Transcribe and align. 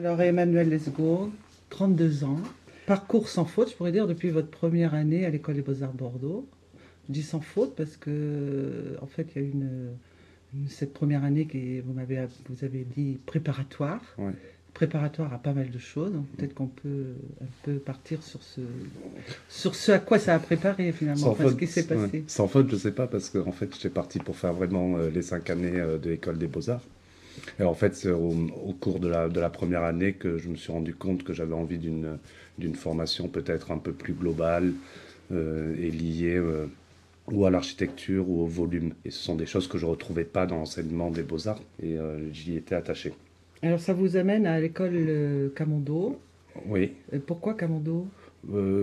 Alors 0.00 0.18
Emmanuel 0.22 0.70
Lesgourg, 0.70 1.28
32 1.68 2.24
ans, 2.24 2.40
parcours 2.86 3.28
sans 3.28 3.44
faute, 3.44 3.70
je 3.70 3.76
pourrais 3.76 3.92
dire, 3.92 4.06
depuis 4.06 4.30
votre 4.30 4.48
première 4.48 4.94
année 4.94 5.26
à 5.26 5.30
l'école 5.30 5.56
des 5.56 5.60
beaux-arts 5.60 5.92
Bordeaux. 5.92 6.48
Je 7.08 7.12
dis 7.12 7.22
sans 7.22 7.40
faute 7.40 7.74
parce 7.76 7.98
que, 7.98 8.96
en 9.02 9.06
fait, 9.06 9.26
il 9.36 9.42
y 9.42 9.44
a 9.44 9.48
une, 9.48 9.90
une- 10.54 10.68
cette 10.68 10.94
première 10.94 11.22
année 11.22 11.44
qui, 11.46 11.80
vous 11.80 11.92
m'avez, 11.92 12.24
vous 12.48 12.64
avez 12.64 12.86
dit 12.96 13.18
préparatoire. 13.26 14.00
Ouais. 14.16 14.32
Préparatoire 14.72 15.34
à 15.34 15.38
pas 15.38 15.52
mal 15.52 15.68
de 15.70 15.78
choses. 15.78 16.12
Donc 16.14 16.24
peut-être 16.38 16.54
qu'on 16.54 16.68
peut 16.68 17.12
un 17.42 17.46
peu 17.64 17.74
partir 17.74 18.22
sur 18.22 18.42
ce, 18.42 18.62
sur 19.50 19.74
ce 19.74 19.92
à 19.92 19.98
quoi 19.98 20.18
ça 20.18 20.34
a 20.34 20.38
préparé 20.38 20.92
finalement, 20.92 21.20
Sans 21.20 21.30
enfin, 21.32 21.44
ce 21.44 21.48
faute, 21.50 21.58
qui 21.58 21.66
s'est 21.66 21.86
passé. 21.86 22.18
ouais. 22.18 22.24
Sans 22.26 22.48
faute, 22.48 22.70
je 22.70 22.76
sais 22.76 22.92
pas, 22.92 23.06
parce 23.06 23.28
qu'en 23.28 23.52
fait, 23.52 23.68
j'étais 23.74 23.90
parti 23.90 24.18
pour 24.18 24.36
faire 24.36 24.54
vraiment 24.54 24.96
euh, 24.96 25.10
les 25.10 25.20
cinq 25.22 25.50
années 25.50 25.78
euh, 25.78 25.98
de 25.98 26.08
l'école 26.08 26.38
des 26.38 26.46
beaux-arts. 26.46 26.84
Et 27.58 27.62
en 27.64 27.74
fait, 27.74 27.94
c'est 27.94 28.10
au, 28.10 28.30
au 28.30 28.72
cours 28.74 29.00
de 29.00 29.08
la, 29.08 29.28
de 29.28 29.40
la 29.40 29.50
première 29.50 29.82
année 29.84 30.14
que 30.14 30.38
je 30.38 30.48
me 30.48 30.56
suis 30.56 30.72
rendu 30.72 30.94
compte 30.94 31.24
que 31.24 31.32
j'avais 31.32 31.54
envie 31.54 31.78
d'une 31.78 32.18
d'une 32.58 32.74
formation 32.74 33.28
peut-être 33.28 33.70
un 33.70 33.78
peu 33.78 33.92
plus 33.92 34.12
globale 34.12 34.74
euh, 35.32 35.74
et 35.78 35.90
liée 35.90 36.36
euh, 36.36 36.66
ou 37.32 37.46
à 37.46 37.50
l'architecture 37.50 38.28
ou 38.28 38.42
au 38.42 38.46
volume. 38.46 38.94
Et 39.04 39.10
ce 39.10 39.18
sont 39.22 39.36
des 39.36 39.46
choses 39.46 39.68
que 39.68 39.78
je 39.78 39.86
ne 39.86 39.90
retrouvais 39.92 40.24
pas 40.24 40.46
dans 40.46 40.56
l'enseignement 40.56 41.10
des 41.10 41.22
beaux-arts 41.22 41.62
et 41.82 41.98
euh, 41.98 42.32
j'y 42.32 42.56
étais 42.56 42.74
attaché. 42.74 43.14
Alors 43.62 43.80
ça 43.80 43.94
vous 43.94 44.16
amène 44.16 44.46
à 44.46 44.60
l'école 44.60 45.50
Camondo. 45.56 46.20
Oui, 46.66 46.92
Pourquoi 47.26 47.54
Camondo? 47.54 48.06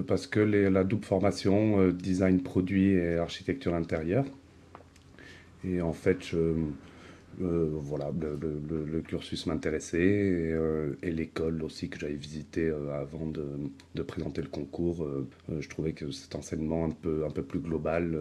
Parce 0.08 0.28
que 0.28 0.40
les- 0.40 0.70
la 0.70 0.84
double 0.84 1.06
formation, 1.06 1.90
design 1.90 2.42
produit 2.42 2.92
et 2.92 3.18
architecture 3.18 3.74
intérieure. 3.76 4.26
Et 5.66 5.82
en 5.82 5.94
fait, 5.94 6.26
je, 6.26 6.54
euh, 7.42 7.70
voilà, 7.74 8.12
le, 8.20 8.38
le- 8.42 8.62
le- 8.70 8.86
le 8.86 9.02
cursus 9.02 9.46
m'intéressait 9.46 10.00
et, 10.02 10.52
euh, 10.54 10.94
et 11.04 11.12
l'école 11.12 11.62
aussi 11.64 11.88
que 11.90 12.00
j'avais 12.00 12.16
visité 12.16 12.68
euh, 12.68 12.92
avant 13.00 13.26
de, 13.28 13.46
de 13.96 14.02
présenter 14.02 14.42
le 14.42 14.48
concours. 14.50 15.08
je 15.50 15.68
trouvais 15.70 15.94
que 15.94 16.10
cet 16.12 16.36
enseignement 16.36 16.86
un 16.86 16.90
peu, 16.92 17.26
un 17.26 17.30
peu 17.30 17.44
plus 17.44 17.60
global 17.60 18.18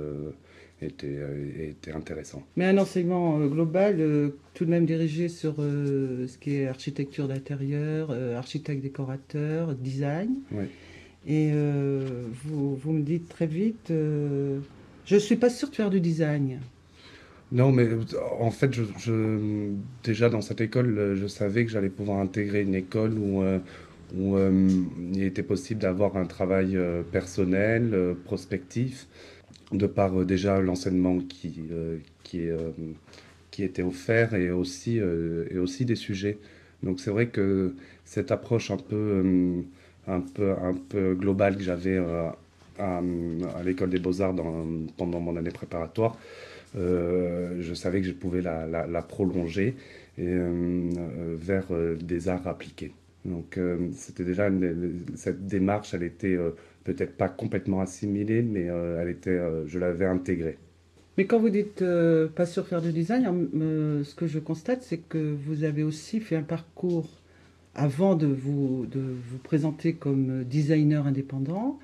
était, 0.82 1.18
était 1.58 1.92
intéressant. 1.92 2.42
Mais 2.56 2.66
un 2.66 2.76
enseignement 2.78 3.38
global, 3.46 4.32
tout 4.54 4.64
de 4.66 4.70
même 4.70 4.84
dirigé 4.86 5.28
sur 5.28 5.56
ce 5.56 6.36
qui 6.38 6.56
est 6.56 6.66
architecture 6.66 7.28
d'intérieur, 7.28 8.10
architecte 8.36 8.82
décorateur, 8.82 9.74
design. 9.74 10.30
Oui. 10.52 10.64
Et 11.26 11.50
vous, 12.44 12.76
vous 12.76 12.92
me 12.92 13.02
dites 13.02 13.28
très 13.28 13.46
vite, 13.46 13.86
je 13.88 15.14
ne 15.14 15.18
suis 15.18 15.36
pas 15.36 15.50
sûre 15.50 15.70
de 15.70 15.74
faire 15.74 15.90
du 15.90 16.00
design. 16.00 16.58
Non, 17.52 17.70
mais 17.70 17.88
en 18.40 18.50
fait, 18.50 18.70
déjà 20.02 20.28
dans 20.28 20.40
cette 20.40 20.60
école, 20.60 21.14
je 21.16 21.26
savais 21.28 21.64
que 21.64 21.70
j'allais 21.70 21.90
pouvoir 21.90 22.18
intégrer 22.18 22.62
une 22.62 22.74
école 22.74 23.16
où, 23.18 23.42
euh, 23.42 23.60
euh, 24.16 24.68
il 25.14 25.22
était 25.22 25.44
possible 25.44 25.80
d'avoir 25.80 26.16
un 26.16 26.26
travail 26.26 26.76
euh, 26.76 27.02
personnel, 27.02 28.16
prospectif, 28.24 29.06
de 29.72 29.86
par 29.86 30.24
déjà 30.24 30.60
l'enseignement 30.60 31.18
qui, 31.20 31.70
était 33.58 33.82
offert 33.82 34.34
et 34.34 34.50
aussi, 34.50 35.00
des 35.84 35.96
sujets. 35.96 36.38
Donc 36.82 37.00
c'est 37.00 37.10
vrai 37.10 37.28
que 37.28 37.74
cette 38.04 38.32
approche 38.32 38.72
un 38.72 38.76
peu, 38.76 39.24
globale 41.14 41.56
que 41.56 41.62
j'avais 41.62 41.98
à, 42.78 43.02
l'école 43.64 43.90
des 43.90 44.00
beaux-arts 44.00 44.34
pendant 44.96 45.20
mon 45.20 45.36
année 45.36 45.50
préparatoire, 45.50 46.16
euh, 46.76 47.56
je 47.60 47.74
savais 47.74 48.00
que 48.00 48.06
je 48.06 48.12
pouvais 48.12 48.42
la, 48.42 49.02
prolonger 49.02 49.76
euh, 50.18 50.90
euh, 50.98 51.36
vers 51.38 51.66
des 52.00 52.28
arts 52.28 52.46
appliqués. 52.46 52.92
Donc 53.24 53.58
c'était 53.92 54.24
déjà 54.24 54.48
cette 55.16 55.46
démarche, 55.46 55.94
elle 55.94 56.04
était 56.04 56.38
peut-être 56.84 57.16
pas 57.16 57.28
complètement 57.28 57.80
assimilée, 57.80 58.42
mais 58.42 58.66
elle 59.00 59.08
était, 59.08 59.40
je 59.66 59.78
l'avais 59.80 60.06
intégrée. 60.06 60.58
Mais 61.18 61.24
quand 61.24 61.38
vous 61.38 61.48
dites 61.48 61.80
euh, 61.80 62.28
pas 62.28 62.44
de 62.44 62.50
faire 62.50 62.82
du 62.82 62.92
design, 62.92 63.24
ce 64.04 64.14
que 64.14 64.26
je 64.26 64.38
constate, 64.38 64.82
c'est 64.82 64.98
que 64.98 65.34
vous 65.34 65.64
avez 65.64 65.82
aussi 65.82 66.20
fait 66.20 66.36
un 66.36 66.42
parcours 66.42 67.08
avant 67.74 68.14
de 68.14 68.26
vous 68.26 68.86
présenter 69.42 69.94
comme 69.94 70.44
designer 70.44 71.06
indépendant. 71.06 71.78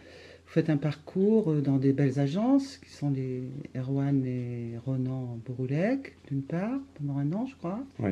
Vous 0.53 0.61
faites 0.61 0.69
un 0.69 0.77
parcours 0.77 1.51
euh, 1.51 1.63
dans 1.63 1.79
des 1.79 1.95
belles 1.95 2.21
agences 2.21 2.77
qui 2.77 2.91
sont 2.91 3.09
les 3.09 3.45
Erwan 3.75 4.23
et 4.27 4.73
Ronan 4.85 5.39
Bouroulec, 5.47 6.15
d'une 6.29 6.43
part, 6.43 6.79
pendant 6.99 7.17
un 7.17 7.33
an, 7.33 7.47
je 7.47 7.57
crois. 7.57 7.81
Oui, 8.01 8.11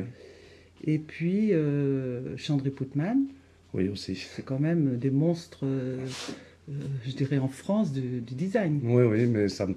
Et 0.85 0.97
puis 0.97 1.53
euh, 1.53 2.35
Chandri 2.37 2.71
Putman, 2.71 3.25
oui 3.75 3.89
aussi. 3.89 4.15
c'est 4.15 4.43
quand 4.43 4.57
même 4.59 4.97
des 4.97 5.11
monstres, 5.11 5.67
euh, 5.67 5.99
euh, 6.71 6.73
je 7.05 7.11
dirais, 7.11 7.37
en 7.37 7.47
France 7.47 7.93
du, 7.93 8.21
du 8.21 8.33
design. 8.33 8.79
Oui, 8.83 9.03
oui, 9.03 9.27
mais 9.27 9.47
ça, 9.47 9.67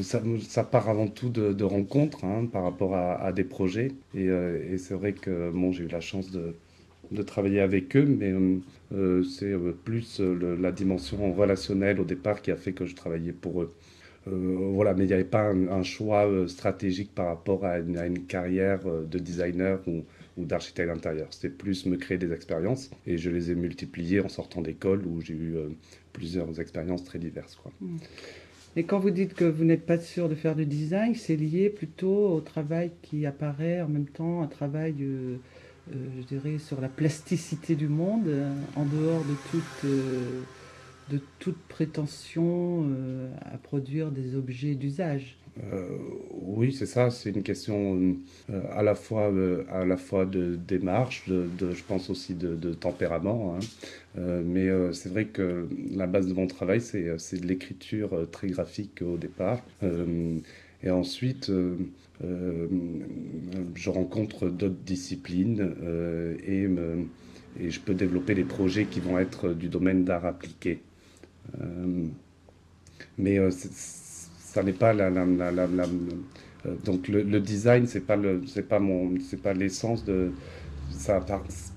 ça, 0.00 0.22
ça 0.40 0.64
part 0.64 0.88
avant 0.88 1.06
tout 1.06 1.28
de, 1.28 1.52
de 1.52 1.64
rencontres 1.64 2.24
hein, 2.24 2.46
par 2.50 2.62
rapport 2.62 2.94
à, 2.94 3.16
à 3.22 3.30
des 3.32 3.44
projets. 3.44 3.92
Et, 4.14 4.30
euh, 4.30 4.72
et 4.72 4.78
c'est 4.78 4.94
vrai 4.94 5.12
que 5.12 5.50
bon, 5.50 5.70
j'ai 5.70 5.84
eu 5.84 5.88
la 5.88 6.00
chance 6.00 6.30
de, 6.30 6.54
de 7.10 7.22
travailler 7.22 7.60
avec 7.60 7.96
eux, 7.96 8.06
mais 8.06 8.32
euh, 8.92 9.22
c'est 9.24 9.52
euh, 9.52 9.72
plus 9.84 10.20
euh, 10.20 10.56
la 10.60 10.72
dimension 10.72 11.32
relationnelle 11.32 12.00
au 12.00 12.04
départ 12.04 12.40
qui 12.42 12.50
a 12.50 12.56
fait 12.56 12.72
que 12.72 12.86
je 12.86 12.94
travaillais 12.94 13.32
pour 13.32 13.62
eux. 13.62 13.72
Voilà, 14.26 14.92
mais 14.92 15.04
il 15.04 15.06
n'y 15.06 15.14
avait 15.14 15.24
pas 15.24 15.48
un, 15.48 15.82
choix 15.82 16.30
stratégique 16.46 17.12
par 17.14 17.26
rapport 17.26 17.64
à 17.64 17.78
une, 17.78 18.26
carrière 18.26 18.80
de 18.84 19.18
designer 19.18 19.80
ou, 19.88 20.04
d'architecte 20.36 20.88
d'intérieur. 20.88 21.28
C'était 21.30 21.48
plus 21.48 21.86
me 21.86 21.96
créer 21.96 22.18
des 22.18 22.30
expériences 22.30 22.90
et 23.06 23.16
je 23.16 23.30
les 23.30 23.50
ai 23.50 23.54
multipliées 23.54 24.20
en 24.20 24.28
sortant 24.28 24.60
d'école 24.60 25.04
où 25.06 25.22
j'ai 25.22 25.34
eu 25.34 25.56
plusieurs 26.12 26.60
expériences 26.60 27.02
très 27.02 27.18
diverses. 27.18 27.56
Quoi. 27.56 27.72
Et 28.76 28.84
quand 28.84 29.00
vous 29.00 29.10
dites 29.10 29.32
que 29.32 29.46
vous 29.46 29.64
n'êtes 29.64 29.86
pas 29.86 29.98
sûr 29.98 30.28
de 30.28 30.34
faire 30.34 30.54
du 30.54 30.66
design, 30.66 31.14
c'est 31.14 31.36
lié 31.36 31.70
plutôt 31.70 32.28
au 32.28 32.40
travail 32.42 32.92
qui 33.02 33.24
apparaît 33.24 33.80
en 33.80 33.88
même 33.88 34.06
temps, 34.06 34.42
un 34.42 34.48
travail, 34.48 34.94
je 35.92 36.22
dirais, 36.26 36.58
sur 36.58 36.80
la 36.80 36.88
plasticité 36.88 37.74
du 37.74 37.88
monde, 37.88 38.28
euh, 38.28 38.52
en 38.76 38.84
dehors 38.84 39.24
de 39.24 39.34
toute, 39.50 39.84
euh, 39.84 40.40
de 41.10 41.20
toute 41.38 41.58
prétention 41.68 42.86
euh, 42.88 43.28
à 43.42 43.58
produire 43.58 44.10
des 44.10 44.36
objets 44.36 44.74
d'usage. 44.74 45.36
Euh, 45.72 45.88
oui, 46.32 46.72
c'est 46.72 46.86
ça. 46.86 47.10
C'est 47.10 47.30
une 47.30 47.42
question 47.42 48.16
euh, 48.50 48.62
à 48.72 48.82
la 48.82 48.94
fois, 48.94 49.30
euh, 49.30 49.64
à 49.70 49.84
la 49.84 49.96
fois 49.96 50.24
de 50.24 50.56
démarche, 50.56 51.28
de, 51.28 51.48
je 51.72 51.82
pense 51.82 52.08
aussi 52.10 52.34
de, 52.34 52.72
tempérament. 52.74 53.56
hein. 53.56 53.58
Euh, 54.18 54.42
mais 54.44 54.68
euh, 54.68 54.92
c'est 54.92 55.08
vrai 55.08 55.26
que 55.26 55.68
la 55.90 56.06
base 56.06 56.26
de 56.26 56.34
mon 56.34 56.46
travail, 56.46 56.80
c'est 56.80 57.08
euh, 57.08 57.16
de 57.16 57.46
l'écriture 57.46 58.12
euh, 58.14 58.26
très 58.26 58.48
graphique 58.48 59.02
au 59.02 59.16
départ. 59.16 59.60
Et 60.82 60.90
ensuite, 60.90 61.50
euh, 61.50 61.76
euh, 62.24 62.66
je 63.74 63.90
rencontre 63.90 64.48
d'autres 64.48 64.82
disciplines 64.84 65.74
euh, 65.82 66.36
et, 66.46 66.66
je 67.68 67.80
peux 67.80 67.94
développer 67.94 68.34
des 68.34 68.44
projets 68.44 68.86
qui 68.86 69.00
vont 69.00 69.18
être 69.18 69.52
du 69.52 69.68
domaine 69.68 70.04
d'art 70.04 70.24
appliqué. 70.24 70.80
Mais 73.18 73.38
ça 73.50 74.62
n'est 74.62 74.72
pas 74.72 74.92
la, 74.92 75.10
la- 75.10 75.24
la- 75.26 75.66
la- 75.66 75.86
donc 76.84 77.08
le, 77.08 77.40
design 77.40 77.86
c'est 77.86 78.00
pas 78.06 78.16
le 78.16 78.42
c'est 78.46 78.68
pas 78.68 78.78
mon 78.80 79.18
c'est 79.20 79.40
pas 79.40 79.54
l'essence 79.54 80.04
de 80.04 80.32
ça 80.90 81.24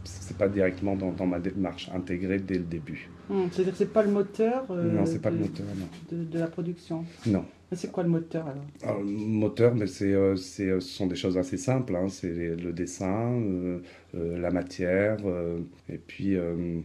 c'est 0.04 0.38
pas 0.38 0.50
directement 0.50 0.96
dans 0.96 1.26
ma 1.26 1.40
démarche 1.40 1.90
intégrée 1.94 2.40
dès 2.40 2.56
le 2.58 2.64
début 2.66 3.10
Hum, 3.30 3.48
C'est-à-dire 3.52 3.72
que 3.74 3.78
c'est 3.78 3.94
pas 3.94 4.04
le 4.04 4.12
moteur 4.12 4.66
euh, 4.72 4.92
non 4.96 5.06
c'est 5.06 5.22
pas 5.22 5.32
de, 5.32 5.36
le 5.38 5.42
moteur 5.42 5.66
non 5.78 6.18
de, 6.18 6.24
de 6.26 6.40
la 6.40 6.48
production. 6.48 7.06
non 7.26 7.46
C'est 7.72 7.92
quoi 7.92 8.04
le 8.04 8.10
moteur 8.10 8.46
alors? 8.48 8.64
Alors, 8.84 9.00
le 9.02 9.06
moteur 9.06 9.76
mais 9.76 9.88
c'est 9.88 10.14
euh, 10.14 10.36
c'est 10.36 10.68
euh, 10.70 10.80
ce 10.80 10.90
sont 10.90 11.08
des 11.08 11.16
choses 11.16 11.38
assez 11.38 11.58
simples 11.58 11.96
hein. 11.96 12.10
c'est 12.10 12.32
les- 12.32 12.56
le 12.56 12.74
dessin 12.74 13.32
euh, 13.42 13.80
euh, 14.16 14.38
la 14.40 14.52
matière 14.52 15.18
euh, 15.26 15.60
et 15.90 15.98
puis 15.98 16.36
euh, 16.36 16.82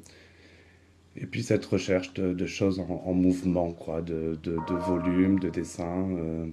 et 1.16 1.26
puis 1.26 1.42
cette 1.42 1.64
recherche 1.66 2.14
de, 2.14 2.32
de 2.32 2.46
choses 2.46 2.80
en, 2.80 3.02
en 3.04 3.12
mouvement, 3.12 3.72
quoi, 3.72 4.02
de, 4.02 4.38
de, 4.42 4.60
de 4.60 4.74
volume, 4.76 5.38
de 5.40 5.50
dessin, 5.50 6.08
euh, 6.12 6.46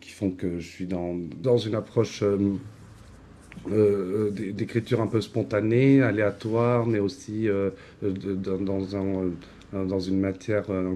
qui 0.00 0.10
font 0.10 0.30
que 0.30 0.58
je 0.58 0.68
suis 0.68 0.86
dans, 0.86 1.14
dans 1.42 1.58
une 1.58 1.74
approche 1.74 2.22
euh, 2.22 2.38
euh, 3.70 4.30
d'é- 4.30 4.52
d'écriture 4.52 5.00
un 5.00 5.06
peu 5.06 5.20
spontanée, 5.20 6.02
aléatoire, 6.02 6.86
mais 6.86 6.98
aussi 6.98 7.48
euh, 7.48 7.70
dans, 8.02 8.58
dans 8.58 8.96
un, 8.96 9.32
euh, 9.74 9.84
dans 9.84 10.00
une 10.00 10.20
matière 10.20 10.70
euh, 10.70 10.94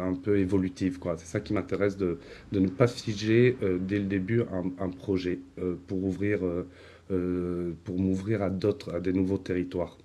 un, 0.00 0.14
peu 0.14 0.38
évolutive. 0.38 0.98
C'est 1.16 1.26
ça 1.26 1.40
qui 1.40 1.52
m'intéresse, 1.52 1.96
de, 1.96 2.18
ne 2.52 2.68
pas 2.68 2.86
figer 2.86 3.58
euh, 3.62 3.78
dès 3.80 3.98
le 3.98 4.04
début 4.06 4.42
un, 4.52 4.64
un 4.84 4.88
projet 4.90 5.40
euh, 5.60 5.74
pour 5.86 6.04
ouvrir, 6.04 6.44
euh, 6.44 6.66
euh, 7.10 7.72
pour 7.84 7.98
m'ouvrir 7.98 8.42
à 8.42 8.50
d'autres, 8.50 8.94
à 8.94 9.00
des 9.00 9.12
nouveaux 9.12 9.38
territoires. 9.38 9.98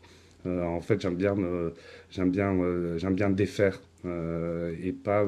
Euh, 0.46 0.64
en 0.64 0.82
fait, 0.82 1.00
j'aime 1.02 1.16
bien, 1.16 1.36
me- 1.36 1.74
j'aime 2.10 2.32
bien, 2.32 2.54
euh, 2.60 2.98
j'aime 2.98 3.16
bien 3.16 3.30
défaire 3.30 3.82
euh, 4.06 4.76
et 4.84 4.92
pas 4.92 5.24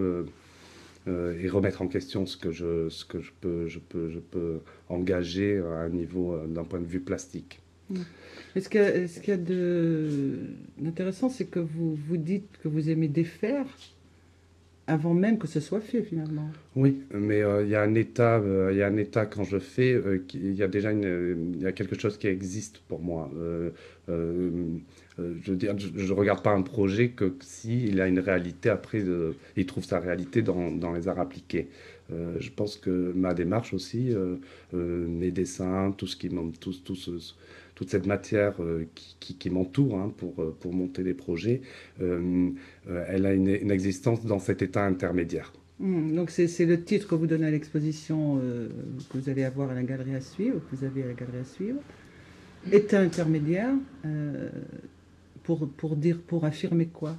euh, 1.07 1.39
et 1.41 1.47
remettre 1.47 1.81
en 1.81 1.87
question 1.87 2.25
ce 2.25 2.37
que 2.37 2.51
je, 2.51 2.89
ce 2.89 3.05
que 3.05 3.19
je 3.19 3.31
peux, 3.39 3.67
je 3.67 3.79
peux, 3.79 4.09
je 4.09 4.19
peux 4.19 4.59
engager 4.89 5.57
à 5.59 5.81
un 5.81 5.89
niveau 5.89 6.33
euh, 6.33 6.47
d'un 6.47 6.63
point 6.63 6.79
de 6.79 6.85
vue 6.85 6.99
plastique. 6.99 7.61
Et 8.55 8.61
ce 8.61 8.69
qu'il 8.69 8.81
y 8.81 9.31
a, 9.31 9.37
d'intéressant, 10.77 11.29
c'est 11.29 11.45
que 11.45 11.59
vous 11.59 11.95
vous 11.95 12.17
dites 12.17 12.57
que 12.63 12.67
vous 12.67 12.89
aimez 12.89 13.07
défaire 13.07 13.65
avant 14.87 15.13
même 15.13 15.37
que 15.37 15.47
ce 15.47 15.59
soit 15.59 15.81
fait 15.81 16.03
finalement. 16.03 16.49
Oui, 16.75 17.01
mais 17.11 17.41
euh, 17.41 17.63
il 17.63 17.69
y 17.69 17.75
a 17.75 17.81
un 17.81 17.95
état, 17.95 18.37
euh, 18.37 18.71
y 18.73 18.83
a 18.83 18.87
un 18.87 18.97
état 18.97 19.25
quand 19.25 19.43
je 19.43 19.57
fais, 19.57 19.93
euh, 19.93 20.23
il 20.33 20.53
y 20.53 20.63
a 20.63 20.67
déjà 20.67 20.91
une, 20.91 21.55
y 21.59 21.65
a 21.65 21.71
quelque 21.71 21.99
chose 21.99 22.17
qui 22.17 22.27
existe 22.27 22.79
pour 22.87 23.01
moi. 23.01 23.31
Dire, 25.17 25.77
je, 25.77 25.89
ne 25.89 26.11
regarde 26.11 26.43
pas 26.43 26.51
un 26.51 26.61
projet 26.61 27.09
que 27.09 27.35
si 27.41 27.85
il 27.85 28.01
a 28.01 28.07
une 28.07 28.19
réalité 28.19 28.69
après, 28.69 29.03
il 29.55 29.65
trouve 29.65 29.83
sa 29.83 29.99
réalité 29.99 30.41
dans, 30.41 30.93
les 30.93 31.07
arts 31.07 31.19
appliqués. 31.19 31.69
je 32.09 32.49
pense 32.49 32.77
que 32.77 33.13
ma 33.15 33.33
démarche 33.33 33.73
aussi, 33.73 34.13
mes 34.73 35.31
dessins, 35.31 35.93
tout 35.97 36.07
ce 36.07 36.15
qui 36.15 36.29
tout, 36.59 36.73
toute 37.75 37.89
cette 37.89 38.07
matière 38.07 38.53
euh, 38.61 38.87
qui, 39.19 39.49
m'entoure 39.49 39.99
hein, 39.99 40.13
pour, 40.17 40.33
euh, 40.41 40.55
monter 40.71 41.03
des 41.03 41.13
projets, 41.13 41.61
euh, 42.01 42.49
elle 43.07 43.25
a 43.25 43.33
une, 43.33 43.49
existence 43.69 44.25
dans 44.25 44.39
cet 44.39 44.61
état 44.61 44.83
intermédiaire. 44.85 45.53
Hmm, 45.79 46.15
donc 46.15 46.31
c'est 46.31 46.65
le 46.65 46.81
titre 46.81 47.07
que 47.07 47.15
vous 47.15 47.27
donnez 47.27 47.47
à 47.47 47.51
l'exposition 47.51 48.39
que 49.09 49.17
vous 49.17 49.29
allez 49.29 49.43
avoir 49.43 49.69
à 49.69 49.73
la 49.73 49.83
galerie 49.83 50.15
à 50.15 50.21
suivre, 50.21 50.59
que 50.59 50.75
vous 50.75 50.85
avez 50.85 51.03
à 51.03 51.07
la 51.07 51.13
galerie 51.13 51.39
à 51.39 51.43
suivre. 51.43 51.79
État 52.71 52.99
intermédiaire, 52.99 53.73
pour, 55.45 55.69
pour 55.69 55.95
dire, 55.95 56.19
pour 56.25 56.43
affirmer 56.43 56.87
quoi? 56.87 57.15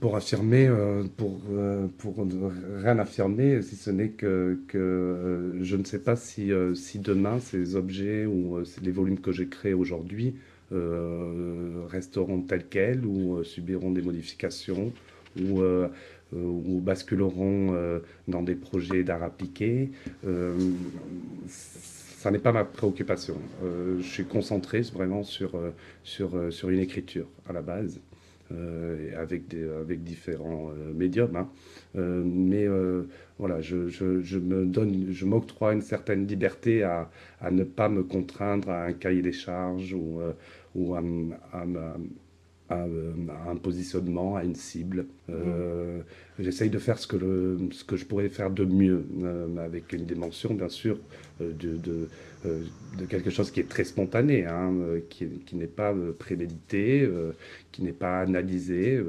Pour 0.00 0.16
affirmer, 0.16 0.66
euh, 0.66 1.02
pour, 1.16 1.40
euh, 1.50 1.86
pour 1.98 2.26
rien 2.82 2.98
affirmer, 2.98 3.60
si 3.62 3.76
ce 3.76 3.90
n'est 3.90 4.10
que, 4.10 4.58
que 4.68 4.78
euh, 4.78 5.64
je 5.64 5.76
ne 5.76 5.84
sais 5.84 5.98
pas 5.98 6.16
si, 6.16 6.50
si 6.74 6.98
demain 6.98 7.38
ces 7.40 7.76
objets 7.76 8.26
ou 8.26 8.58
les 8.82 8.92
volumes 8.92 9.18
que 9.20 9.32
j'ai 9.32 9.46
créés 9.48 9.74
aujourd'hui 9.74 10.34
resteront 11.88 12.40
tels 12.40 12.66
quels 12.66 13.04
ou 13.06 13.44
subiront 13.44 13.92
des 13.92 14.02
modifications 14.02 14.92
ou, 15.40 15.62
ou 16.32 16.80
basculeront 16.80 18.00
dans 18.26 18.42
des 18.42 18.56
projets 18.56 19.04
d'art 19.04 19.22
appliqué. 19.22 19.92
Ça 22.24 22.30
n'est 22.30 22.38
pas 22.38 22.52
ma 22.52 22.64
préoccupation. 22.64 23.36
je 23.62 24.02
suis 24.02 24.24
concentré 24.24 24.80
vraiment 24.80 25.24
sur, 25.24 25.60
sur, 26.04 26.50
sur 26.50 26.70
une 26.70 26.80
écriture 26.80 27.26
à 27.46 27.52
la 27.52 27.60
base. 27.60 28.00
Euh, 28.52 29.10
avec, 29.20 29.48
des, 29.48 29.66
avec 29.70 30.04
différents 30.04 30.70
euh, 30.70 30.92
médiums. 30.92 31.34
Hein. 31.34 31.48
Euh, 31.96 32.22
mais 32.24 32.66
voilà, 33.38 33.60
je, 33.62 33.88
je, 33.88 35.24
m'octroie 35.24 35.72
une 35.72 35.80
certaine 35.80 36.26
liberté 36.26 36.82
à, 36.82 37.10
à, 37.40 37.50
ne 37.50 37.64
pas 37.64 37.88
me 37.88 38.02
contraindre 38.02 38.68
à 38.68 38.84
un 38.84 38.92
cahier 38.92 39.22
des 39.22 39.32
charges 39.32 39.94
ou, 39.94 40.20
ou 40.74 40.94
à, 40.94 41.02
à, 41.52 41.64
un 42.70 43.56
positionnement, 43.56 44.36
à 44.36 44.44
une 44.44 44.54
cible. 44.54 45.06
Euh, 45.28 46.00
J'essaye 46.38 46.70
de 46.70 46.78
faire 46.78 46.98
ce 46.98 47.06
que, 47.06 47.16
le, 47.16 47.58
ce 47.70 47.84
que 47.84 47.96
je 47.96 48.06
pourrais 48.06 48.28
faire 48.28 48.50
de 48.50 48.64
mieux, 48.64 49.04
avec 49.58 49.92
une 49.92 50.04
dimension, 50.04 50.54
bien 50.54 50.68
sûr, 50.68 50.98
de, 51.40 51.52
de, 51.52 52.08
euh, 52.46 52.62
de 52.98 53.06
quelque 53.06 53.30
chose 53.30 53.50
qui 53.50 53.60
est 53.60 53.68
très 53.68 53.84
spontané, 53.84 54.44
hein, 54.46 54.72
euh, 54.80 55.00
qui, 55.08 55.26
qui 55.46 55.56
n'est 55.56 55.66
pas 55.66 55.92
euh, 55.92 56.12
prémédité, 56.12 57.08
qui 57.72 57.82
n'est 57.82 57.92
pas 57.92 58.20
analysé. 58.20 59.00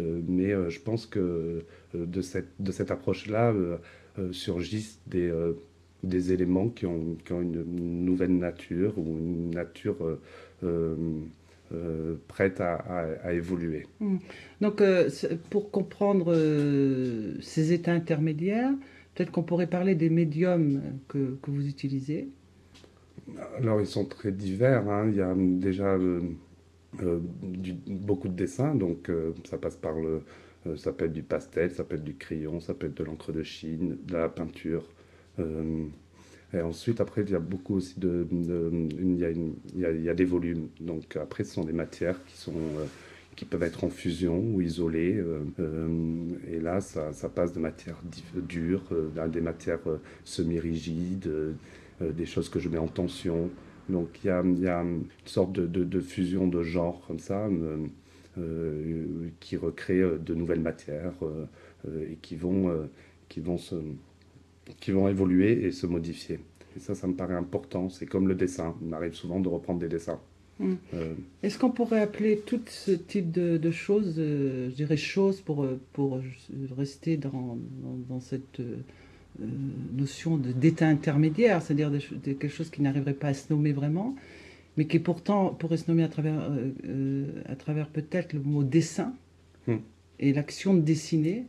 mais 0.00 0.50
je 0.70 0.80
pense 0.80 1.06
que 1.06 1.64
de 1.94 2.20
cette, 2.20 2.48
de 2.58 2.72
cette 2.72 2.90
approche-là 2.90 3.54
surgissent 4.32 4.98
des, 5.06 5.32
des 6.02 6.32
éléments 6.32 6.68
qui 6.68 6.86
ont, 6.86 7.16
qui 7.24 7.32
ont, 7.32 7.42
une 7.42 8.04
nouvelle 8.04 8.36
nature 8.36 8.98
ou 8.98 9.18
une 9.18 9.50
nature 9.50 9.96
prête 12.28 12.60
à, 12.60 12.74
à, 13.24 13.32
évoluer. 13.32 13.86
Hmm. 14.00 14.18
Donc, 14.60 14.82
pour 15.50 15.70
comprendre 15.70 16.32
ces 17.40 17.72
états 17.72 17.92
intermédiaires, 17.92 18.72
peut-être 19.14 19.30
qu'on 19.30 19.42
pourrait 19.42 19.66
parler 19.66 19.94
des 19.94 20.10
médiums 20.10 20.82
que, 21.08 21.38
que 21.42 21.50
vous 21.50 21.66
utilisez. 21.66 22.28
Alors, 23.58 23.80
ils 23.80 23.86
sont 23.86 24.04
très 24.04 24.32
divers. 24.32 24.88
Hein. 24.88 25.08
Il 25.10 25.16
y 25.16 25.20
a 25.20 25.34
déjà 25.36 25.94
euh, 25.94 26.20
euh, 27.02 27.20
beaucoup 27.86 28.28
de 28.28 28.34
dessins, 28.34 28.74
donc 28.74 29.08
euh, 29.08 29.32
ça 29.44 29.58
passe 29.58 29.76
par 29.76 29.94
le. 29.94 30.22
ça 30.76 30.92
peut 30.92 31.06
être 31.06 31.12
du 31.12 31.22
pastel, 31.22 31.72
ça 31.72 31.84
peut 31.84 31.96
être 31.96 32.04
du 32.04 32.16
crayon, 32.16 32.60
ça 32.60 32.74
peut 32.74 32.86
être 32.86 32.96
de 32.96 33.04
l'encre 33.04 33.32
de 33.32 33.42
Chine, 33.42 33.98
de 34.04 34.14
la 34.14 34.28
peinture. 34.28 34.84
Et 36.54 36.60
ensuite, 36.60 37.00
après, 37.00 37.22
il 37.22 37.30
y 37.30 37.34
a 37.34 37.40
beaucoup 37.40 37.76
aussi 37.76 37.98
de. 37.98 38.26
il, 38.30 39.16
y 39.18 39.24
a 39.24 39.30
il, 39.30 40.02
y 40.02 40.08
a, 40.08 40.14
des 40.14 40.24
volumes. 40.24 40.68
Donc, 40.80 41.16
après, 41.16 41.44
ce 41.44 41.54
sont 41.54 41.64
des 41.64 41.72
matières 41.72 42.24
qui 42.26 42.36
sont 42.36 42.54
qui 43.34 43.44
peuvent 43.44 43.64
être 43.64 43.84
en 43.84 43.90
fusion 43.90 44.38
ou 44.38 44.62
isolées. 44.62 45.22
et 46.48 46.58
là, 46.60 46.80
ça, 46.80 47.12
ça, 47.12 47.28
passe 47.28 47.52
de 47.52 47.58
matières 47.58 48.00
dures 48.34 48.84
à 49.18 49.28
des 49.28 49.42
matières 49.42 49.80
semi-rigides, 50.24 51.30
euh, 52.02 52.12
des 52.12 52.26
choses 52.26 52.48
que 52.48 52.58
je 52.58 52.68
mets 52.68 52.78
en 52.78 52.88
tension. 52.88 53.50
Donc 53.88 54.08
il 54.24 54.26
y 54.26 54.30
a, 54.30 54.40
une 54.40 55.04
sorte 55.24 55.52
de, 55.52 55.66
de, 55.66 56.00
fusion 56.00 56.48
de 56.48 56.62
genre 56.62 57.02
comme 57.06 57.20
ça 57.20 57.46
euh, 57.46 57.86
euh, 58.38 59.28
qui 59.40 59.56
recrée 59.56 60.00
de 60.00 60.34
nouvelles 60.34 60.60
matières 60.60 61.14
et 61.86 62.16
qui 62.20 62.34
vont, 62.34 62.88
qui, 63.28 63.40
vont 63.40 63.58
se, 63.58 63.76
qui 64.80 64.90
vont 64.90 65.08
évoluer 65.08 65.66
et 65.66 65.72
se 65.72 65.86
modifier. 65.86 66.40
Et 66.76 66.80
ça, 66.80 66.94
ça 66.94 67.06
me 67.06 67.14
paraît 67.14 67.34
important. 67.34 67.88
C'est 67.88 68.06
comme 68.06 68.28
le 68.28 68.34
dessin. 68.34 68.74
Il 68.82 68.88
m'arrive 68.88 69.14
souvent 69.14 69.40
de 69.40 69.48
reprendre 69.48 69.80
des 69.80 69.88
dessins. 69.88 70.20
Hmm. 70.58 70.76
Est-ce 71.42 71.58
qu'on 71.58 71.70
pourrait 71.70 72.00
appeler 72.00 72.38
tout 72.44 72.60
ce 72.66 72.90
type 72.90 73.30
de, 73.30 73.58
de 73.58 73.70
choses, 73.70 74.14
je 74.16 74.74
dirais 74.74 74.96
choses 74.96 75.42
pour, 75.42 75.66
pour 75.92 76.22
rester 76.76 77.18
dans, 77.18 77.58
dans, 77.82 77.96
dans 78.08 78.20
cette 78.20 78.60
euh, 79.42 79.46
notion 79.92 80.36
d'état 80.36 80.86
intermédiaire, 80.86 81.60
c'est-à-dire 81.60 81.90
quelque 82.22 82.48
chose 82.48 82.70
qui 82.70 82.82
n'arriverait 82.82 83.14
pas 83.14 83.28
à 83.28 83.34
se 83.34 83.52
nommer 83.52 83.72
vraiment, 83.72 84.14
mais 84.76 84.86
qui 84.86 84.98
pourtant 84.98 85.50
pourrait 85.50 85.76
se 85.76 85.90
nommer 85.90 86.04
à 86.04 86.08
travers, 86.08 86.40
euh, 86.40 86.70
euh, 86.86 87.24
à 87.46 87.56
travers 87.56 87.88
peut-être 87.88 88.32
le 88.32 88.40
mot 88.40 88.62
dessin 88.62 89.14
hmm. 89.66 89.76
et 90.20 90.32
l'action 90.32 90.74
de 90.74 90.80
dessiner. 90.80 91.44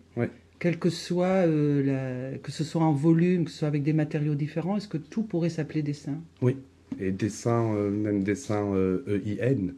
Quel 0.60 0.80
que 0.80 0.90
soit 0.90 1.46
la, 1.46 2.38
que 2.42 2.52
ce 2.52 2.64
soit 2.64 2.84
en 2.84 2.94
volume, 2.94 3.46
que 3.46 3.52
ce 3.52 3.60
soit 3.60 3.68
avec 3.68 3.84
des 3.84 3.94
matériaux 3.94 4.36
différents, 4.36 4.78
est-ce 4.78 4.88
que 4.88 4.98
tout 4.98 5.24
pourrait 5.24 5.50
s'appeler 5.50 5.84
dessin? 5.84 6.20
Oui, 6.42 6.58
et 7.00 7.12
dessin, 7.12 7.74
même 7.90 8.24
dessin 8.24 8.74
EIN, 9.08 9.74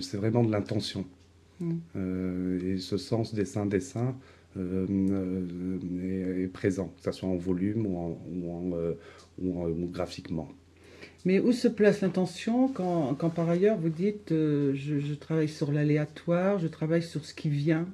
c'est 0.00 0.16
vraiment 0.16 0.44
de 0.44 0.52
l'intention. 0.52 1.04
Hmm. 1.58 1.76
et 2.64 2.78
ce 2.78 2.96
sens 2.96 3.34
dessin-dessin, 3.34 4.14
euh, 4.56 4.86
euh, 4.90 6.42
est, 6.42 6.48
présent, 6.48 6.92
que 6.96 7.04
ce 7.04 7.20
soit 7.20 7.28
en 7.28 7.36
volume 7.36 7.86
ou, 7.86 7.96
en, 7.96 8.18
ou, 8.32 8.74
euh, 8.74 8.94
ou, 9.40 9.86
graphiquement. 9.86 10.48
Mais 11.24 11.38
où 11.38 11.52
se 11.52 11.68
place 11.68 12.00
l'intention 12.00 12.66
quand, 12.66 13.14
quand, 13.14 13.30
par 13.30 13.48
ailleurs 13.48 13.78
vous 13.78 13.90
dites 13.90 14.30
je, 14.30 15.14
travaille 15.14 15.48
sur 15.48 15.70
l'aléatoire, 15.70 16.58
je 16.58 16.66
travaille 16.66 17.02
sur 17.02 17.24
ce 17.24 17.32
qui 17.32 17.48
vient? 17.48 17.86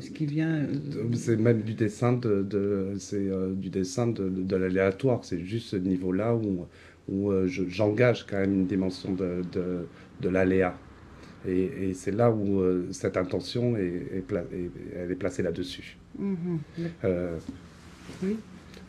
Ce 0.00 0.10
qui 0.10 0.26
vient. 0.26 0.66
C'est 1.14 1.36
même 1.36 1.62
du 1.62 1.74
dessin 1.74 2.14
de, 2.14 2.42
de 2.42 2.94
c'est 2.98 3.30
du 3.56 3.70
dessin 3.70 4.08
de, 4.08 4.28
de 4.28 4.56
l'aléatoire. 4.56 5.24
C'est 5.24 5.40
juste 5.40 5.68
ce 5.68 5.76
niveau-là 5.76 6.34
où, 6.34 6.66
où 7.08 7.32
j'engage 7.46 8.26
quand 8.26 8.38
même 8.38 8.54
une 8.54 8.66
dimension 8.66 9.12
de, 9.12 9.42
de 10.20 10.28
l'aléa. 10.28 10.76
Et, 11.46 11.92
c'est 11.94 12.12
là 12.12 12.30
où 12.30 12.60
euh, 12.60 12.86
cette 12.92 13.16
intention 13.16 13.76
est, 13.76 14.24
elle 14.96 15.10
est 15.10 15.14
placée 15.14 15.42
là-dessus. 15.42 15.96
Mhm. 16.18 16.58
Euh, 17.04 17.38
oui. 18.22 18.36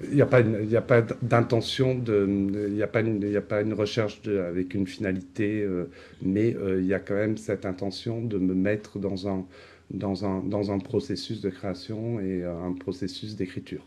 Il 0.09 0.15
n'y 0.15 0.21
a 0.21 0.25
pas, 0.25 0.39
a 0.39 0.81
pas 0.81 1.01
d'intention, 1.21 2.01
il 2.05 2.73
n'y 2.73 2.81
a, 2.81 2.87
pas 2.87 2.99
une, 3.01 3.35
a 3.35 3.41
pas 3.41 3.61
une 3.61 3.73
recherche 3.73 4.21
avec 4.27 4.73
une 4.73 4.85
finalité, 4.85 5.61
euh, 5.61 5.85
mais 6.21 6.57
il 6.77 6.85
y 6.85 6.93
a 6.93 6.99
quand 6.99 7.13
même 7.13 7.37
cette 7.37 7.65
intention 7.65 8.21
de 8.21 8.37
me 8.37 8.53
mettre 8.53 8.99
dans 8.99 9.29
un, 9.29 9.45
dans 9.93 10.25
un, 10.25 10.41
dans 10.41 10.71
un 10.71 10.79
processus 10.79 11.41
de 11.41 11.49
création 11.49 12.19
et 12.19 12.43
un 12.43 12.73
processus 12.73 13.35
d'écriture. 13.35 13.85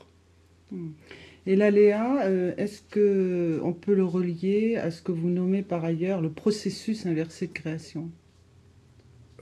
Mhm. 0.72 0.92
Et 1.48 1.54
l'aléa, 1.54 2.28
est-ce 2.56 2.82
qu'on 2.92 3.72
peut 3.72 3.94
le 3.94 4.04
relier 4.04 4.76
à 4.76 4.90
ce 4.90 5.00
que 5.00 5.12
vous 5.12 5.28
nommez 5.28 5.62
par 5.62 5.84
ailleurs 5.84 6.20
le 6.20 6.30
processus 6.30 7.06
inversé 7.06 7.46
de 7.46 7.52
création? 7.52 8.10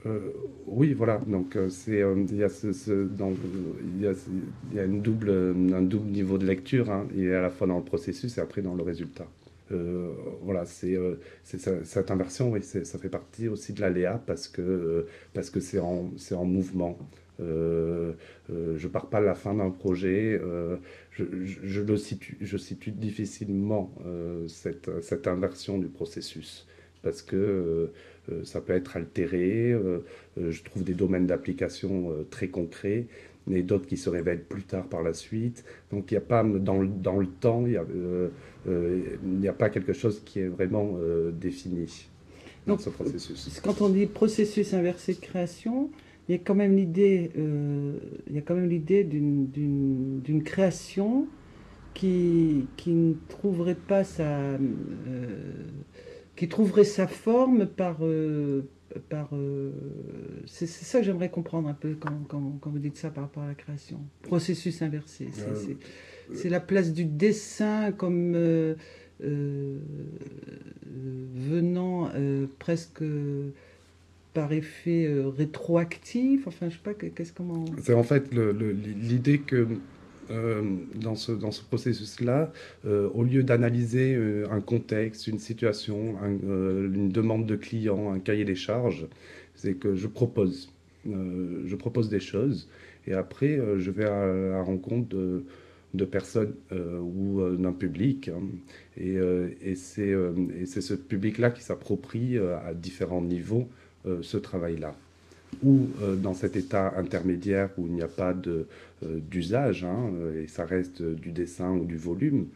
Euh, 0.05 0.31
oui, 0.67 0.93
voilà. 0.93 1.19
Donc, 1.25 1.55
euh, 1.55 1.69
c'est 1.69 2.03
il 2.29 2.35
y 2.35 2.43
a 2.43 2.49
ce, 2.49 2.67
il 3.07 4.75
y 4.75 4.79
a, 4.79 4.83
une 4.83 5.01
double, 5.01 5.31
un 5.73 5.81
double 5.81 6.11
niveau 6.11 6.37
de 6.37 6.45
lecture. 6.45 6.91
Hein. 6.91 7.07
Il 7.15 7.25
est 7.25 7.35
à 7.35 7.41
la 7.41 7.49
fois 7.49 7.67
dans 7.67 7.77
le 7.77 7.83
processus 7.83 8.37
et 8.37 8.41
après 8.41 8.61
dans 8.61 8.75
le 8.75 8.83
résultat. 8.83 9.27
Euh, 9.71 10.13
voilà, 10.41 10.65
c'est 10.65 10.95
cette 11.43 12.11
inversion, 12.11 12.51
oui, 12.51 12.61
ça 12.63 12.99
fait 12.99 13.09
partie 13.09 13.47
aussi 13.47 13.73
de 13.73 13.81
l'aléa 13.81 14.21
parce 14.25 14.47
que 14.47 15.07
que 15.51 15.59
c'est 15.59 15.79
en, 15.79 16.11
en 16.31 16.45
mouvement. 16.45 16.97
Euh, 17.41 18.13
je 18.49 18.87
pars 18.87 19.09
pas 19.09 19.17
à 19.17 19.21
la 19.21 19.35
fin 19.35 19.53
d'un 19.55 19.71
projet. 19.71 20.39
Je, 21.11 21.81
le 21.81 21.97
situe, 21.97 22.37
je 22.41 22.57
situe 22.57 22.91
difficilement 22.91 23.91
cette, 24.47 24.89
cette 25.01 25.27
inversion 25.27 25.77
du 25.79 25.87
processus. 25.87 26.67
parce 27.01 27.21
que 27.21 27.91
ça 28.43 28.61
peut 28.61 28.73
être 28.73 28.97
altéré. 28.97 29.75
je 30.37 30.63
trouve 30.63 30.83
des 30.83 30.93
domaines 30.93 31.27
d'application 31.27 32.11
très 32.29 32.47
concrets 32.49 33.07
mais 33.47 33.61
d'autres 33.61 33.85
qui 33.85 33.97
se 33.97 34.09
révèlent 34.09 34.43
plus 34.43 34.63
tard 34.63 34.87
par 34.87 35.03
la 35.03 35.13
suite. 35.13 35.63
Donc 35.91 36.11
il 36.11 36.15
n'y 36.15 36.17
a 36.17 36.21
pas, 36.21 36.43
dans, 36.43 36.83
dans 36.83 37.19
le 37.19 37.27
temps, 37.27 37.63
il 37.65 37.71
n'y 37.71 37.77
a, 37.77 37.85
a, 38.67 39.53
pas 39.53 39.69
quelque 39.69 39.93
chose 39.93 40.21
qui 40.25 40.39
est 40.39 40.47
vraiment 40.47 40.97
défini 41.31 42.09
dans 42.67 42.77
ce 42.77 42.89
processus. 42.89 43.59
Quand 43.63 43.81
on 43.81 43.89
dit 43.89 44.05
processus 44.05 44.73
inversé 44.73 45.13
de 45.13 45.19
création, 45.19 45.89
il 46.27 46.35
y 46.35 46.35
a 46.35 46.41
quand 46.41 46.55
même 46.55 46.75
l'idée, 46.75 47.31
euh, 47.37 47.97
il 48.27 48.35
y 48.35 48.37
a 48.37 48.41
quand 48.41 48.55
même 48.55 48.69
l'idée 48.69 49.03
d'une 49.03 50.43
création 50.43 51.27
qui, 51.93 52.67
qui 52.77 52.91
ne 52.91 53.13
trouverait 53.29 53.75
pas 53.75 54.03
sa, 54.03 54.23
euh, 54.23 54.57
qui 56.35 56.47
trouverait 56.47 56.83
sa 56.83 57.07
forme 57.07 57.67
par, 57.67 57.97
euh, 58.01 58.63
par, 59.09 59.29
c'est 60.45 60.67
ça 60.67 60.99
que 60.99 61.05
j'aimerais 61.05 61.29
comprendre 61.29 61.69
un 61.69 61.73
peu 61.73 61.95
quand, 61.99 62.27
quand, 62.27 62.57
quand, 62.59 62.69
vous 62.69 62.79
dites 62.79 62.97
ça 62.97 63.11
par 63.11 63.25
rapport 63.25 63.43
à 63.43 63.47
la 63.47 63.55
création. 63.55 63.99
Processus 64.23 64.81
inversé, 64.81 65.29
c'est 65.31 65.77
la 66.45 66.59
place 66.59 66.93
du 66.93 67.05
dessin 67.05 67.91
comme 67.91 68.35
venant 71.35 72.11
presque 72.59 73.03
par 74.35 74.53
effet 74.53 75.07
euh, 75.07 75.29
rétroactif 75.29 76.45
Enfin, 76.45 76.69
je 76.69 76.75
sais 76.75 76.81
pas, 76.83 76.93
qu'est-ce 76.93 77.33
comment... 77.33 77.65
C'est 77.81 77.95
en 77.95 78.03
fait 78.03 78.31
l'idée 78.35 79.39
que 79.39 79.67
euh, 80.29 80.61
dans 80.95 81.15
ce, 81.15 81.31
dans 81.31 81.51
ce 81.51 81.63
processus-là, 81.63 82.51
euh, 82.85 83.09
au 83.13 83.23
lieu 83.23 83.41
d'analyser 83.41 84.15
un 84.51 84.61
contexte, 84.61 85.25
une 85.27 85.39
situation, 85.39 86.15
une 86.23 87.09
demande 87.09 87.47
de 87.47 87.55
client, 87.55 88.11
un 88.11 88.19
cahier 88.19 88.45
des 88.45 88.55
charges, 88.55 89.07
c'est 89.55 89.73
que 89.73 89.95
je 89.95 90.07
propose. 90.07 90.71
je 91.05 91.75
propose 91.75 92.09
des 92.09 92.19
choses 92.19 92.67
et 93.07 93.13
après, 93.13 93.59
je 93.77 93.89
vais 93.89 94.05
à 94.05 94.25
la 94.25 94.61
rencontre 94.61 95.07
de, 95.07 95.45
de 95.95 96.05
personnes 96.05 96.53
ou 96.71 97.41
d'un 97.57 97.73
public. 97.73 98.29
Hein. 98.29 98.41
et, 98.97 99.15
et 99.61 99.75
c'est 99.75 100.81
ce 100.81 100.93
public-là 100.93 101.51
qui 101.51 101.63
s'approprie 101.63 102.37
à 102.37 102.73
différents 102.73 103.21
niveaux 103.21 103.67
euh, 104.07 104.19
ce 104.21 104.37
travail-là. 104.37 104.93
Ou 105.63 105.87
euh, 106.01 106.15
dans 106.15 106.35
cet 106.35 106.55
état 106.55 106.93
intermédiaire 106.97 107.69
où 107.77 107.87
il 107.87 107.93
n'y 107.93 108.03
a 108.03 108.07
pas 108.07 108.35
euh, 108.45 108.65
d'usage, 109.01 109.83
hein, 109.83 110.11
et 110.39 110.47
ça 110.47 110.65
reste 110.65 111.01
du 111.01 111.31
dessin 111.31 111.71
ou 111.71 111.85
du 111.85 111.97
volume, 111.97 112.47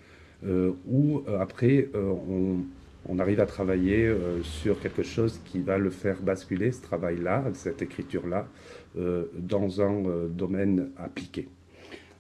ou 0.88 1.22
après 1.38 1.90
on, 1.94 3.20
arrive 3.20 3.42
à 3.42 3.46
travailler 3.46 4.10
sur 4.42 4.80
quelque 4.80 5.04
chose 5.04 5.42
qui 5.44 5.60
va 5.60 5.78
le 5.78 5.90
faire 5.90 6.22
basculer, 6.22 6.72
ce 6.72 6.82
travail-là, 6.82 7.44
cette 7.54 7.82
écriture-là, 7.82 8.48
dans 8.96 9.82
un 9.82 10.28
domaine 10.30 10.92
appliqué. 10.98 11.50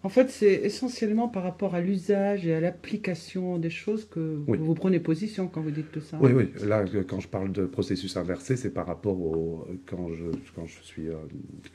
En 0.01 0.07
fait, 0.07 0.29
c'est 0.29 0.53
essentiellement 0.53 1.27
par 1.27 1.43
rapport 1.43 1.75
à 1.75 1.81
l'usage 1.81 2.47
et 2.47 2.53
à 2.53 2.61
l'application 2.61 3.57
des 3.57 3.69
choses 3.69 4.05
que 4.05 4.19
vous 4.47 4.73
prenez 4.73 4.99
position 4.99 5.47
quand 5.47 5.61
vous 5.61 5.71
dites 5.71 5.91
tout 5.91 5.99
ça. 5.99 6.17
Oui, 6.21 6.31
oui. 6.31 6.51
Là, 6.65 6.85
quand 7.07 7.19
je 7.19 7.27
parle 7.27 7.51
de 7.51 7.65
processus 7.65 8.15
inversé, 8.15 8.55
c'est 8.55 8.69
par 8.69 8.87
rapport 8.87 9.19
au 9.19 9.67
quand 9.85 10.13
je 10.13 10.25
quand 10.55 10.65
je 10.65 10.81
suis 10.83 11.09
euh, 11.09 11.15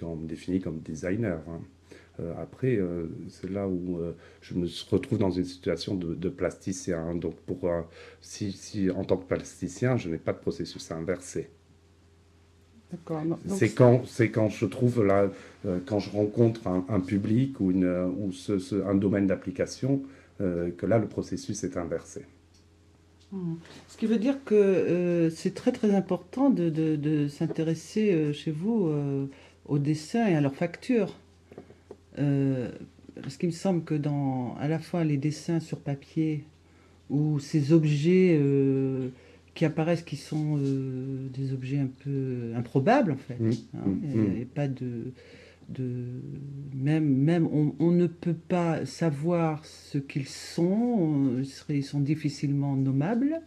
quand 0.00 0.12
on 0.12 0.16
me 0.16 0.26
définit 0.26 0.61
comme 0.61 0.78
designer. 0.78 1.38
Hein. 1.49 1.61
Euh, 2.21 2.33
après, 2.40 2.76
euh, 2.76 3.09
c'est 3.28 3.50
là 3.50 3.69
où 3.69 4.00
je 4.40 4.54
me 4.54 4.66
retrouve 4.90 5.19
dans 5.19 5.31
une 5.31 5.45
situation 5.45 5.95
de, 5.95 6.28
plasticien. 6.31 7.14
Donc, 7.16 7.35
pour 7.40 7.69
si, 8.23 8.52
si 8.52 8.90
en 8.90 9.04
tant 9.04 9.19
que 9.19 9.26
plasticien, 9.26 9.99
je 9.99 10.09
n'ai 10.09 10.19
pas 10.19 10.33
de 10.33 10.38
processus 10.38 10.90
inversé. 10.93 11.50
C'est 13.48 13.70
quand, 13.70 14.02
quand 14.32 14.48
je 14.48 14.66
trouve 14.66 15.04
là, 15.04 15.28
euh, 15.66 15.78
quand 15.84 15.98
je 15.98 16.10
rencontre 16.10 16.60
un, 16.66 17.00
public 17.00 17.60
ou, 17.60 17.70
une, 17.70 17.86
ou 18.18 18.32
ce, 18.32 18.82
un 18.84 18.94
domaine 18.94 19.26
d'application, 19.26 20.02
euh, 20.40 20.70
que 20.76 20.86
là 20.86 20.98
le 20.98 21.06
processus 21.06 21.64
est 21.64 21.76
inversé. 21.76 22.22
Hmm. 23.32 23.54
Ce 23.88 23.96
qui 23.96 24.06
veut 24.06 24.18
dire 24.18 24.36
que 24.44 24.54
euh, 24.54 25.30
c'est 25.30 25.54
très 25.54 25.72
très 25.72 25.94
important 25.94 26.50
de, 26.50 26.68
de, 26.68 26.96
de 26.96 27.28
s'intéresser 27.28 28.32
chez 28.32 28.50
vous 28.50 28.92
au 29.66 29.78
dessin 29.78 30.26
et 30.26 30.34
à 30.34 30.40
leurs 30.40 30.54
factures. 30.54 31.14
parce 32.16 33.36
qu'il 33.38 33.48
me 33.48 33.54
semble 33.54 33.84
que 33.84 33.94
dans 33.94 34.56
à 34.60 34.68
la 34.68 34.78
fois 34.78 35.04
les 35.04 35.16
dessins 35.16 35.60
sur 35.60 35.78
papier 35.78 36.44
ou 37.10 37.38
ces 37.38 37.72
objets 37.72 38.38
qui 39.54 39.64
apparaissent 39.64 40.02
qui 40.02 40.16
sont 40.16 40.58
euh, 40.58 41.28
des 41.32 41.52
objets 41.52 41.78
un 41.78 41.90
peu 42.02 42.52
improbables 42.54 43.12
en 43.12 43.16
fait. 43.16 43.38
Mmh, 43.38 43.52
hein, 43.75 43.87
mmh, 43.87 44.37
et, 44.40 44.44
pas 44.44 44.68
de, 44.68 45.12
de 45.68 46.20
même 46.75 47.06
même 47.06 47.46
on, 47.46 47.90
ne 47.92 48.06
peut 48.06 48.34
pas 48.34 48.84
savoir 48.84 49.64
ce 49.64 49.99
qu'ils 49.99 50.28
sont. 50.28 51.42
Ils, 51.68 51.84
sont 51.84 52.00
difficilement 52.00 52.75
nommables. 52.76 53.40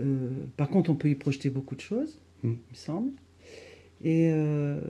Euh, 0.00 0.30
par 0.56 0.68
contre, 0.68 0.90
on 0.90 0.96
peut 0.96 1.08
y 1.08 1.14
projeter 1.14 1.50
beaucoup 1.50 1.76
de 1.76 1.80
choses, 1.80 2.20
mmh. 2.42 2.48
il 2.48 2.70
me 2.70 2.74
semble. 2.74 3.10
Et 4.02 4.28
euh, 4.30 4.80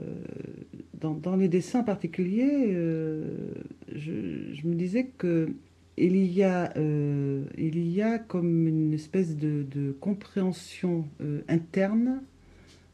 dans, 0.99 1.13
dans, 1.13 1.37
les 1.37 1.47
dessins 1.47 1.83
particuliers, 1.83 2.73
je, 2.73 4.53
je, 4.53 4.67
me 4.67 4.73
disais 4.73 5.11
que 5.17 5.53
il 5.97 6.17
y 6.31 6.43
a, 6.43 6.73
euh, 6.77 7.45
il 7.57 7.87
y 7.89 8.01
a 8.01 8.19
comme 8.19 8.67
une 8.67 8.93
espèce 8.93 9.37
de, 9.37 9.95
compréhension 9.99 11.07
euh, 11.21 11.41
interne 11.47 12.21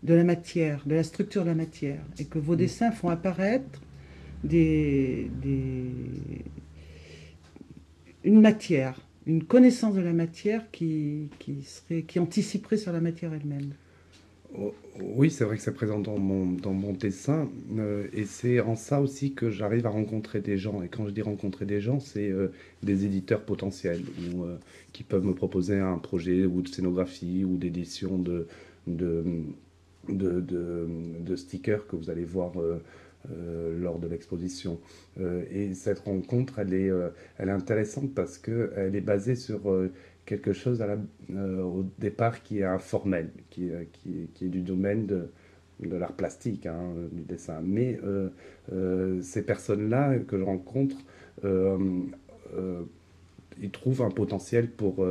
de 0.03 0.13
la 0.13 0.24
matière, 0.24 0.84
de 0.86 0.96
la 0.96 1.03
structure 1.03 1.43
de 1.43 1.50
la 1.50 1.55
matière, 1.55 2.01
et 2.20 2.25
que 2.25 2.39
vos 2.39 2.53
mm. 2.53 2.58
dessins 2.58 2.91
font 2.91 3.10
apparaître 3.10 3.81
des, 4.43 5.29
une 8.24 8.41
matière, 8.41 9.00
une 9.25 9.43
connaissance 9.43 9.96
de 9.96 10.01
la 10.01 10.13
matière 10.13 10.70
qui, 10.72 11.29
qui, 11.39 11.63
serait, 11.63 12.03
qui 12.03 12.20
anticiperait 12.20 12.77
sur 12.77 12.91
la 12.91 13.01
matière 13.01 13.34
elle-même. 13.34 13.74
Oh, 14.58 14.74
oui, 15.00 15.31
c'est 15.31 15.46
vrai 15.46 15.55
que 15.55 15.63
c'est 15.63 15.74
présent 15.74 16.00
dans 16.00 16.17
mon, 16.17 16.93
dessin. 16.93 17.50
Euh, 17.77 18.08
et 18.13 18.25
c'est 18.25 18.60
en 18.60 18.75
ça 18.75 19.00
aussi 19.01 19.34
que 19.34 19.50
j'arrive 19.50 19.86
à 19.86 19.89
rencontrer 19.89 20.41
des 20.41 20.58
gens. 20.58 20.81
Et 20.84 20.89
quand 20.89 21.08
je 21.08 21.12
dis 21.12 21.22
rencontrer 21.22 21.65
des 21.65 21.79
gens, 21.79 22.00
c'est 22.00 22.29
euh, 22.29 22.50
des 22.84 23.05
éditeurs 23.05 23.43
potentiels 23.43 24.03
ou, 24.34 24.43
euh, 24.43 24.58
qui 24.91 25.03
peuvent 25.03 25.25
me 25.25 25.34
proposer 25.34 25.79
un 25.79 25.98
projet 25.98 26.46
ou 26.46 26.62
de 26.62 26.67
scénographie 26.67 27.46
ou 27.46 27.58
d'édition 27.58 28.17
de, 28.17 28.48
de, 28.88 29.24
de, 30.10 30.41
de, 30.41 31.36
stickers 31.36 31.88
que 31.88 31.96
vous 31.96 32.10
allez 32.10 32.25
voir 32.25 32.51
lors 33.79 34.00
de 34.00 34.08
l'exposition. 34.08 34.79
et 35.20 35.74
cette 35.75 36.00
rencontre, 36.00 36.60
elle 36.60 36.74
est, 36.74 36.89
elle 37.38 37.50
est 37.50 37.53
intéressante 37.53 38.13
parce 38.13 38.38
qu'elle 38.38 38.96
est 38.96 39.01
basée 39.01 39.36
sur 39.36 39.62
quelque 40.31 40.53
chose 40.53 40.81
euh, 40.81 41.61
au 41.61 41.85
départ 42.00 42.41
qui 42.41 42.59
est 42.59 42.63
informel, 42.63 43.31
qui, 43.50 43.69
euh, 43.69 43.83
est 44.41 44.45
du 44.45 44.61
domaine 44.61 45.05
de, 45.05 45.27
l'art 45.81 46.13
plastique, 46.13 46.67
hein, 46.67 46.93
du 47.11 47.23
dessin. 47.23 47.59
Mais 47.61 48.00
euh, 48.05 49.21
ces 49.21 49.45
personnes-là 49.45 50.19
que 50.19 50.38
je 50.38 50.43
rencontre, 50.43 50.95
ils 53.61 53.71
trouvent 53.71 54.03
un 54.03 54.09
potentiel 54.09 54.69
pour, 54.69 55.05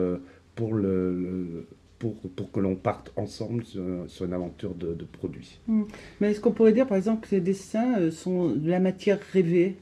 pour, 0.54 0.72
le, 0.72 1.66
pour, 1.98 2.14
pour, 2.14 2.50
que 2.50 2.60
l'on 2.60 2.76
parte 2.76 3.12
ensemble 3.16 3.62
sur, 3.64 4.24
une 4.24 4.32
aventure 4.32 4.74
de, 4.74 5.04
produits. 5.04 5.60
Hmm. 5.68 5.82
Mais 6.20 6.30
est-ce 6.30 6.40
qu'on 6.40 6.52
pourrait 6.52 6.72
dire, 6.72 6.86
par 6.86 6.96
exemple, 6.96 7.24
que 7.24 7.28
ces 7.28 7.42
dessins 7.42 8.10
sont 8.10 8.48
de 8.48 8.70
la 8.70 8.80
matière 8.80 9.20
rêvée? 9.34 9.76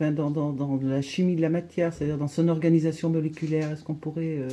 Dans, 0.00 0.80
la 0.82 1.02
chimie 1.02 1.36
de 1.36 1.40
la 1.40 1.48
matière, 1.48 1.92
c'est-à-dire 1.92 2.18
dans 2.18 2.28
son 2.28 2.48
organisation 2.48 3.10
moléculaire 3.10 3.72
Est-ce 3.72 3.82
qu'on 3.82 3.94
pourrait 3.94 4.38
euh, 4.38 4.48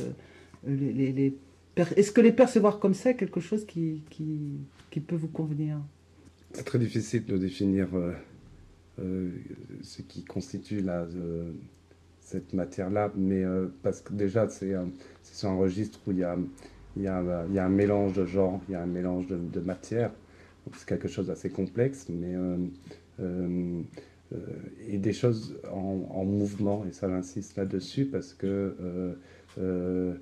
les, 0.66 1.36
est-ce 1.76 2.12
que 2.12 2.20
les 2.20 2.32
percevoir 2.32 2.78
comme 2.78 2.94
ça 2.94 3.14
quelque 3.14 3.40
chose 3.40 3.66
qui, 3.66 4.02
qui, 4.10 5.00
peut 5.00 5.16
vous 5.16 5.28
convenir? 5.28 5.78
C'est 6.52 6.64
très 6.64 6.78
difficile 6.78 7.26
de 7.26 7.36
définir 7.36 7.88
euh, 7.94 8.12
euh, 9.00 9.30
ce 9.82 10.02
qui 10.02 10.24
constitue 10.24 10.84
cette 12.20 12.54
matière-là, 12.54 13.12
mais 13.16 13.42
parce 13.82 14.00
que 14.00 14.12
déjà 14.14 14.48
c'est 14.48 14.74
un, 14.74 14.88
un 15.42 15.56
registre 15.56 16.00
où 16.06 16.12
il 16.12 16.18
y 16.18 16.24
a, 16.24 16.38
y, 16.96 17.06
a, 17.06 17.44
y 17.52 17.58
a 17.58 17.66
un 17.66 17.70
mélange 17.70 18.14
de 18.14 18.24
genres, 18.24 18.62
il 18.68 18.72
y 18.72 18.74
a 18.76 18.82
un 18.82 18.86
mélange 18.86 19.26
de, 19.26 19.36
de 19.36 19.60
matières, 19.60 20.12
c'est 20.74 20.88
quelque 20.88 21.08
chose 21.08 21.26
d'assez 21.26 21.50
complexe, 21.50 22.06
mais 22.08 22.34
et 24.88 24.98
des 24.98 25.12
choses 25.12 25.56
en, 25.70 26.24
mouvement, 26.24 26.84
et 26.88 26.92
ça 26.92 27.08
j'insiste 27.08 27.56
là-dessus 27.56 28.06
parce 28.06 28.34
que 28.34 28.74
euh, 28.80 29.14
euh, 29.58 30.14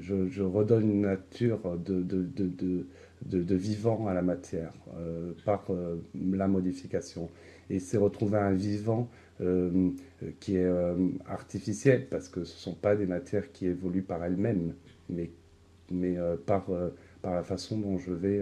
je, 0.00 0.42
redonne 0.42 0.90
une 0.90 1.00
nature 1.02 1.78
de, 1.78 2.02
de, 2.02 2.86
de, 3.24 3.54
vivant 3.54 4.06
à 4.06 4.14
la 4.14 4.22
matière 4.22 4.72
par 5.44 5.66
la 6.14 6.48
modification. 6.48 7.28
Et 7.68 7.80
c'est 7.80 7.96
retrouver 7.96 8.38
un 8.38 8.52
vivant 8.52 9.08
qui 10.38 10.56
est 10.56 10.70
artificiel 11.26 12.06
parce 12.08 12.28
que 12.28 12.44
ce 12.44 12.54
ne 12.54 12.58
sont 12.58 12.74
pas 12.74 12.94
des 12.94 13.06
matières 13.06 13.50
qui 13.50 13.66
évoluent 13.66 14.02
par 14.02 14.24
elles-mêmes, 14.24 14.74
mais, 15.10 15.30
mais 15.90 16.16
par 16.46 16.66
par 17.22 17.34
la 17.34 17.42
façon 17.42 17.78
dont 17.78 17.98
je 17.98 18.12
vais 18.12 18.40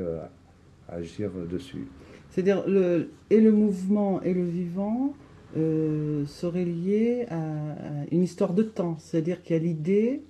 agir 0.88 1.30
dessus. 1.50 1.86
C'est-à-dire, 2.34 2.66
le, 2.66 3.10
et 3.30 3.40
le 3.40 3.52
mouvement 3.52 4.20
et 4.22 4.34
le 4.34 4.42
vivant 4.42 5.14
euh, 5.56 6.26
seraient 6.26 6.64
liés 6.64 7.26
à, 7.30 7.76
une 8.10 8.24
histoire 8.24 8.54
de 8.54 8.64
temps. 8.64 8.96
C'est-à-dire 8.98 9.40
qu'il 9.40 9.54
y 9.54 9.58
a 9.60 9.62
l'idée 9.62 10.22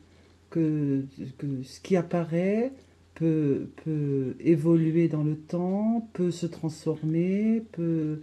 que, 0.51 1.05
que, 1.39 1.47
ce 1.63 1.81
qui 1.81 1.97
apparaît 1.97 2.73
peut, 3.15 3.69
peut, 3.87 4.35
évoluer 4.41 5.09
dans 5.09 5.25
le 5.25 5.35
temps, 5.35 6.07
peut 6.13 6.31
se 6.31 6.45
transformer, 6.45 7.63
peut 7.73 8.19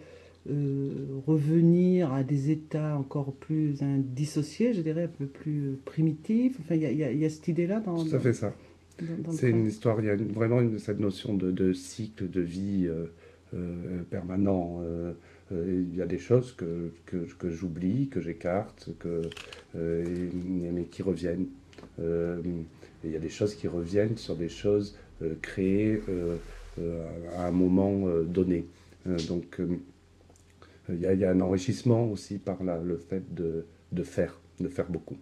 euh, 0.47 0.89
revenir 1.25 2.13
à 2.13 2.21
des 2.21 2.51
états 2.51 2.95
encore 2.95 3.33
plus 3.33 3.79
dissociés, 3.97 4.75
je 4.75 4.81
dirais, 4.81 5.05
un 5.05 5.07
peu 5.07 5.25
plus 5.25 5.79
primitifs. 5.85 6.55
Enfin, 6.59 6.75
il 6.75 6.83
y, 6.83 6.97
y, 6.97 7.25
a 7.25 7.29
cette 7.31 7.47
idée-là 7.47 7.79
dans... 7.79 8.05
Ça 8.05 8.19
fait 8.19 8.33
ça. 8.33 8.53
C'est 9.31 9.49
une 9.49 9.65
histoire, 9.65 9.99
il 10.01 10.05
y 10.05 10.09
a 10.11 10.15
vraiment 10.15 10.61
cette 10.77 10.99
notion 10.99 11.33
de, 11.33 11.49
de 11.49 11.73
cycle 11.73 12.29
de 12.29 12.41
vie. 12.41 12.85
Euh, 12.85 13.07
permanent. 14.09 14.79
Euh, 14.81 15.13
euh, 15.51 15.83
il 15.91 15.95
y 15.95 16.01
a 16.01 16.05
des 16.05 16.17
choses 16.17 16.53
que, 16.53 16.91
que, 17.05 17.49
j'oublie, 17.49 18.07
que 18.07 18.21
j'écarte, 18.21 18.89
mais 19.73 20.83
qui 20.85 21.01
reviennent. 21.01 21.47
il 21.99 23.11
y 23.11 23.15
a 23.15 23.19
des 23.19 23.29
choses 23.29 23.55
qui 23.55 23.67
reviennent 23.67 24.17
sur 24.17 24.35
des 24.35 24.49
choses 24.49 24.95
créées 25.41 26.01
à 27.37 27.47
un 27.47 27.51
moment 27.51 28.07
donné. 28.23 28.65
donc 29.27 29.59
il 30.89 30.99
y, 30.99 31.05
a, 31.25 31.29
un 31.29 31.41
enrichissement 31.41 32.09
aussi 32.09 32.37
par 32.37 32.63
le 32.63 32.97
fait 32.97 33.33
de, 33.33 33.65
de, 33.91 34.03
faire, 34.03 34.39
de 34.59 34.67
faire 34.67 34.89
beaucoup. 34.89 35.17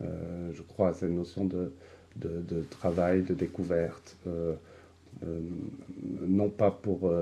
je 0.00 0.62
crois 0.62 0.88
à 0.88 0.94
cette 0.94 1.10
notion 1.10 1.44
de, 1.44 1.72
de 2.16 2.62
travail, 2.70 3.22
de 3.22 3.34
découverte, 3.34 4.16
non 6.26 6.48
pas 6.50 6.72
pour 6.72 7.12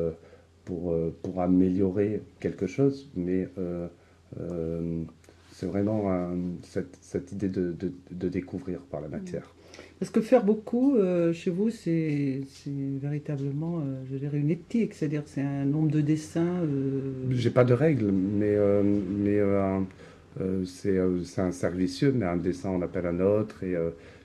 pour, 0.68 0.92
euh, 0.92 1.16
pour 1.22 1.40
améliorer 1.40 2.20
quelque 2.40 2.66
chose, 2.66 3.10
mais 3.16 3.48
euh, 3.56 3.88
euh, 4.38 5.02
c'est 5.50 5.64
vraiment 5.64 6.30
cette, 6.62 6.98
cette, 7.00 7.32
idée 7.32 7.48
de, 7.48 7.72
de, 7.72 7.90
de, 8.10 8.28
découvrir 8.28 8.80
par 8.80 9.00
la 9.00 9.08
matière. 9.08 9.54
Parce 9.98 10.10
que 10.10 10.20
faire 10.20 10.44
beaucoup, 10.44 10.96
chez 11.32 11.50
vous, 11.50 11.70
c'est 11.70 12.42
véritablement, 13.02 13.82
je 14.08 14.16
dirais, 14.18 14.38
une 14.38 14.50
éthique, 14.50 14.94
c'est-à-dire 14.94 15.22
c'est 15.26 15.40
un 15.40 15.64
nombre 15.64 15.90
de 15.90 16.00
dessins. 16.00 16.60
J'ai 17.30 17.50
pas 17.50 17.64
de 17.64 17.75
règles, 17.75 18.12
mais, 18.12 18.56
mais 18.84 19.40
c'est 20.64 21.40
un 21.40 21.50
servicieux, 21.50 22.12
mais 22.14 22.26
un 22.26 22.37
dessin 22.37 22.70
on 22.70 22.82
appelle 22.82 23.06
un 23.06 23.18
autre, 23.18 23.64
et 23.64 23.75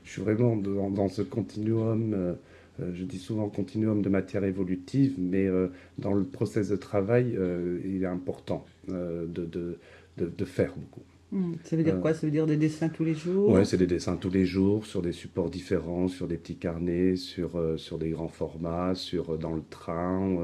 je 0.04 0.12
suis 0.12 0.22
vraiment 0.22 0.56
dans, 0.56 0.90
dans 0.90 1.10
ce 1.10 1.22
continuum 1.22 2.14
euh, 2.14 2.34
je 2.80 3.04
dis 3.04 3.20
souvent 3.20 3.50
continuum 3.50 4.02
de 4.02 4.10
matière 4.10 4.44
évolutive, 4.44 5.16
mais 5.18 5.46
euh, 5.46 5.68
dans 6.00 6.14
le 6.14 6.24
process 6.24 6.70
de 6.70 6.76
travail, 6.76 7.36
euh, 7.38 7.80
il 7.86 8.04
est 8.04 8.08
important 8.08 8.66
de, 8.88 9.28
de, 9.28 9.78
de, 10.18 10.46
faire 10.46 10.74
beaucoup. 10.76 11.04
Hmm. 11.32 11.54
Ça 11.64 11.76
veut 11.76 11.84
dire 11.84 12.00
quoi? 12.02 12.14
Ça 12.14 12.26
veut 12.26 12.32
dire 12.32 12.46
des 12.46 12.58
dessins 12.58 12.90
tous 12.90 13.04
les 13.04 13.14
jours? 13.14 13.52
Oui, 13.52 13.66
c'est 13.66 13.78
des 13.78 13.88
dessins 13.88 14.18
tous 14.18 14.30
les 14.30 14.46
jours, 14.46 14.86
sur 14.86 15.02
des 15.02 15.14
supports 15.14 15.50
différents, 15.50 16.08
sur 16.08 16.28
des 16.28 16.38
petits 16.38 16.56
carnets, 16.56 17.16
sur, 17.16 17.52
sur 17.78 17.98
des 17.98 18.10
grands 18.10 18.28
formats, 18.28 18.96
sur, 18.96 19.38
dans 19.38 19.54
le 19.54 19.64
train, 19.70 20.36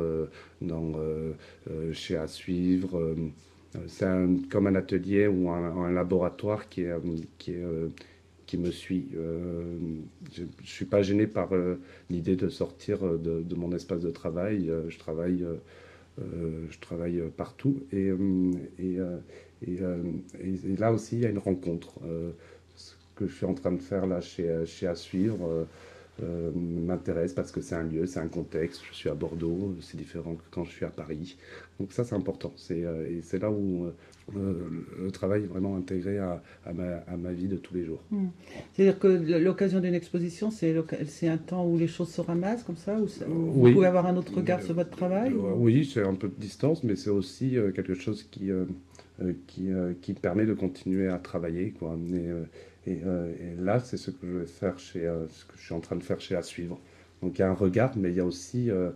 dans, 0.62 0.94
chez 1.92 2.16
À 2.16 2.28
Suivre. 2.28 3.16
c'est 3.88 4.08
comme 4.50 4.68
un 4.68 4.76
atelier 4.76 5.28
ou 5.28 5.50
un, 5.50 5.86
un 5.86 5.92
laboratoire 5.92 6.70
qui 6.70 6.82
est, 6.82 6.96
qui 7.38 7.52
est 7.52 7.66
qui 8.50 8.58
me 8.58 8.72
suit. 8.72 9.10
Euh, 9.16 9.78
je 10.34 10.42
ne 10.42 10.48
suis 10.64 10.86
pas 10.86 11.04
gêné 11.04 11.28
par 11.28 11.54
euh, 11.54 11.80
l'idée 12.10 12.36
de 12.36 12.50
sortir 12.50 13.06
euh, 13.06 13.20
de, 13.20 13.56
mon 13.56 13.72
espace 13.74 14.02
de 14.02 14.10
travail. 14.10 14.72
je 14.88 14.98
travaille, 14.98 15.46
je 16.18 16.80
travaille 16.80 17.22
partout. 17.38 17.84
Et, 17.94 18.12
et, 18.80 19.78
là 20.78 20.92
aussi, 20.92 21.18
il 21.18 21.22
y 21.22 21.26
a 21.28 21.30
une 21.30 21.38
rencontre. 21.38 21.94
ce 22.76 22.94
que 23.16 23.28
je 23.28 23.36
suis 23.36 23.46
en 23.46 23.54
train 23.54 23.72
de 23.72 23.82
faire 23.82 24.08
là 24.08 24.20
chez, 24.20 24.66
chez 24.66 24.88
À 24.88 24.96
m'intéresse 26.56 27.34
parce 27.34 27.52
que 27.52 27.62
c'est 27.62 27.76
un 27.76 27.84
lieu, 27.84 28.08
c'est 28.08 28.20
un 28.20 28.28
contexte. 28.28 28.82
Je 28.90 28.96
suis 28.96 29.10
à 29.10 29.14
Bordeaux, 29.14 29.76
c'est 29.82 29.98
différent 29.98 30.36
que 30.36 30.44
quand 30.50 30.64
je 30.64 30.72
suis 30.72 30.86
à 30.86 30.90
Paris. 30.90 31.38
Donc 31.80 31.94
ça, 31.94 32.04
c'est 32.04 32.16
important. 32.16 32.54
Et 32.72 33.22
c'est 33.22 33.40
là 33.40 33.52
où 33.52 33.92
le 34.36 35.12
travail 35.12 35.44
est 35.44 35.48
vraiment 35.48 35.76
intégré 35.76 36.18
à, 36.18 36.42
à, 36.66 36.74
ma, 36.74 36.98
à, 37.08 37.18
ma, 37.18 37.32
vie 37.32 37.48
de 37.48 37.58
tous 37.58 37.74
les 37.74 37.86
jours. 37.86 38.02
Hmm. 38.12 38.28
C'est-à-dire 38.74 39.00
que 39.00 39.08
l'occasion 39.40 39.80
d'une 39.80 39.94
exposition, 39.94 40.52
c'est, 40.52 40.76
un 41.28 41.38
temps 41.38 41.66
où 41.66 41.78
les 41.78 41.88
choses 41.88 42.10
se 42.10 42.22
ramassent 42.22 42.64
comme 42.64 42.78
ça, 42.78 42.98
où, 43.00 43.08
vous 43.28 43.72
pouvez 43.72 43.88
avoir 43.88 44.06
un 44.06 44.18
autre 44.18 44.36
regard 44.36 44.62
sur 44.62 44.76
votre 44.76 44.92
travail 44.92 45.32
euh, 45.34 45.54
Oui, 45.56 45.90
c'est 45.92 46.04
un 46.04 46.16
peu 46.16 46.28
de 46.28 46.40
distance, 46.40 46.84
mais 46.84 46.96
c'est 46.96 47.10
aussi 47.10 47.58
euh, 47.58 47.72
quelque 47.72 47.94
chose 47.94 48.24
qui, 48.24 48.52
euh, 48.52 48.66
qui, 49.48 49.70
qui, 50.02 50.14
permet 50.14 50.46
de 50.46 50.54
continuer 50.54 51.08
à 51.08 51.18
travailler. 51.18 51.72
Quoi. 51.72 51.98
Et, 52.88 52.92
et, 52.92 53.02
là, 53.60 53.80
c'est 53.80 53.98
ce 53.98 54.12
que 54.12 54.26
je 54.26 54.38
vais 54.38 54.46
faire 54.46 54.80
chez, 54.80 55.02
ce 55.30 55.46
que 55.46 55.54
je 55.58 55.66
suis 55.66 55.74
en 55.74 55.82
train 55.82 55.96
de 55.96 56.04
faire 56.04 56.22
chez 56.22 56.36
À 56.36 56.42
Suivre. 56.42 56.80
Donc 57.22 57.38
il 57.38 57.42
y 57.42 57.44
a 57.44 57.50
un 57.50 57.54
regard, 57.54 57.92
mais 57.98 58.10
il 58.10 58.16
y 58.16 58.20
a 58.20 58.26
aussi 58.26 58.70
euh, 58.70 58.90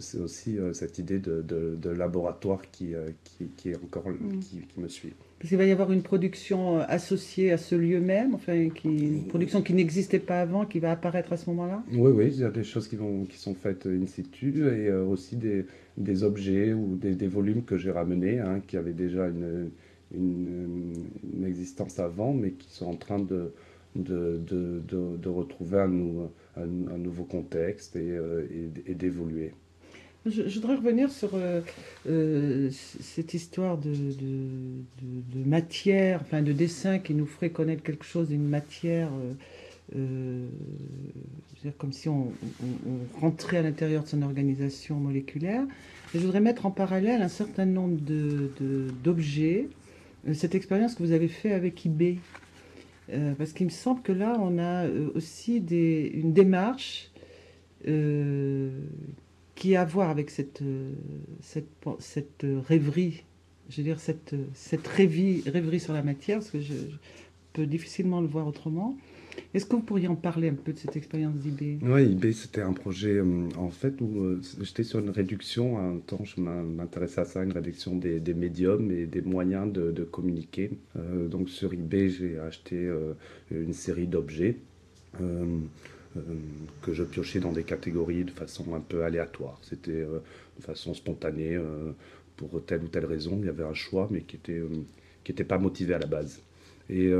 c'est 0.00 0.18
aussi 0.18 0.58
euh, 0.58 0.72
cette 0.72 0.98
idée 0.98 1.18
de, 1.18 1.42
de, 1.42 1.90
laboratoire 1.90 2.60
qui, 2.72 2.94
euh, 2.94 3.08
qui, 3.22 3.46
qui, 3.56 3.70
est 3.70 3.76
encore 3.76 4.08
mm. 4.08 4.40
qui, 4.40 4.60
qui, 4.62 4.80
me 4.80 4.88
suit. 4.88 5.12
Parce 5.38 5.48
qu'il 5.48 5.58
va 5.58 5.64
y 5.64 5.70
avoir 5.70 5.92
une 5.92 6.02
production 6.02 6.80
associée 6.80 7.52
à 7.52 7.58
ce 7.58 7.74
lieu 7.74 8.00
même, 8.00 8.34
enfin, 8.34 8.68
qui, 8.70 8.88
une 8.88 9.28
production 9.28 9.62
qui 9.62 9.74
n'existait 9.74 10.18
pas 10.18 10.40
avant, 10.40 10.66
qui 10.66 10.80
va 10.80 10.90
apparaître 10.90 11.32
à 11.32 11.36
ce 11.36 11.48
moment-là? 11.50 11.84
Oui, 11.92 12.10
oui, 12.10 12.26
il 12.32 12.40
y 12.40 12.44
a 12.44 12.50
des 12.50 12.64
choses 12.64 12.88
qui, 12.88 12.96
vont, 12.96 13.24
qui 13.24 13.38
sont 13.38 13.54
faites 13.54 13.86
in 13.86 14.06
situ 14.06 14.66
et 14.66 14.90
aussi 14.90 15.36
des, 15.36 15.66
des, 15.96 16.24
objets 16.24 16.72
ou 16.72 16.96
des, 16.96 17.14
des 17.14 17.28
volumes 17.28 17.64
que 17.64 17.76
j'ai 17.76 17.90
ramenés, 17.90 18.40
hein, 18.40 18.60
qui 18.66 18.76
avaient 18.76 18.92
déjà 18.92 19.28
une, 19.28 19.70
une, 20.12 21.06
une, 21.32 21.44
existence 21.44 21.98
avant, 22.00 22.32
mais 22.32 22.52
qui 22.52 22.70
sont 22.72 22.86
en 22.86 22.96
train 22.96 23.18
de, 23.18 23.52
de, 23.94 24.38
de, 24.38 24.82
de, 25.16 25.28
retrouver 25.28 25.80
un, 25.80 26.62
un, 26.62 26.98
nouveau 26.98 27.24
contexte 27.24 27.94
et, 27.94 28.18
et 28.86 28.94
d'évoluer. 28.94 29.52
Je, 30.26 30.42
voudrais 30.58 30.74
revenir 30.74 31.10
sur 31.10 31.30
euh, 31.34 31.60
euh, 32.08 32.70
cette 32.72 33.32
histoire 33.32 33.78
de, 33.78 33.92
matière, 35.44 36.20
enfin 36.22 36.42
de 36.42 36.52
dessin 36.52 36.98
qui 36.98 37.14
nous 37.14 37.26
ferait 37.26 37.50
connaître 37.50 37.84
quelque 37.84 38.04
chose 38.04 38.28
d'une 38.28 38.48
matière, 38.48 39.08
euh, 39.94 40.48
comme 41.78 41.92
si 41.92 42.08
on, 42.08 42.32
rentrait 43.20 43.58
à 43.58 43.62
l'intérieur 43.62 44.02
de 44.02 44.08
son 44.08 44.22
organisation 44.22 44.96
moléculaire. 44.96 45.62
Et 46.12 46.18
je 46.18 46.24
voudrais 46.24 46.40
mettre 46.40 46.66
en 46.66 46.72
parallèle 46.72 47.22
un 47.22 47.28
certain 47.28 47.66
nombre 47.66 47.98
d'objets, 49.04 49.68
cette 50.34 50.56
expérience 50.56 50.96
que 50.96 51.04
vous 51.04 51.12
avez 51.12 51.28
fait 51.28 51.52
avec 51.52 51.86
eBay. 51.86 52.18
parce 53.38 53.52
qu'il 53.52 53.66
me 53.66 53.70
semble 53.70 54.02
que 54.02 54.12
là, 54.12 54.36
on 54.40 54.58
a 54.58 54.88
aussi 55.14 55.58
une 55.58 56.32
démarche 56.32 57.12
qui 59.56 59.74
a 59.74 59.80
à 59.80 59.84
voir 59.84 60.10
avec 60.10 60.30
cette, 60.30 60.62
euh, 60.62 60.92
cette, 61.40 61.66
cette 61.98 62.46
rêverie, 62.68 63.24
je 63.68 63.82
dire 63.82 63.98
cette, 63.98 64.36
cette 64.54 64.86
rêverie, 64.86 65.42
rêverie 65.46 65.80
sur 65.80 65.92
la 65.92 66.02
matière, 66.02 66.38
parce 66.38 66.50
que 66.50 66.60
je, 66.60 66.74
peux 67.52 67.66
difficilement 67.66 68.20
le 68.20 68.26
voir 68.26 68.46
autrement. 68.46 68.98
Est-ce 69.54 69.64
que 69.64 69.76
vous 69.76 69.82
pourriez 69.82 70.08
en 70.08 70.14
parler 70.14 70.50
un 70.50 70.54
peu 70.54 70.74
de 70.74 70.78
cette 70.78 70.94
expérience 70.94 71.34
d'IB 71.36 71.82
Oui, 71.82 72.04
IB, 72.04 72.32
c'était 72.32 72.60
un 72.60 72.74
projet 72.74 73.14
euh, 73.14 73.48
en 73.56 73.70
fait 73.70 73.98
où 74.02 74.20
euh, 74.20 74.42
j'étais 74.60 74.82
sur 74.82 74.98
une 74.98 75.08
réduction. 75.08 75.78
À 75.78 75.82
un 75.82 75.96
temps, 75.98 76.24
je 76.24 76.38
m'intéressais 76.38 77.22
à 77.22 77.24
ça, 77.24 77.42
une 77.42 77.52
réduction 77.52 77.96
des, 77.96 78.20
des, 78.20 78.34
médiums 78.34 78.90
et 78.90 79.06
des 79.06 79.22
moyens 79.22 79.72
de, 79.72 80.04
communiquer. 80.04 80.70
donc 80.94 81.48
sur 81.48 81.72
eBay, 81.72 82.10
j'ai 82.10 82.38
acheté 82.38 82.90
une 83.50 83.72
série 83.72 84.06
d'objets. 84.06 84.56
Euh, 85.20 85.58
que 86.82 86.92
je 86.92 87.04
piochais 87.04 87.40
dans 87.40 87.52
des 87.52 87.64
catégories 87.64 88.24
de 88.24 88.30
façon 88.30 88.74
un 88.74 88.80
peu 88.80 89.04
aléatoire. 89.04 89.58
C'était 89.62 89.92
euh, 89.92 90.20
de 90.58 90.64
façon 90.64 90.94
spontanée, 90.94 91.56
euh, 91.56 91.92
pour 92.36 92.64
telle 92.64 92.82
ou 92.82 92.88
telle 92.88 93.06
raison. 93.06 93.38
Il 93.40 93.46
y 93.46 93.48
avait 93.48 93.64
un 93.64 93.74
choix, 93.74 94.08
mais 94.10 94.22
qui 94.22 94.36
n'était 94.36 94.62
qui 95.24 95.32
était 95.32 95.44
pas 95.44 95.58
motivé 95.58 95.94
à 95.94 95.98
la 95.98 96.06
base. 96.06 96.42
Et, 96.88 97.10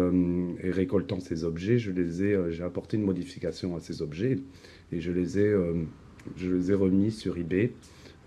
récoltant 0.62 1.18
ces 1.18 1.42
objets, 1.42 1.78
je 1.78 1.90
les 1.90 2.22
ai, 2.22 2.52
j'ai 2.52 2.62
apporté 2.62 2.96
une 2.96 3.02
modification 3.02 3.74
à 3.74 3.80
ces 3.80 4.00
objets 4.00 4.38
et 4.92 5.00
je 5.00 5.10
les 5.10 5.40
ai, 5.40 5.52
je 6.36 6.54
les 6.54 6.70
ai 6.70 6.74
remis 6.74 7.10
sur 7.10 7.36
eBay, 7.36 7.72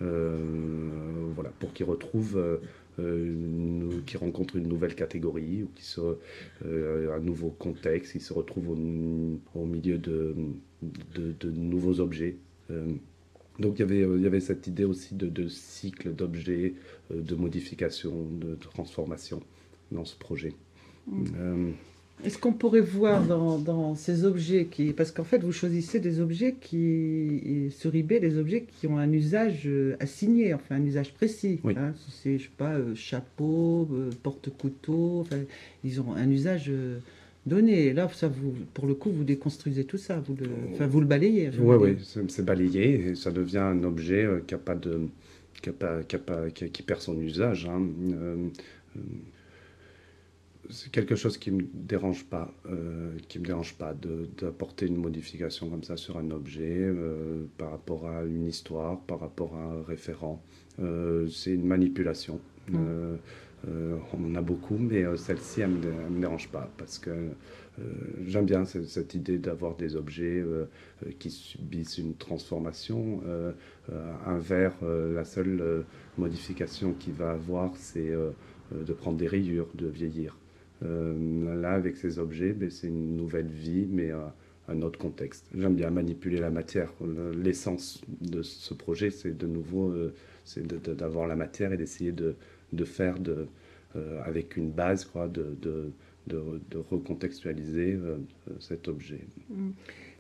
voilà, 0.02 1.52
pour 1.60 1.74
qu'ils 1.74 1.86
retrouvent 1.86 2.38
euh, 2.38 2.58
qui 4.06 4.18
rencontrent 4.18 4.56
une 4.56 4.68
nouvelle 4.68 4.96
catégorie 4.96 5.64
ou 5.64 5.70
qui 5.76 5.84
se, 5.84 6.02
euh, 6.66 7.16
un 7.16 7.20
nouveau 7.20 7.50
contexte, 7.50 8.14
qui 8.14 8.20
se 8.20 8.34
retrouvent 8.34 8.70
au, 8.70 9.66
milieu 9.66 9.98
de, 9.98 10.36
de, 10.82 11.52
nouveaux 11.52 12.00
objets. 12.00 12.38
Euh, 12.72 12.86
donc 13.60 13.78
il 13.78 13.80
y, 13.80 13.84
avait, 13.84 14.00
il 14.00 14.22
y 14.22 14.28
avait 14.28 14.40
cette 14.40 14.68
idée 14.68 14.86
aussi 14.86 15.16
de, 15.16 15.28
de 15.28 15.48
cycle 15.48 16.14
d'objets, 16.14 16.76
de 17.14 17.36
modification, 17.36 18.26
de 18.26 18.56
transformation 18.56 19.42
dans 19.92 20.06
ce 20.06 20.18
projet. 20.18 20.54
Mm. 21.08 21.72
Est-ce 22.26 22.38
qu'on 22.38 22.52
pourrait 22.52 22.82
voir 22.82 23.24
dans, 23.24 23.96
ces 23.96 24.26
objets 24.26 24.66
qui. 24.66 24.92
Parce 24.92 25.12
qu'en 25.12 25.24
fait, 25.24 25.40
vous 25.40 25.52
choisissez 25.52 26.00
des 26.00 26.20
objets 26.20 26.56
qui. 26.60 27.70
sur 27.72 27.96
eBay, 27.96 28.20
des 28.20 28.38
objets 28.38 28.66
qui 28.80 28.88
ont 28.88 28.98
un 28.98 29.12
usage 29.12 29.64
euh, 29.68 29.96
assigné, 30.00 30.54
enfin 30.54 30.76
un 30.76 30.86
usage 30.86 31.14
précis. 31.14 31.60
Hein. 31.66 31.94
c'est, 32.10 32.38
je 32.38 32.44
sais 32.44 32.50
pas, 32.58 32.74
euh, 32.74 32.94
chapeau, 32.96 33.88
euh, 33.94 34.10
porte-couteau, 34.22 35.22
enfin, 35.22 35.38
ils 35.84 36.02
ont 36.02 36.14
un 36.14 36.30
usage 36.30 36.72
donné. 37.46 37.94
là, 37.94 38.10
ça, 38.14 38.28
vous, 38.28 38.54
pour 38.74 38.86
le 38.86 38.96
coup, 38.96 39.12
vous 39.12 39.24
déconstruisez 39.24 39.86
tout 39.86 39.98
ça, 39.98 40.20
vous 40.20 40.36
le, 40.36 40.50
enfin, 40.74 40.88
vous 40.88 41.00
le 41.00 41.08
balayez. 41.08 41.52
Oui, 41.58 41.76
oui, 41.80 41.98
c'est, 42.28 42.44
balayé 42.44 43.10
et 43.10 43.16
ça 43.16 43.32
devient 43.32 43.60
un 43.60 43.84
objet 43.84 44.28
qui 44.46 44.56
a 44.56 44.60
pas 44.60 44.76
de. 44.76 45.08
Qui, 45.62 45.70
a 45.70 45.74
pas, 45.74 46.04
qui, 46.04 46.16
a 46.16 46.20
pas, 46.20 46.50
qui, 46.50 46.84
perd 46.84 47.02
son 47.02 47.20
usage. 47.20 47.66
Hein 47.66 47.82
c'est 50.70 50.92
quelque 50.92 51.16
chose 51.16 51.38
qui 51.38 51.52
me 51.52 51.64
dérange 51.74 52.26
pas, 52.26 52.54
euh, 52.68 53.18
qui 53.28 53.40
me 53.40 53.46
dérange 53.46 53.76
pas 53.76 53.94
d'apporter 53.94 54.86
une 54.86 54.98
modification 54.98 55.70
comme 55.70 55.84
ça 55.84 55.98
sur 55.98 56.18
un 56.18 56.30
objet 56.32 56.78
euh, 56.78 57.46
par 57.58 57.72
rapport 57.72 58.08
à 58.08 58.24
une 58.24 58.46
histoire, 58.46 59.00
par 59.02 59.20
rapport 59.20 59.56
à 59.56 59.64
un 59.64 59.84
référent. 59.84 60.42
Euh, 60.80 61.28
c'est 61.28 61.54
une 61.54 61.66
manipulation. 61.66 62.40
Mmh. 62.70 63.18
on 64.14 64.26
en 64.26 64.36
a 64.36 64.42
beaucoup, 64.44 64.78
mais 64.78 65.04
celle-ci, 65.18 65.62
elle, 65.62 65.72
ne 65.72 66.10
me 66.10 66.20
dérange 66.20 66.50
pas 66.50 66.70
parce 66.78 67.00
que 67.00 67.30
j'aime 68.28 68.46
bien 68.46 68.64
cette, 68.64 69.16
idée 69.16 69.40
d'avoir 69.40 69.76
des 69.76 69.96
objets 69.96 70.46
qui 71.18 71.32
subissent 71.32 71.98
une 71.98 72.14
transformation. 72.14 73.22
un 73.92 74.38
verre, 74.38 74.76
la 74.84 75.26
seule 75.26 75.84
modification 76.20 76.94
qu'il 76.94 77.14
va 77.14 77.32
avoir, 77.32 77.76
c'est 77.76 78.12
de 78.72 78.94
prendre 78.94 79.18
des 79.18 79.28
rayures, 79.28 79.70
de 79.74 79.88
vieillir. 79.88 80.39
Euh, 80.84 81.62
là, 81.62 81.72
avec 81.72 81.98
ces 81.98 82.20
objets, 82.20 82.54
ben, 82.54 82.70
c'est 82.70 82.88
une 82.88 83.16
nouvelle 83.18 83.48
vie, 83.48 83.88
mais 83.90 84.12
euh, 84.12 84.20
un 84.68 84.82
autre 84.82 85.00
contexte. 85.00 85.46
J'aime 85.56 85.76
bien 85.76 85.90
manipuler 85.90 86.40
la 86.40 86.52
matière. 86.52 86.94
L'essence 87.36 88.02
de 88.22 88.42
ce 88.42 88.74
projet, 88.74 89.10
c'est 89.10 89.38
de 89.38 89.48
nouveau 89.48 89.90
euh, 89.90 90.14
c'est 90.46 90.66
d'avoir 90.68 91.28
la 91.28 91.36
matière 91.36 91.74
et 91.74 91.78
d'essayer 91.78 92.12
de, 92.12 92.36
faire 92.86 93.20
de, 93.20 93.48
avec 94.24 94.58
une 94.58 94.72
base, 94.72 95.06
quoi, 95.06 95.28
de, 95.28 95.92
recontextualiser 96.90 98.00
cet 98.60 98.88
objet. 98.88 99.22
Mm. 99.50 99.70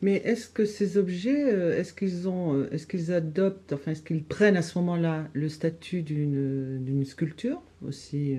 Mais 0.01 0.17
est-ce 0.17 0.47
que 0.47 0.65
ces 0.65 0.97
objets, 0.97 1.41
est-ce 1.79 1.93
qu'ils 1.93 2.27
est-ce 2.71 2.85
qu'ils 2.85 3.11
adoptent, 3.11 3.73
enfin, 3.73 3.91
est-ce 3.91 4.03
qu'ils 4.03 4.23
prennent 4.23 4.55
à 4.55 4.61
ce 4.61 4.77
moment-là 4.77 5.27
le 5.33 5.49
statut 5.49 6.03
d'une 6.03 7.05
sculpture 7.05 7.61
aussi 7.85 8.37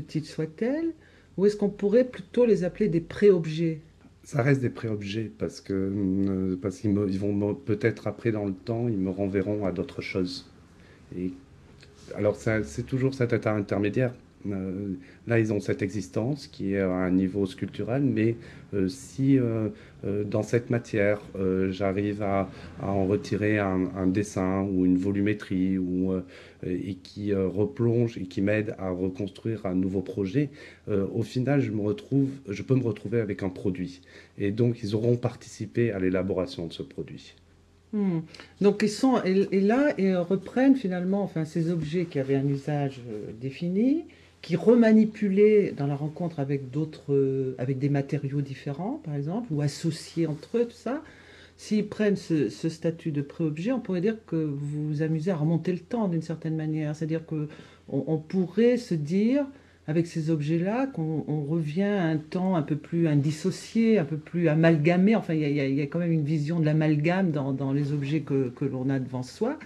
petite 0.00 0.26
soit-elle, 0.26 0.92
ou 1.36 1.46
est-ce 1.46 1.56
qu'on 1.56 1.70
pourrait 1.70 2.04
plutôt 2.04 2.44
les 2.44 2.64
appeler 2.64 2.88
des 2.88 3.00
pré-objets? 3.00 3.80
Ça 4.24 4.42
reste 4.42 4.60
des 4.60 4.70
pré-objets 4.70 5.30
parce 5.38 5.60
que 5.60 5.72
euh, 5.72 6.56
qu'ils 6.80 6.90
ils 7.08 7.18
vont 7.18 7.54
peut-être 7.54 8.06
après 8.06 8.32
dans 8.32 8.44
le 8.44 8.52
temps, 8.52 8.88
ils 8.88 8.98
me 8.98 9.10
renverront 9.10 9.64
à 9.64 9.72
d'autres 9.72 10.02
choses. 10.02 10.50
Et 11.16 11.32
alors 12.14 12.36
c'est 12.36 12.86
toujours 12.86 13.14
cet 13.14 13.32
état 13.32 13.54
intermédiaire 13.54 14.12
euh, 14.52 14.94
là, 15.26 15.38
ils 15.38 15.52
ont 15.52 15.60
cette 15.60 15.82
existence 15.82 16.46
qui 16.46 16.74
est 16.74 16.80
à 16.80 16.88
un 16.88 17.10
niveau 17.10 17.46
sculptural, 17.46 18.02
mais 18.02 18.36
euh, 18.74 18.88
si 18.88 19.38
euh, 19.38 19.70
dans 20.24 20.42
cette 20.42 20.70
matière, 20.70 21.20
j'arrive 21.70 22.22
à, 22.22 22.48
en 22.80 23.06
retirer 23.06 23.58
un, 23.58 24.06
dessin 24.06 24.62
ou 24.62 24.84
une 24.84 24.96
volumétrie 24.96 25.78
ou, 25.78 26.12
et 26.64 26.94
qui 26.94 27.34
replonge 27.34 28.16
et 28.18 28.22
qui 28.22 28.40
m'aide 28.40 28.76
à 28.78 28.90
reconstruire 28.90 29.66
un 29.66 29.74
nouveau 29.74 30.02
projet, 30.02 30.50
au 30.88 31.22
final, 31.22 31.60
je, 31.60 31.72
me 31.72 31.80
retrouve, 31.80 32.30
je 32.48 32.62
peux 32.62 32.76
me 32.76 32.84
retrouver 32.84 33.20
avec 33.20 33.42
un 33.42 33.48
produit. 33.48 34.00
Et 34.38 34.52
donc, 34.52 34.82
ils 34.82 34.94
auront 34.94 35.16
participé 35.16 35.90
à 35.90 35.98
l'élaboration 35.98 36.66
de 36.66 36.72
ce 36.72 36.84
produit. 36.84 37.34
Hmm. 37.92 38.20
Donc 38.60 38.82
ils 38.82 38.90
sont 38.90 39.22
et, 39.22 39.60
là 39.60 39.94
ils 39.96 40.16
reprennent 40.16 40.74
finalement 40.74 41.22
enfin 41.22 41.44
ces 41.44 41.70
objets 41.70 42.04
qui 42.04 42.18
avaient 42.18 42.34
un 42.34 42.46
usage 42.46 43.00
défini 43.40 44.04
qui 44.46 44.54
remanipulaient 44.54 45.72
dans 45.76 45.88
la 45.88 45.96
rencontre 45.96 46.38
avec 46.38 46.70
d'autres, 46.70 47.12
euh, 47.12 47.56
avec 47.58 47.80
des 47.80 47.88
matériaux 47.88 48.42
différents, 48.42 49.00
par 49.04 49.16
exemple, 49.16 49.48
ou 49.50 49.60
associés 49.60 50.28
entre 50.28 50.58
eux, 50.58 50.66
tout 50.66 50.76
ça, 50.76 51.02
s'ils 51.56 51.88
prennent 51.88 52.14
ce, 52.14 52.48
statut 52.48 53.10
de 53.10 53.22
pré-objet, 53.22 53.72
on 53.72 53.80
pourrait 53.80 54.00
dire 54.00 54.14
que 54.24 54.36
vous 54.36 54.86
vous 54.86 55.02
amusez 55.02 55.32
à 55.32 55.36
remonter 55.36 55.72
le 55.72 55.80
temps 55.80 56.06
d'une 56.06 56.22
certaine 56.22 56.54
manière. 56.54 56.94
C'est-à-dire 56.94 57.26
que 57.26 57.48
on, 57.88 58.18
pourrait 58.18 58.76
se 58.76 58.94
dire, 58.94 59.46
avec 59.88 60.06
ces 60.06 60.30
objets-là, 60.30 60.86
qu'on 60.86 61.44
revient 61.48 61.82
à 61.82 62.04
un 62.04 62.16
temps 62.16 62.54
un 62.54 62.62
peu 62.62 62.76
plus 62.76 63.08
indissocié, 63.08 63.98
un 63.98 64.04
peu 64.04 64.16
plus 64.16 64.46
amalgamé. 64.46 65.16
Enfin, 65.16 65.34
il 65.34 65.40
y, 65.40 65.80
a 65.80 65.86
quand 65.86 65.98
même 65.98 66.12
une 66.12 66.24
vision 66.24 66.60
de 66.60 66.66
l'amalgame 66.66 67.32
dans, 67.32 67.52
dans, 67.52 67.72
les 67.72 67.92
objets 67.92 68.20
que, 68.20 68.50
que 68.50 68.64
l'on 68.64 68.90
a 68.90 69.00
devant 69.00 69.24
soi 69.24 69.58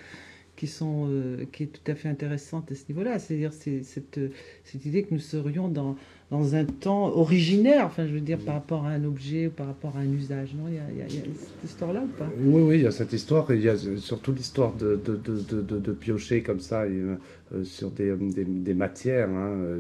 qui, 0.61 0.67
sont, 0.67 1.09
euh, 1.09 1.47
qui 1.53 1.63
est 1.63 1.67
tout 1.69 1.91
à 1.91 1.95
fait 1.95 2.11
intéressante 2.11 2.71
à 2.71 2.75
ce 2.75 2.83
niveau-là. 2.91 3.19
C'est-à-dire 3.19 3.51
c'est, 3.55 3.83
cette, 3.83 4.21
cette 4.63 4.85
idée 4.85 5.05
que 5.05 5.15
nous 5.15 5.21
serions 5.21 5.69
dans, 5.69 5.97
dans 6.31 6.55
un 6.55 6.67
temps 6.67 7.07
originaire, 7.17 7.87
enfin 7.87 8.07
je 8.07 8.13
veux 8.13 8.21
dire 8.21 8.37
par 8.37 8.57
rapport 8.57 8.85
à 8.85 8.91
un 8.91 9.05
objet 9.05 9.47
ou 9.47 9.51
par 9.51 9.69
rapport 9.69 9.97
à 9.97 10.01
un 10.01 10.13
usage. 10.13 10.51
Non, 10.55 10.65
il 10.69 10.75
y 10.75 11.03
a, 11.03 11.09
cette 11.09 11.65
histoire-là 11.65 12.03
ou 12.03 12.09
pas? 12.09 12.29
Oui, 12.39 12.61
oui, 12.61 12.75
il 12.77 12.83
y 12.83 12.87
a 12.87 12.91
cette 12.91 13.15
histoire. 13.15 13.51
Il 13.55 13.63
y 13.63 13.71
a 13.71 13.77
surtout 13.97 14.33
l'histoire 14.33 14.75
de, 14.75 15.01
de, 15.03 15.17
de, 15.17 15.79
de, 15.79 15.93
piocher 15.93 16.43
comme 16.43 16.61
ça 16.61 16.83
euh, 16.83 17.17
sur 17.65 17.91
des, 17.91 18.15
des, 18.15 18.75
matières. 18.75 19.31
Hein, 19.31 19.79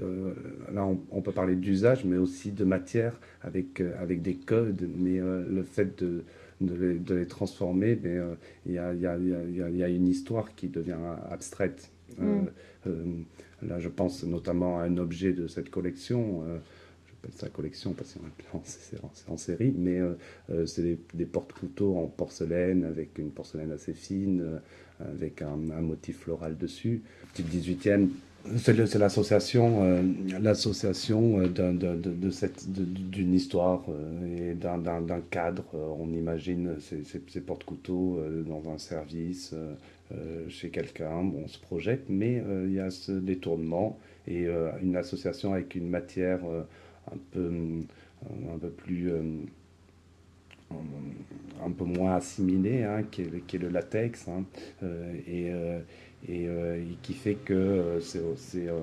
euh, 0.00 0.32
là, 0.72 0.88
on, 1.10 1.20
peut 1.20 1.32
parler 1.32 1.56
d'usage, 1.56 2.06
mais 2.06 2.16
aussi 2.16 2.52
de 2.52 2.64
matière 2.64 3.20
avec, 3.42 3.82
avec 4.00 4.22
des 4.22 4.36
codes. 4.36 4.88
Mais 4.96 5.18
le 5.18 5.62
fait 5.62 6.02
de 6.02 6.24
de 6.66 7.14
les, 7.14 7.26
transformer, 7.26 7.98
mais 8.02 8.16
euh, 8.16 8.34
il 8.66 8.72
y, 8.72 8.78
a, 8.78 8.94
y, 8.94 9.06
a, 9.06 9.16
y, 9.16 9.82
a, 9.82 9.88
une 9.88 10.08
histoire 10.08 10.54
qui 10.54 10.68
devient 10.68 10.96
abstraite. 11.30 11.90
Euh, 12.20 12.24
mm. 12.24 12.48
euh, 12.86 13.04
là, 13.62 13.78
je 13.78 13.88
pense 13.88 14.24
notamment 14.24 14.78
à 14.78 14.84
un 14.84 14.96
objet 14.96 15.32
de 15.32 15.46
cette 15.46 15.70
collection. 15.70 16.44
J'appelle 17.06 17.32
ça 17.34 17.48
collection 17.48 17.92
parce 17.92 18.14
que 18.14 18.20
c'est 18.64 19.00
en, 19.28 19.36
série, 19.36 19.72
mais 19.76 20.00
c'est 20.66 20.82
des, 20.82 20.98
des 21.14 21.26
porte-couteaux 21.26 21.96
en 21.96 22.06
porcelaine 22.06 22.84
avec 22.84 23.18
une 23.18 23.30
porcelaine 23.30 23.70
assez 23.70 23.94
fine, 23.94 24.60
avec 25.00 25.42
un, 25.42 25.70
un, 25.70 25.80
motif 25.80 26.20
floral 26.20 26.56
dessus. 26.58 27.02
Petite 27.32 27.48
18e 27.48 28.08
c'est 28.56 28.98
l'association, 28.98 29.82
euh, 29.82 30.02
l'association 30.40 31.40
euh, 31.40 31.48
d'une 31.48 33.34
histoire 33.34 33.84
euh, 33.88 34.50
et 34.50 34.54
d'un 34.54 35.20
cadre. 35.30 35.64
on 35.74 36.08
imagine 36.12 36.76
ces, 36.80 37.40
porte-couteaux 37.40 38.20
dans 38.46 38.70
un 38.70 38.78
service 38.78 39.54
chez 40.48 40.68
quelqu'un. 40.70 41.30
on 41.44 41.48
se 41.48 41.58
projette, 41.58 42.04
mais 42.08 42.42
il 42.64 42.72
y 42.72 42.80
a 42.80 42.90
ce 42.90 43.12
détournement 43.12 43.98
et 44.26 44.46
une 44.82 44.96
association 44.96 45.54
avec 45.54 45.74
une 45.74 45.88
matière 45.88 46.40
un 47.10 47.18
peu, 47.30 47.50
un 48.52 48.58
peu 48.58 48.70
plus 48.70 49.12
un 51.64 51.70
peu 51.70 51.84
moins 51.84 52.16
assimilée, 52.16 52.82
hein, 52.82 53.04
qui, 53.10 53.22
est, 53.22 53.58
le 53.58 53.68
latex. 53.68 54.28
Hein, 54.28 54.44
et, 56.28 56.48
qui 57.02 57.14
fait 57.14 57.34
que 57.34 57.52
euh, 57.52 58.00
c'est, 58.00 58.68
euh, 58.68 58.80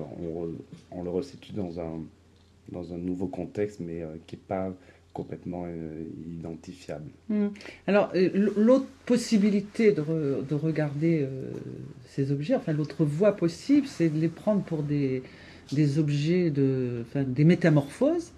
on, 0.90 1.02
le 1.02 1.10
resitue 1.10 1.52
dans 1.52 1.80
un, 1.80 2.00
dans 2.70 2.92
un 2.92 2.98
nouveau 2.98 3.26
contexte, 3.26 3.80
mais 3.80 4.04
qui 4.26 4.36
n'est 4.36 4.42
pas 4.46 4.72
complètement 5.12 5.66
identifiable. 6.40 7.10
Hmm. 7.28 7.48
Alors, 7.88 8.12
l'autre 8.14 8.86
possibilité 9.06 9.92
de, 9.92 10.02
de 10.48 10.54
regarder 10.54 11.26
ces 12.06 12.30
objets, 12.30 12.54
enfin 12.54 12.72
l'autre 12.72 13.04
voie 13.04 13.32
possible, 13.32 13.88
c'est 13.88 14.08
de 14.08 14.20
les 14.20 14.28
prendre 14.28 14.62
pour 14.62 14.84
des, 14.84 15.24
des 15.72 15.98
objets, 15.98 16.50
de, 16.50 17.02
enfin, 17.08 17.24
des 17.24 17.44
métamorphoses. 17.44 18.30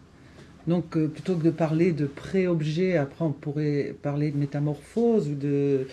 Donc, 0.66 0.96
plutôt 0.96 1.34
que 1.34 1.42
de 1.42 1.50
parler 1.50 1.92
de 1.92 2.06
pré-objets, 2.06 2.96
après 2.96 3.24
on 3.24 3.32
pourrait 3.32 3.94
parler 4.00 4.30
de 4.30 4.38
métamorphose 4.38 5.28
ou 5.28 5.34
de 5.34 5.88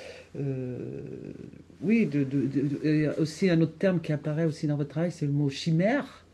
oui, 1.81 2.05
de, 2.05 3.13
aussi 3.19 3.49
un 3.49 3.61
autre 3.61 3.77
terme 3.77 4.01
qui 4.01 4.11
apparaît 4.11 4.45
aussi 4.45 4.67
dans 4.67 4.75
votre 4.75 4.89
travail, 4.89 5.11
c'est 5.11 5.25
le 5.25 5.31
mot 5.31 5.49
chimère. 5.49 6.25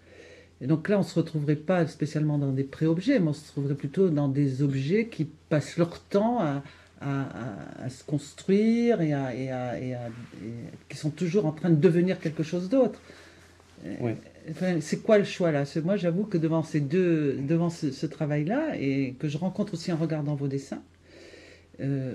Et 0.62 0.68
donc 0.68 0.88
là, 0.90 0.98
on 0.98 1.02
ne 1.02 1.06
se 1.06 1.16
retrouverait 1.16 1.56
pas 1.56 1.86
spécialement 1.88 2.38
dans 2.38 2.52
des 2.52 2.64
pré-objets, 2.64 3.20
mais 3.20 3.30
on 3.30 3.34
se 3.34 3.48
trouverait 3.48 3.76
plutôt 3.76 4.10
dans 4.10 4.30
des 4.30 4.62
objets 4.62 5.08
qui 5.08 5.26
passent 5.50 5.78
leur 5.78 6.00
temps 6.00 6.40
à, 6.42 6.64
se 7.90 8.04
construire 8.04 9.02
et, 9.02 9.12
et, 9.12 9.94
qui 10.90 10.98
sont 10.98 11.12
toujours 11.12 11.46
en 11.46 11.52
train 11.52 11.70
de 11.70 11.76
devenir 11.76 12.20
quelque 12.20 12.42
chose 12.42 12.70
d'autre. 12.70 13.00
Enfin, 14.50 14.80
c'est 14.82 15.02
quoi 15.02 15.18
le 15.18 15.24
choix 15.24 15.52
là? 15.52 15.64
Moi, 15.84 15.98
j'avoue 15.98 16.24
que 16.24 16.38
devant 16.38 16.64
ces 16.64 16.80
deux, 16.80 17.34
devant 17.34 17.70
ce, 17.70 18.06
travail-là, 18.06 18.76
et 18.80 19.16
que 19.20 19.28
je 19.28 19.38
rencontre 19.38 19.74
aussi 19.74 19.92
en 19.92 19.98
regardant 19.98 20.36
vos 20.36 20.48
dessins, 20.48 20.82
euh, 21.82 22.14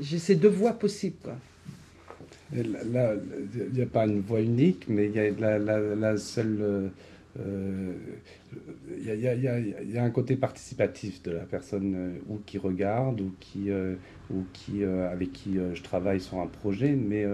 j'ai 0.00 0.18
ces 0.18 0.34
deux 0.34 0.48
voies 0.48 0.74
possibles. 0.74 1.16
Quoi. 1.22 1.36
Là, 2.52 3.14
il 3.54 3.72
n'y 3.72 3.82
a 3.82 3.86
pas 3.86 4.06
une 4.06 4.20
voie 4.20 4.40
unique, 4.40 4.86
mais 4.88 5.06
il 5.06 5.14
y 5.14 5.18
a 5.18 5.58
la, 5.58 6.16
seule, 6.18 6.90
il 7.38 9.04
y, 9.04 9.98
a 9.98 10.04
un 10.04 10.10
côté 10.10 10.36
participatif 10.36 11.22
de 11.22 11.32
la 11.32 11.44
personne 11.44 12.20
ou 12.28 12.38
qui 12.46 12.58
regarde 12.58 13.20
ou 13.20 13.32
qui, 13.40 13.70
ou 14.30 14.44
qui 14.52 14.84
avec 14.84 15.32
qui 15.32 15.56
je 15.74 15.82
travaille 15.82 16.20
sur 16.20 16.38
un 16.38 16.46
projet, 16.46 16.92
mais 16.92 17.26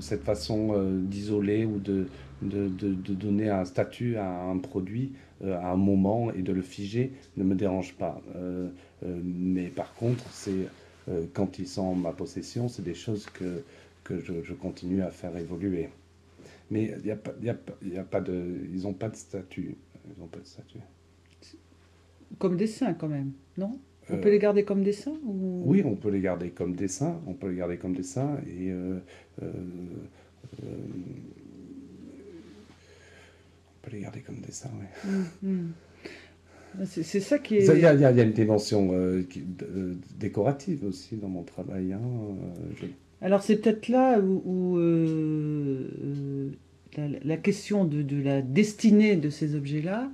cette 0.00 0.24
façon 0.24 1.00
d'isoler 1.04 1.64
ou 1.64 1.78
de, 1.78 2.06
de, 2.42 3.14
donner 3.14 3.48
un 3.48 3.64
statut 3.64 4.16
à 4.16 4.28
un 4.28 4.58
produit 4.58 5.12
à 5.44 5.70
un 5.70 5.76
moment 5.76 6.32
et 6.32 6.42
de 6.42 6.52
le 6.52 6.62
figer 6.62 7.12
ne 7.36 7.44
me 7.44 7.54
dérange 7.54 7.94
pas. 7.94 8.20
mais 9.02 9.68
par 9.68 9.94
contre, 9.94 10.24
c'est 10.32 10.66
quand 11.32 11.58
ils 11.58 11.68
sont 11.68 11.82
en 11.82 11.94
ma 11.94 12.12
possession, 12.12 12.68
c'est 12.68 12.82
des 12.82 12.94
choses 12.94 13.26
que, 13.26 13.62
que 14.04 14.20
je, 14.20 14.42
je, 14.42 14.54
continue 14.54 15.02
à 15.02 15.10
faire 15.10 15.36
évoluer. 15.36 15.88
Mais 16.70 16.94
y 17.04 17.10
a 17.10 17.16
pas, 17.16 17.32
y 17.42 17.48
a, 17.48 17.56
y 17.82 17.96
a 17.96 18.04
pas 18.04 18.20
de, 18.20 18.58
ils 18.72 18.82
n'ont 18.82 18.92
pas 18.92 19.08
de 19.08 19.16
statut. 19.16 19.76
Ils 20.16 20.22
ont 20.22 20.26
pas 20.26 20.38
de 20.40 20.46
statut. 20.46 20.80
Comme 22.38 22.56
dessin 22.56 22.94
quand 22.94 23.08
même, 23.08 23.32
non? 23.56 23.78
On 24.10 24.14
euh, 24.14 24.20
peut 24.20 24.30
les 24.30 24.38
garder 24.38 24.64
comme 24.64 24.82
dessin 24.82 25.12
ou... 25.24 25.62
Oui, 25.64 25.82
on 25.84 25.96
peut 25.96 26.10
les 26.10 26.20
garder 26.20 26.50
comme 26.50 26.74
dessin. 26.74 27.20
On 27.26 27.34
peut 27.34 27.48
les 27.48 27.56
garder 27.56 27.76
comme 27.76 27.94
dessin 27.94 28.38
et 28.46 28.70
euh, 28.70 28.98
euh, 29.42 29.52
on 33.72 33.80
peut 33.82 33.90
les 33.92 34.00
garder 34.00 34.20
comme 34.20 34.40
dessin. 34.40 34.70
Oui. 34.78 35.10
Mmh, 35.10 35.48
mmh. 35.48 35.72
C'est 36.84 37.20
ça 37.20 37.38
qui 37.38 37.56
est. 37.56 37.66
Il 37.66 37.80
y, 37.80 37.86
a, 37.86 37.94
y, 37.94 38.04
a 38.04 38.22
une 38.22 38.32
dimension 38.32 38.92
qui, 39.28 39.44
décorative 40.18 40.84
aussi 40.84 41.16
dans 41.16 41.28
mon 41.28 41.42
travail. 41.42 41.92
Hein, 41.92 42.00
je... 42.80 42.86
Alors 43.20 43.42
c'est 43.42 43.56
peut-être 43.56 43.88
là 43.88 44.20
où, 44.20 44.78
euh, 44.78 45.88
euh, 46.96 47.10
la, 47.24 47.36
question 47.36 47.84
de, 47.84 48.22
la 48.22 48.42
destinée 48.42 49.16
de 49.16 49.28
ces 49.28 49.56
objets-là 49.56 50.10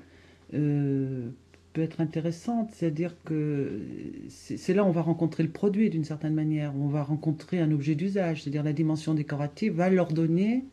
euh, 0.55 1.29
peut 1.75 1.83
être 1.83 2.01
intéressante. 2.01 2.71
C'est-à-dire 2.73 3.15
que 3.25 3.81
c'est 4.29 4.73
là 4.73 4.85
où 4.85 4.87
on 4.87 4.93
va 4.93 5.03
rencontrer 5.03 5.43
le 5.43 5.51
produit 5.51 5.91
d'une 5.91 6.05
certaine 6.05 6.35
manière, 6.35 6.73
on 6.77 6.89
va 6.89 7.03
rencontrer 7.03 7.61
un 7.61 7.71
objet 7.73 7.95
d'usage. 7.95 8.43
C'est-à-dire 8.43 8.63
la 8.63 8.73
dimension 8.73 9.13
décorative 9.13 9.75
va 9.75 9.91
leur 9.91 10.09
donner 10.09 10.65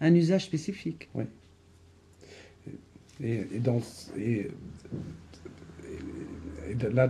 un 0.00 0.14
usage 0.14 0.46
spécifique. 0.46 1.10
Oui. 1.14 1.24
Et, 3.22 3.46
là, 6.92 7.08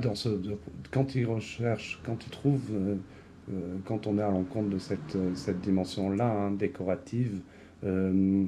quand 0.91 1.15
ils 1.15 1.27
recherchent, 1.27 2.01
quand 2.05 2.25
ils 2.25 2.31
trouvent 2.31 2.71
euh, 3.53 3.77
quand 3.85 4.07
on 4.07 4.19
est 4.19 4.23
à 4.23 4.31
l'encontre 4.31 4.71
de 4.71 4.79
cette, 4.79 5.15
euh, 5.15 5.53
dimension-là, 5.63 6.29
hein, 6.29 6.51
décorative, 6.51 7.41
euh, 7.85 8.45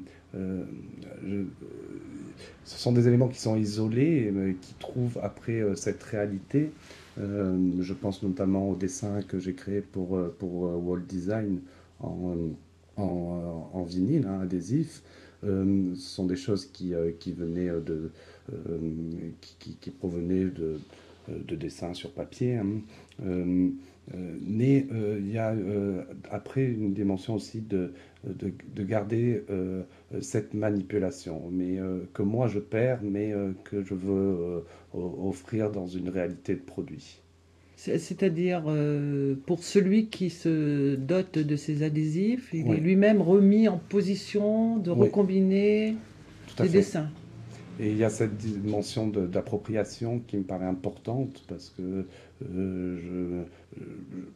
ce 2.65 2.79
sont 2.79 2.93
des 2.93 3.07
éléments 3.09 3.29
qui 3.29 3.41
sont 3.41 3.57
isolés, 3.57 4.33
et 4.49 4.55
qui 4.61 4.75
trouvent 4.75 5.19
après 5.23 5.63
cette 5.75 6.03
réalité. 6.03 6.71
je 7.17 7.93
pense 7.95 8.23
notamment 8.23 8.71
au 8.71 8.75
dessin 8.75 9.23
que 9.23 9.39
j'ai 9.39 9.55
créé 9.55 9.81
pour, 9.81 10.19
pour 10.39 10.63
Wall 10.87 11.05
Design 11.07 11.61
en 12.01 13.83
vinyle, 13.87 14.27
hein, 14.27 14.41
adhésif. 14.43 15.03
Ce 15.43 15.95
sont 15.95 16.27
des 16.27 16.37
choses 16.37 16.67
qui, 16.67 16.93
venaient 16.93 17.71
de, 17.85 18.11
qui, 19.41 19.91
provenaient 19.91 20.47
de, 20.47 20.79
de 21.29 21.57
dessins 21.57 21.95
sur 21.95 22.11
papier. 22.13 22.57
Hein. 22.57 22.81
Euh, 24.15 24.37
mais 24.41 24.87
euh, 24.93 25.19
il 25.21 25.31
y 25.31 25.39
a 25.39 25.51
euh, 25.51 26.03
après 26.31 26.65
une 26.65 26.95
dimension 26.95 27.35
aussi 27.35 27.61
de, 27.61 27.93
de, 28.25 28.83
garder 28.83 29.45
cette 30.21 30.55
manipulation, 30.55 31.51
mais 31.51 31.79
que 32.15 32.23
moi 32.23 32.49
je 32.49 32.59
perds, 32.59 33.01
mais 33.03 33.33
que 33.65 33.83
je 33.83 33.95
veux 33.95 34.65
offrir 34.93 35.71
dans 35.71 35.87
une 35.87 36.09
réalité 36.09 36.55
de 36.55 36.61
produit. 36.61 37.21
C'est-à-dire, 37.81 38.65
pour 39.47 39.63
celui 39.63 40.07
qui 40.07 40.31
se 40.31 40.97
dote 40.97 41.39
de 41.39 41.55
ces 41.55 41.85
adhésifs, 41.85 42.51
il 42.53 42.69
est 42.73 42.81
lui-même 42.81 43.23
remis 43.23 43.69
en 43.69 43.79
position 43.79 44.79
de 44.79 44.91
recombiner 44.91 45.95
des 46.59 46.69
dessins. 46.69 47.09
Et 47.81 47.91
il 47.93 47.97
y 47.97 48.05
a 48.05 48.11
cette 48.11 48.37
dimension 48.37 49.07
d'appropriation 49.07 50.21
qui 50.27 50.37
me 50.37 50.43
paraît 50.43 50.67
importante 50.67 51.45
parce 51.47 51.71
que 51.71 52.07
euh, 52.45 53.45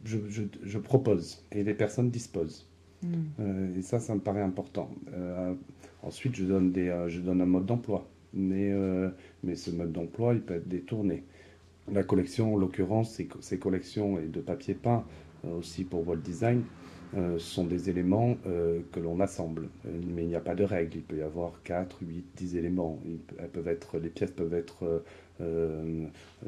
je, 0.05 0.17
je, 0.29 0.43
je, 0.63 0.77
propose 0.77 1.43
et 1.51 1.63
les 1.63 1.73
personnes 1.73 2.09
disposent. 2.09 2.65
Mm. 3.01 3.07
Euh, 3.41 3.77
et 3.77 3.81
ça, 3.81 3.99
ça 3.99 4.15
me 4.15 4.21
paraît 4.21 4.41
important. 4.41 4.89
Euh, 5.13 5.53
ensuite, 6.03 6.35
je 6.35 6.45
donne, 6.45 6.71
des, 6.71 7.05
je 7.09 7.19
donne 7.19 7.41
un 7.41 7.45
mode 7.45 7.65
d'emploi. 7.65 8.07
Mais, 8.35 8.73
mais 9.43 9.53
ce 9.53 9.69
mode 9.69 9.91
d'emploi, 9.91 10.33
il 10.33 10.41
peut 10.41 10.55
être 10.55 10.67
détourné. 10.67 11.23
La 11.91 12.03
collection, 12.03 12.53
en 12.53 12.57
l'occurrence, 12.57 13.19
ces, 13.41 13.57
collections 13.57 14.17
de 14.21 14.39
papier 14.39 14.73
peint, 14.73 15.03
aussi 15.43 15.83
pour 15.83 16.07
Walt 16.07 16.17
Design, 16.17 16.63
euh, 17.15 17.37
sont 17.37 17.65
des 17.65 17.91
éléments 17.91 18.37
euh, 18.47 18.79
que 18.91 18.99
l'on 18.99 19.19
assemble. 19.19 19.69
Euh, 19.85 19.89
mais 20.15 20.23
il 20.23 20.29
n'y 20.29 20.35
a 20.35 20.39
pas 20.39 20.55
de 20.55 20.63
règle. 20.63 20.97
Il 20.97 21.03
peut 21.03 21.17
y 21.17 21.21
avoir 21.21 21.61
4, 21.63 21.97
8, 22.01 22.25
10 22.35 22.55
éléments. 22.55 22.99
elles 23.37 23.49
peuvent 23.49 23.67
être, 23.67 23.99
les 23.99 24.09
pièces 24.09 24.31
peuvent 24.31 24.53
être, 24.53 25.03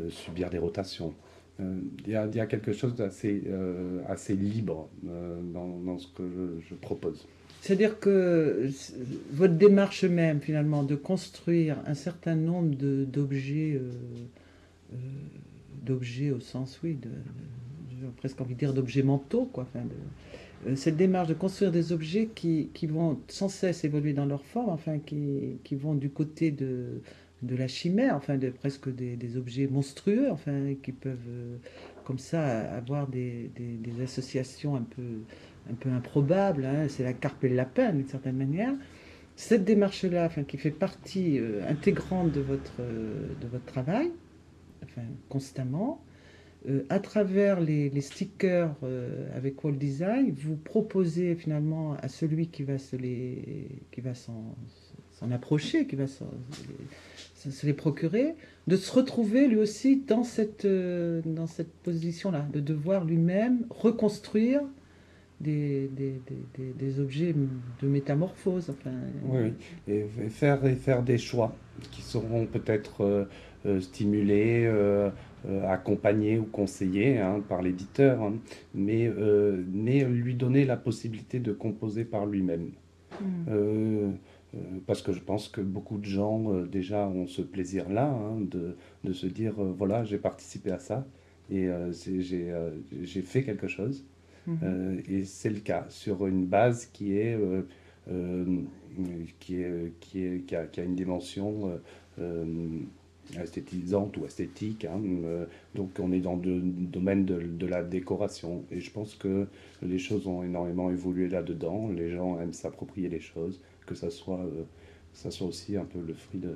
subir 0.10 0.50
des 0.50 0.58
rotations. 0.58 1.14
Il 1.60 2.10
y, 2.10 2.16
a, 2.16 2.46
quelque 2.48 2.74
chose 2.74 2.96
d'assez 2.96 3.44
assez 4.08 4.36
libre 4.36 4.90
dans, 5.04 5.68
dans, 5.80 5.98
ce 5.98 6.08
que 6.08 6.24
je, 6.24 6.68
je 6.70 6.76
propose. 6.76 7.28
C'est-à-dire 7.62 8.00
que 8.00 8.70
votre 9.32 9.54
démarche 9.54 10.04
même, 10.04 10.42
finalement, 10.42 10.84
de 10.84 10.96
construire 10.96 11.78
un 11.86 11.94
certain 11.94 12.36
nombre 12.36 12.76
d'objets, 13.06 13.80
d'objets 15.84 16.32
au 16.32 16.40
sens, 16.40 16.80
oui, 16.84 16.96
de, 16.96 17.10
presque 18.18 18.40
envie 18.42 18.54
de 18.54 18.60
dire 18.60 18.74
d'objets 18.74 19.04
mentaux, 19.04 19.50
quoi, 19.52 19.64
enfin, 19.64 19.86
euh, 20.68 20.76
cette 20.76 20.98
démarche 20.98 21.28
de 21.28 21.34
construire 21.34 21.72
des 21.72 21.92
objets 21.92 22.30
qui, 22.34 22.70
qui, 22.74 22.88
vont 22.88 23.20
sans 23.28 23.50
cesse 23.50 23.84
évoluer 23.84 24.14
dans 24.14 24.26
leur 24.26 24.44
forme, 24.44 24.70
enfin, 24.70 25.00
qui, 25.00 25.58
qui 25.64 25.76
vont 25.76 25.94
du 25.96 26.10
côté 26.10 26.52
de, 26.52 27.02
de 27.44 27.56
la 27.56 27.68
chimère, 27.68 28.16
enfin, 28.16 28.38
de, 28.38 28.50
presque 28.50 28.94
des, 28.94 29.16
des, 29.16 29.38
objets 29.38 29.68
monstrueux, 29.68 30.30
enfin, 30.32 30.74
qui 30.82 30.92
peuvent 30.92 31.18
euh, 31.30 31.58
comme 32.04 32.20
ça 32.20 32.72
avoir 32.74 33.08
des, 33.08 33.52
des, 33.56 34.02
associations 34.02 34.76
un 34.76 34.84
peu, 34.84 35.22
un 35.72 35.76
peu 35.76 35.90
improbables. 35.90 36.66
Hein. 36.66 36.88
C'est 36.90 37.04
la 37.04 37.14
carpe 37.14 37.44
et 37.44 37.50
le 37.50 37.56
lapin, 37.56 37.92
d'une 37.92 38.08
certaine 38.08 38.38
manière. 38.38 38.74
Cette 39.36 39.66
démarche-là, 39.66 40.26
enfin, 40.26 40.44
qui 40.44 40.58
fait 40.58 40.72
partie 40.72 41.40
euh, 41.40 41.62
intégrante 41.70 42.32
de 42.32 42.42
votre, 42.42 42.80
de 42.80 43.48
votre 43.48 43.66
travail, 43.66 44.12
constamment, 45.30 46.02
euh, 46.68 46.84
à 46.90 47.00
travers 47.00 47.60
les, 47.60 48.02
stickers 48.02 48.74
euh, 48.84 49.28
avec 49.36 49.64
Wall 49.64 49.78
Design, 49.78 50.34
vous 50.36 50.56
proposez 50.56 51.36
finalement 51.36 51.96
à 52.02 52.08
celui 52.08 52.48
qui 52.48 52.64
va 52.64 52.80
se 52.80 52.96
les, 52.96 53.68
qui 53.92 54.02
va 54.02 54.16
s'en, 54.16 54.56
approcher, 55.32 55.86
qui 55.86 55.96
va 55.96 56.08
se 56.08 57.66
les 57.66 57.74
procurer, 57.74 58.36
de 58.68 58.76
se 58.78 58.92
retrouver 58.92 59.48
lui 59.48 59.58
aussi 59.58 59.98
dans 59.98 60.24
cette, 60.24 60.66
euh, 60.66 61.22
dans 61.26 61.48
cette 61.48 61.72
position-là, 61.84 62.48
de 62.52 62.60
devoir 62.60 63.06
lui-même 63.06 63.66
reconstruire 63.70 64.62
des, 65.42 65.90
des, 65.96 66.20
des, 66.58 66.74
des, 66.74 67.00
objets 67.00 67.36
de 67.82 67.88
métamorphose. 67.88 68.72
Enfin, 68.72 68.96
oui, 69.28 69.54
faire, 70.30 70.66
et 70.66 70.76
faire 70.76 71.04
des 71.04 71.18
choix 71.18 71.56
qui 71.92 72.02
seront 72.02 72.46
peut-être 72.48 73.28
stimulés, 73.80 74.68
euh, 75.48 75.68
accompagné 75.68 76.40
ou 76.40 76.46
conseillé 76.46 77.20
hein, 77.20 77.44
par 77.48 77.62
l'éditeur, 77.62 78.24
hein, 78.24 78.36
mais, 78.74 79.06
euh, 79.06 79.64
mais 79.72 80.04
lui 80.04 80.34
donner 80.34 80.66
la 80.66 80.76
possibilité 80.76 81.40
de 81.40 81.52
composer 81.52 82.04
par 82.04 82.26
lui-même. 82.26 82.72
Hmm. 83.22 83.26
Euh, 83.50 84.12
parce 84.88 85.04
que 85.04 85.12
je 85.12 85.20
pense 85.20 85.48
que 85.48 85.62
beaucoup 85.62 85.98
de 86.00 86.06
gens 86.06 86.52
déjà 86.64 87.08
ont 87.08 87.28
ce 87.28 87.42
plaisir-là 87.44 88.08
hein, 88.08 88.40
de, 88.40 88.76
de, 89.04 89.14
se 89.14 89.28
dire 89.28 89.54
voilà, 89.58 90.04
j'ai 90.04 90.18
participé 90.18 90.72
à 90.72 90.80
ça 90.80 91.06
et 91.52 91.70
j'ai 91.92 93.22
fait 93.22 93.44
quelque 93.44 93.68
chose. 93.68 94.06
Hmm. 94.48 95.00
et 95.10 95.26
c'est 95.26 95.50
le 95.50 95.60
cas 95.60 95.86
sur 95.90 96.26
une 96.28 96.46
base 96.46 96.86
qui 96.86 97.18
est, 97.18 97.38
qui, 99.40 99.56
est, 99.62 99.94
qui, 100.00 100.24
est, 100.24 100.46
qui, 100.46 100.56
a, 100.56 100.66
qui, 100.66 100.80
a, 100.80 100.84
une 100.84 100.96
dimension 100.96 101.80
esthétisante 103.42 104.18
ou 104.18 104.26
esthétique. 104.26 104.86
Hein, 104.86 105.02
euh, 105.24 105.46
donc 105.74 105.92
on 106.00 106.12
est 106.12 106.20
dans 106.20 106.36
le 106.36 106.60
domaine 106.62 107.26
de, 107.26 107.66
la 107.66 107.84
décoration. 107.84 108.64
Et 108.72 108.80
je 108.80 108.92
pense 108.92 109.16
que 109.16 109.48
les 109.82 110.00
choses 110.00 110.28
ont 110.28 110.44
énormément 110.44 110.90
évolué 110.90 111.28
là-dedans. 111.28 111.90
Les 111.96 112.12
gens 112.12 112.40
aiment 112.40 112.54
s'approprier 112.54 113.10
les 113.10 113.20
choses, 113.20 113.60
que 113.86 113.96
ça 113.96 114.10
soit, 114.10 114.40
euh, 114.40 114.64
ça 115.14 115.32
soit 115.32 115.48
aussi 115.48 115.78
un 115.78 115.86
peu 115.86 116.00
le 116.06 116.14
fruit 116.14 116.40
de, 116.40 116.56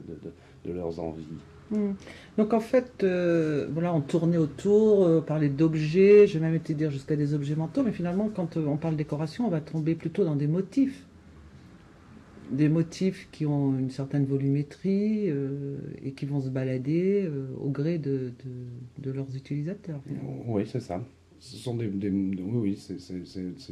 de, 0.65 0.71
leurs 0.71 0.99
envies. 0.99 1.25
Hmm. 1.71 1.93
Donc 2.37 2.53
en 2.53 2.59
fait, 2.59 3.03
euh, 3.03 3.67
voilà, 3.71 3.93
on 3.93 4.01
tournait 4.01 4.37
autour, 4.37 5.01
on 5.01 5.21
parlait 5.21 5.49
d'objets, 5.49 6.27
je 6.27 6.39
vais 6.39 6.45
même 6.45 6.55
été 6.55 6.73
dire 6.73 6.91
jusqu'à 6.91 7.15
des 7.15 7.33
objets 7.33 7.55
mentaux, 7.55 7.83
mais 7.83 7.91
finalement 7.91 8.29
quand 8.35 8.57
on 8.57 8.77
parle 8.77 8.95
décoration, 8.95 9.45
on 9.45 9.49
va 9.49 9.61
tomber 9.61 9.95
plutôt 9.95 10.23
dans 10.23 10.35
des 10.35 10.47
motifs. 10.47 11.05
Des 12.51 12.69
motifs 12.69 13.29
qui 13.31 13.45
ont 13.45 13.77
une 13.77 13.89
certaine 13.89 14.25
volumétrie 14.25 15.29
et 16.01 16.11
qui 16.13 16.25
vont 16.25 16.41
se 16.41 16.49
balader 16.49 17.29
au 17.59 17.69
gré 17.69 17.97
de, 17.97 18.31
de, 18.97 19.11
leurs 19.11 19.35
utilisateurs. 19.35 20.01
Oui, 20.47 20.63
c'est 20.65 20.79
ça. 20.79 21.03
Ce 21.39 21.55
sont 21.57 21.75
des, 21.75 21.87
oui, 21.87 22.41
oui 22.41 22.75
ce 22.75 22.97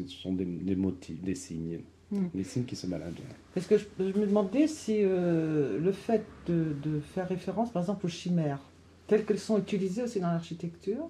sont 0.07 0.33
des, 0.33 0.45
des 0.45 0.75
motifs, 0.75 1.21
des 1.21 1.35
signes. 1.35 1.79
Hmm. 2.11 2.27
Les 2.33 2.45
signes 2.45 2.63
qui 2.63 2.77
se 2.77 2.87
baladent. 2.87 3.15
Parce 3.53 3.67
que 3.67 3.77
je, 3.77 3.85
me 3.99 4.25
demandais 4.25 4.67
si 4.67 5.01
le 5.01 5.91
fait 5.91 6.23
de, 6.47 6.75
de, 6.83 6.99
faire 6.99 7.27
référence, 7.27 7.71
par 7.71 7.81
exemple, 7.81 8.05
aux 8.05 8.09
chimères, 8.09 8.61
telles 9.07 9.25
qu'elles 9.25 9.39
sont 9.39 9.57
utilisées 9.57 10.03
aussi 10.03 10.19
dans 10.19 10.31
l'architecture, 10.31 11.09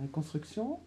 la 0.00 0.08
construction, 0.08 0.78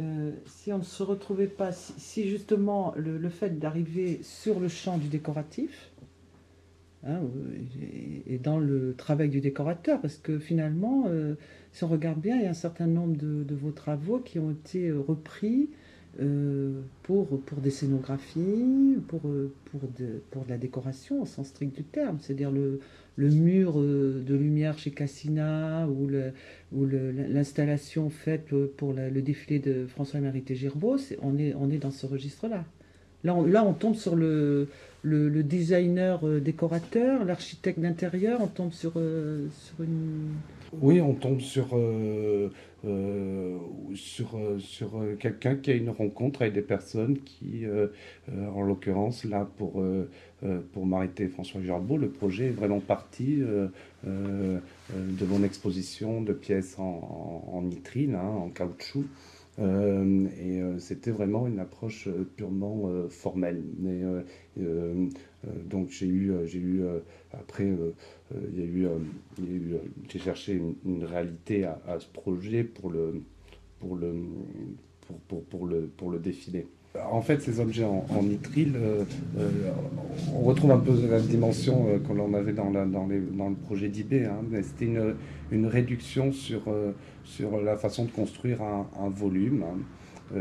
euh, 0.00 0.32
si 0.46 0.72
on 0.72 0.78
ne 0.78 0.84
se 0.84 1.02
retrouvait 1.02 1.48
pas, 1.48 1.72
si, 1.72 2.28
justement 2.28 2.94
le, 2.96 3.28
fait 3.28 3.58
d'arriver 3.58 4.20
sur 4.22 4.60
le 4.60 4.68
champ 4.68 4.96
du 4.98 5.08
décoratif, 5.08 5.90
hein, 7.04 7.20
et, 8.26 8.38
dans 8.38 8.58
le 8.58 8.94
travail 8.94 9.28
du 9.28 9.40
décorateur, 9.40 10.00
parce 10.00 10.16
que 10.16 10.38
finalement, 10.38 11.06
euh, 11.08 11.34
si 11.72 11.84
on 11.84 11.88
regarde 11.88 12.20
bien, 12.20 12.36
il 12.36 12.42
y 12.42 12.46
a 12.46 12.50
un 12.50 12.54
certain 12.54 12.86
nombre 12.86 13.16
de, 13.16 13.54
vos 13.54 13.72
travaux 13.72 14.20
qui 14.20 14.38
ont 14.38 14.52
été 14.52 14.92
euh, 16.20 16.80
pour, 17.02 17.40
pour 17.40 17.58
des 17.58 17.70
scénographies, 17.70 18.96
pour, 19.08 19.20
pour, 19.20 19.80
de, 19.98 20.22
pour 20.30 20.44
de 20.44 20.50
la 20.50 20.58
décoration 20.58 21.22
au 21.22 21.26
sens 21.26 21.48
strict 21.48 21.76
du 21.76 21.84
terme, 21.84 22.18
c'est-à-dire 22.20 22.50
le, 22.50 22.80
le 23.18 23.30
mur 23.30 23.80
euh, 23.80 24.22
de 24.24 24.34
lumière 24.34 24.78
chez 24.78 24.92
Cassina 24.92 25.88
ou, 25.88 26.08
l'installation 26.80 28.10
faite 28.10 28.54
pour 28.76 28.92
le 28.92 29.22
défilé 29.22 29.58
de 29.58 29.86
François-Marie 29.86 30.44
Gerbeau, 30.48 30.96
on 31.20 31.36
est, 31.36 31.52
on 31.54 31.70
est 31.70 31.78
dans 31.78 31.90
ce 31.90 32.06
registre-là. 32.06 32.64
Là 33.24 33.34
on, 33.34 33.44
là, 33.44 33.64
on 33.64 33.72
tombe 33.72 33.96
sur 33.96 34.14
le, 34.14 34.68
le, 35.02 35.42
designer 35.42 36.24
euh, 36.26 36.40
décorateur, 36.40 37.24
l'architecte 37.24 37.80
d'intérieur, 37.80 38.40
on 38.40 38.46
tombe 38.46 38.72
sur, 38.72 38.92
euh, 38.96 39.48
sur 39.50 39.82
une... 39.82 40.34
Oui, 40.72 41.00
on 41.00 41.14
tombe 41.14 41.40
sur, 41.40 41.68
sur, 43.94 44.28
sur 44.58 44.90
quelqu'un 45.18 45.56
qui 45.56 45.70
a 45.70 45.74
une 45.74 45.90
rencontre 45.90 46.42
avec 46.42 46.54
des 46.54 46.62
personnes 46.62 47.18
qui, 47.20 47.64
en 48.30 48.62
l'occurrence, 48.62 49.24
là, 49.24 49.48
pour 49.56 49.82
euh, 50.44 50.60
pour 50.72 50.86
m'arrêter 50.86 51.26
François 51.26 51.60
Gerbeau, 51.60 51.96
le 51.96 52.10
projet 52.10 52.46
est 52.46 52.50
vraiment 52.50 52.78
parti 52.78 53.38
euh, 53.40 53.66
euh, 54.06 54.60
de 54.92 55.26
mon 55.26 55.42
exposition 55.42 56.22
de 56.22 56.32
pièces 56.32 56.78
en, 56.78 57.44
en, 57.52 57.62
nitrine, 57.62 58.14
hein, 58.14 58.28
en 58.44 58.48
caoutchouc. 58.48 59.04
Et 59.60 60.60
c'était 60.78 61.10
vraiment 61.10 61.46
une 61.46 61.58
approche 61.58 62.08
purement 62.36 62.88
formelle. 63.08 63.62
Mais, 63.78 64.02
donc 65.66 65.90
j'ai 65.90 66.06
eu, 66.06 66.32
j'ai 66.46 66.58
eu 66.58 66.82
après, 67.32 67.72
il 68.52 68.58
y 68.58 68.62
a 68.62 68.66
eu, 68.66 68.86
j'ai 70.08 70.18
cherché 70.18 70.60
une, 70.84 71.04
réalité 71.04 71.64
à, 71.64 71.98
ce 71.98 72.06
projet 72.06 72.62
pour 72.62 72.90
le, 72.90 73.22
pour 73.80 73.96
le, 73.96 74.14
pour, 75.06 75.18
pour, 75.20 75.44
pour 75.44 75.66
le, 75.66 75.86
pour 75.86 76.10
le 76.10 76.18
défilé. 76.18 76.66
En 77.10 77.22
fait, 77.22 77.40
ces 77.40 77.60
objets 77.60 77.84
en, 77.84 78.06
en 78.10 78.22
nitrile, 78.22 78.74
euh, 78.76 79.04
euh, 79.38 79.50
on 80.34 80.40
retrouve 80.40 80.70
un 80.70 80.78
peu 80.78 80.92
la 81.08 81.20
dimension 81.20 81.86
euh, 81.88 81.98
que 81.98 82.12
l'on 82.12 82.34
avait 82.34 82.52
dans, 82.52 82.70
le 82.70 83.54
projet 83.64 83.88
d'IB. 83.88 84.24
Hein, 84.24 84.42
c'était 84.62 84.90
une, 85.50 85.66
réduction 85.66 86.32
sur, 86.32 86.62
sur 87.24 87.60
la 87.60 87.76
façon 87.76 88.04
de 88.04 88.10
construire 88.10 88.62
un, 88.62 89.08
volume, 89.08 89.64
hein, 89.64 90.36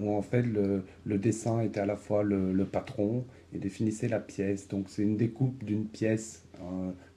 où 0.00 0.14
en 0.14 0.22
fait 0.22 0.42
le, 0.42 1.18
dessin 1.18 1.60
était 1.60 1.80
à 1.80 1.86
la 1.86 1.96
fois 1.96 2.22
le, 2.22 2.64
patron 2.64 3.24
et 3.54 3.58
définissait 3.58 4.08
la 4.08 4.20
pièce. 4.20 4.68
Donc 4.68 4.86
c'est 4.88 5.02
une 5.02 5.16
découpe 5.16 5.64
d'une 5.64 5.86
pièce, 5.86 6.44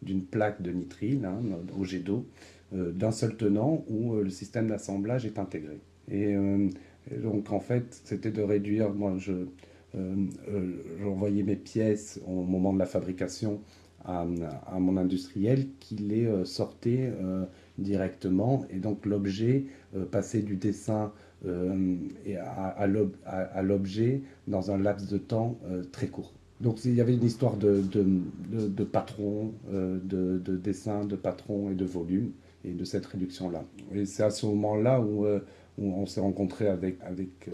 d'une 0.01 0.23
plaque 0.23 0.61
de 0.61 0.71
nitrine 0.71 1.25
hein, 1.25 1.41
au 1.77 1.83
jet 1.83 1.99
d'eau, 1.99 2.25
d'un 2.71 3.11
seul 3.11 3.35
tenant 3.35 3.83
où 3.89 4.15
le 4.15 4.29
système 4.29 4.67
d'assemblage 4.67 5.25
est 5.25 5.39
intégré. 5.39 5.79
Donc 7.21 7.51
en 7.51 7.59
fait, 7.59 8.01
c'était 8.03 8.31
de 8.31 8.41
réduire, 8.41 8.93
moi 8.93 9.15
je, 9.17 9.45
euh, 9.95 10.15
euh, 10.49 10.71
j'envoyais 11.01 11.43
mes 11.43 11.55
pièces 11.55 12.19
au 12.27 12.43
moment 12.43 12.73
de 12.73 12.79
la 12.79 12.85
fabrication 12.85 13.61
à, 14.05 14.25
mon 14.79 14.95
industriel 14.95 15.67
qui 15.81 15.95
les 15.95 16.25
euh, 16.25 16.45
sortait 16.45 17.11
directement 17.77 18.65
et 18.69 18.77
donc 18.77 19.05
l'objet 19.05 19.65
passait 20.11 20.41
du 20.41 20.55
dessin 20.55 21.11
à, 21.45 22.87
l'objet 23.63 24.21
dans 24.47 24.71
un 24.71 24.77
laps 24.77 25.09
de 25.11 25.17
temps 25.17 25.57
très 25.91 26.07
court. 26.07 26.31
Donc 26.61 26.85
il 26.85 26.95
y 26.95 27.01
avait 27.01 27.13
une 27.15 27.23
histoire 27.23 27.57
de, 27.57 27.81
de, 27.81 28.83
patron, 28.83 29.51
de, 29.71 30.39
de, 30.39 30.57
dessin, 30.57 31.03
de 31.05 31.15
patron 31.15 31.69
et 31.71 31.75
de 31.75 31.85
volume 31.85 32.31
et 32.63 32.71
de 32.71 32.85
cette 32.85 33.05
réduction-là. 33.05 33.63
Et 33.93 34.05
c'est 34.05 34.23
à 34.23 34.29
ce 34.29 34.45
moment-là 34.45 35.01
où 35.01 35.25
on 35.77 36.05
s'est 36.05 36.21
rencontré 36.21 36.67
avec, 36.67 36.97
avec 37.01 37.47
euh, 37.47 37.53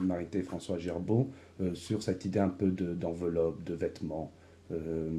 Marité 0.00 0.42
François 0.42 0.78
Gerbeau 0.78 1.28
euh, 1.60 1.74
sur 1.74 2.02
cette 2.02 2.24
idée 2.24 2.38
un 2.38 2.48
peu 2.48 2.70
d'enveloppe, 2.70 3.62
de, 3.64 3.74
vêtements, 3.74 4.32
euh, 4.72 5.10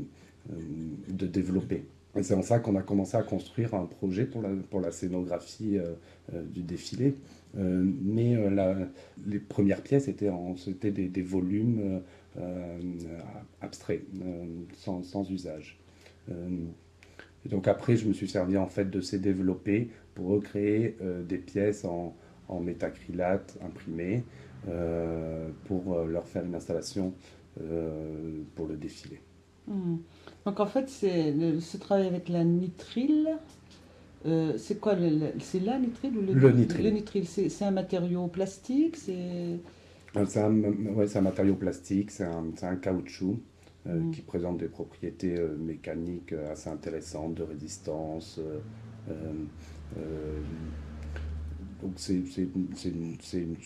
de 1.08 1.28
développer. 1.28 1.86
C'est 2.22 2.34
en 2.34 2.42
ça 2.42 2.60
qu'on 2.60 2.76
a 2.76 2.82
commencé 2.82 3.16
à 3.16 3.24
construire 3.24 3.74
un 3.74 3.86
projet 3.86 4.26
pour 4.26 4.42
la, 4.42 4.50
pour 4.70 4.82
la 4.82 4.92
scénographie 4.92 5.78
du 6.34 6.62
défilé. 6.62 7.16
mais 7.56 8.36
les 9.26 9.40
premières 9.40 9.82
pièces 9.82 10.10
étaient, 10.10 10.30
des, 10.92 11.22
volumes 11.22 12.02
abstraits, 13.62 14.04
sans, 14.76 15.04
sans, 15.04 15.32
usage. 15.32 15.80
Et 16.30 17.50
donc 17.50 17.70
après, 17.70 17.96
je 17.96 18.10
me 18.10 18.12
suis 18.12 18.28
servi 18.28 18.58
en 18.58 18.68
fait 18.68 18.90
de 18.90 19.00
ces 19.00 19.18
développés 19.18 19.90
pour 20.14 20.28
recréer 20.28 20.98
des 21.30 21.38
pièces 21.38 21.86
en, 21.86 22.14
en 22.52 22.60
métacrylate 22.60 23.58
imprimé 23.66 24.24
euh, 24.68 25.50
pour 25.66 25.94
euh, 25.94 26.06
leur 26.06 26.28
faire 26.28 26.46
une 26.46 26.54
installation 26.54 27.14
euh, 27.60 28.42
pour 28.56 28.68
le 28.68 28.76
défilé. 28.76 29.20
Hmm. 29.68 29.98
Donc 30.46 30.60
en 30.60 30.68
fait, 30.68 30.88
c'est 30.90 31.34
ce 31.60 31.78
travail 31.78 32.08
avec 32.08 32.30
la 32.30 32.44
nitrile. 32.44 33.38
c'est 34.24 34.80
quoi 34.80 34.96
C'est 35.40 35.60
la 35.62 35.80
nitrile 35.80 36.18
ou 36.18 36.22
le, 36.22 36.34
le 36.34 36.52
nitrile 36.52 36.86
Le 36.86 36.92
nitrile, 36.92 37.26
c'est 37.26 37.64
un 37.64 37.72
matériau 37.72 38.28
plastique 38.28 38.98
C'est 38.98 39.60
un, 40.16 40.54
ouais, 40.62 41.18
un 41.18 41.22
matériau 41.22 41.56
plastique, 41.56 42.12
c'est 42.12 42.26
un, 42.26 42.52
un, 42.62 42.76
caoutchouc 42.76 43.40
hmm. 43.86 44.12
qui 44.12 44.22
présente 44.22 44.58
des 44.58 44.68
propriétés 44.68 45.40
mécaniques 45.58 46.34
assez 46.34 46.70
intéressantes 46.70 47.36
de 47.36 47.44
résistance. 47.44 48.40
Donc 51.82 51.94
c'est 51.96 52.14
une, 52.14 53.18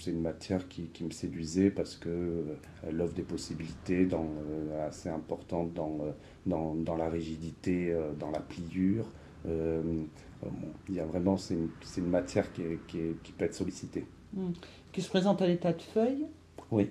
une, 0.08 0.22
matière 0.22 0.68
qui, 0.70 0.84
qui, 0.84 1.04
me 1.04 1.12
séduisait 1.12 1.70
parce 1.70 1.98
qu'elle 1.98 2.12
euh, 2.12 3.00
offre 3.04 3.14
des 3.14 3.24
possibilités 3.24 4.06
dans, 4.06 4.24
euh, 4.24 4.88
assez 4.88 5.10
importantes 5.10 5.74
dans, 5.74 5.98
euh, 6.02 6.12
dans, 6.46 6.76
dans, 6.76 6.96
la 6.96 7.10
rigidité, 7.10 7.94
dans 8.18 8.32
la 8.32 8.40
pliure. 8.40 9.06
il 9.46 10.96
y 10.96 11.00
a 11.00 11.06
vraiment, 11.06 11.36
c'est 11.36 11.56
une, 11.56 11.70
une, 11.98 12.10
matière 12.10 12.54
qui, 12.54 12.62
est, 12.62 12.80
qui, 12.88 13.00
est, 13.00 13.22
qui, 13.22 13.34
peut 13.34 13.46
être 13.46 13.54
sollicitée. 13.54 14.06
Hmm. 14.34 14.52
Qui 14.94 15.02
se 15.02 15.10
présente 15.10 15.42
à 15.42 15.48
l'état 15.48 15.74
de 15.74 15.82
feuille 15.82 16.26
Oui. 16.72 16.90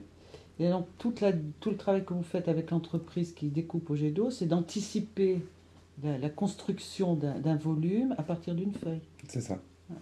Et 0.61 0.69
donc 0.69 0.87
toute 0.99 1.21
la, 1.21 1.33
tout 1.33 1.71
le 1.71 1.77
travail 1.77 2.05
que 2.05 2.13
vous 2.13 2.23
faites 2.23 2.49
avec 2.49 2.71
l'entreprise 2.71 3.33
qui 3.33 3.49
découpe 3.49 3.89
au 3.91 3.97
jet 3.97 4.11
d'eau, 4.11 4.31
c'est 4.31 4.47
d'anticiper 4.47 5.41
la, 6.03 6.19
la 6.19 6.29
construction 6.29 7.15
d'un 7.15 7.57
volume 7.57 8.15
à 8.19 8.23
partir 8.23 8.55
d'une 8.55 8.75
feuille. 8.75 9.01
C'est 9.27 9.41
ça. 9.41 9.59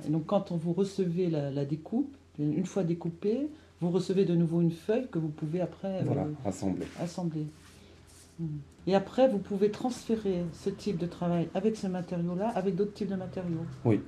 Et 0.07 0.11
donc 0.11 0.27
quand 0.27 0.53
vous 0.53 0.73
recevez 0.73 1.29
la, 1.29 1.65
découpe, 1.65 2.15
une 2.39 2.67
fois 2.67 2.85
découpée, 2.85 3.49
vous 3.81 3.91
recevez 3.91 4.25
de 4.25 4.35
nouveau 4.35 4.61
une 4.61 4.71
feuille 4.71 5.09
que 5.11 5.19
vous 5.19 5.29
pouvez 5.29 5.61
après 5.61 6.03
euh, 6.07 6.25
assembler. 6.45 6.87
assembler. 7.01 7.47
Hmm. 8.39 8.47
Et 8.87 8.95
après, 8.95 9.29
vous 9.29 9.39
pouvez 9.39 9.71
transférer 9.71 10.45
ce 10.53 10.71
type 10.71 10.99
de 10.99 11.07
travail 11.07 11.49
avec 11.55 11.77
ce 11.77 11.87
matériau-là, 11.87 12.49
avec 12.55 12.75
d'autres 12.75 12.95
types 12.95 13.11
de 13.11 13.17
matériaux. 13.17 13.65
Oui. 13.85 14.01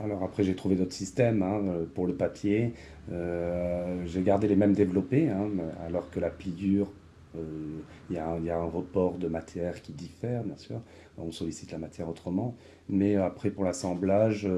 Alors 0.00 0.22
après, 0.22 0.44
j'ai 0.44 0.54
trouvé 0.54 0.76
d'autres 0.76 0.92
systèmes 0.92 1.42
hein, 1.42 1.62
pour 1.94 2.06
le 2.06 2.14
papier. 2.14 2.74
Euh, 3.12 4.02
j'ai 4.06 4.22
gardé 4.22 4.48
les 4.48 4.56
mêmes 4.56 4.72
développés, 4.72 5.28
hein, 5.28 5.48
alors 5.86 6.10
que 6.10 6.20
la 6.20 6.30
pliure, 6.30 6.86
euh, 6.86 6.99
il 7.34 8.16
y, 8.16 8.18
a 8.18 8.58
un 8.58 8.64
report 8.64 9.18
de 9.18 9.28
matière 9.28 9.80
qui 9.82 9.92
diffère, 9.92 10.42
bien 10.42 10.56
sûr. 10.56 10.80
On 11.16 11.30
sollicite 11.30 11.70
la 11.72 11.78
matière 11.78 12.08
autrement. 12.08 12.56
Mais 12.88 13.16
après, 13.16 13.50
pour 13.50 13.64
l'assemblage, 13.64 14.48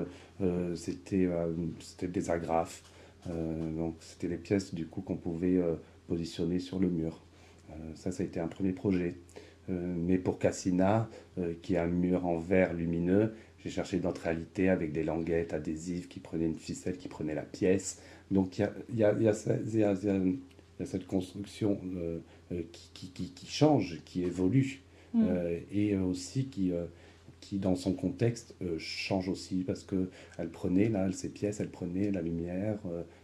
euh, 0.40 0.74
c'était 0.74 1.26
euh, 1.26 1.52
des 2.00 2.30
agrafes. 2.30 2.82
Euh, 3.28 3.72
donc 3.76 3.96
c'était 4.00 4.28
les 4.28 4.36
pièces 4.36 4.74
du 4.74 4.86
coup 4.86 5.00
qu'on 5.00 5.16
pouvait 5.16 5.60
positionner 6.08 6.58
sur 6.58 6.78
le 6.78 6.88
mur. 6.88 7.22
ça, 7.94 8.10
ça 8.10 8.22
a 8.22 8.26
été 8.26 8.40
un 8.40 8.48
premier 8.48 8.72
projet. 8.72 9.16
mais 9.68 10.18
pour 10.18 10.38
Cassina, 10.38 11.08
qui 11.62 11.76
a 11.76 11.84
un 11.84 11.88
mur 11.88 12.26
en 12.26 12.38
verre 12.38 12.74
lumineux, 12.74 13.34
j'ai 13.62 13.70
cherché 13.70 14.00
d'autres 14.00 14.22
réalités 14.22 14.68
avec 14.68 14.92
des 14.92 15.04
languettes 15.04 15.52
adhésives 15.52 16.08
qui 16.08 16.18
prenaient 16.18 16.46
une 16.46 16.58
ficelle, 16.58 16.96
qui 16.96 17.08
prenaient 17.08 17.34
la 17.34 17.42
pièce. 17.42 18.02
Donc 18.30 18.58
il 18.58 18.98
y 18.98 19.04
a 19.04 19.32
cette 20.84 21.06
construction 21.06 21.78
qui, 22.72 23.10
qui, 23.10 23.30
qui, 23.30 23.46
change, 23.46 24.00
qui 24.04 24.22
évolue, 24.22 24.82
mm. 25.14 25.26
et 25.72 25.96
aussi 25.96 26.46
qui, 26.46 26.72
qui, 27.40 27.58
dans 27.58 27.76
son 27.76 27.92
contexte, 27.92 28.54
change 28.78 29.28
aussi, 29.28 29.64
parce 29.66 29.84
qu'elle 29.84 30.48
prenait, 30.50 30.88
là, 30.88 31.10
ces 31.12 31.28
pièces, 31.28 31.60
elle 31.60 31.70
prenait 31.70 32.10
la 32.10 32.22
lumière 32.22 32.78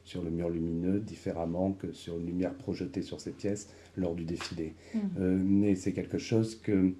sur 0.05 0.23
le 0.23 0.31
mur 0.31 0.51
lumineux 0.51 1.01
différemment 1.01 1.73
que 1.73 1.93
sur 1.93 2.19
une 2.19 2.27
lumière 2.27 2.55
projetée 2.55 3.03
sur 3.03 3.21
ces 3.21 3.33
pièces 3.33 3.69
lors 3.97 4.15
du 4.15 4.25
défilé. 4.25 4.75
Mm. 4.95 4.99
mais 5.19 5.75
c'est 5.75 5.93
quelque 5.93 6.19
chose 6.19 6.61
que 6.61 6.93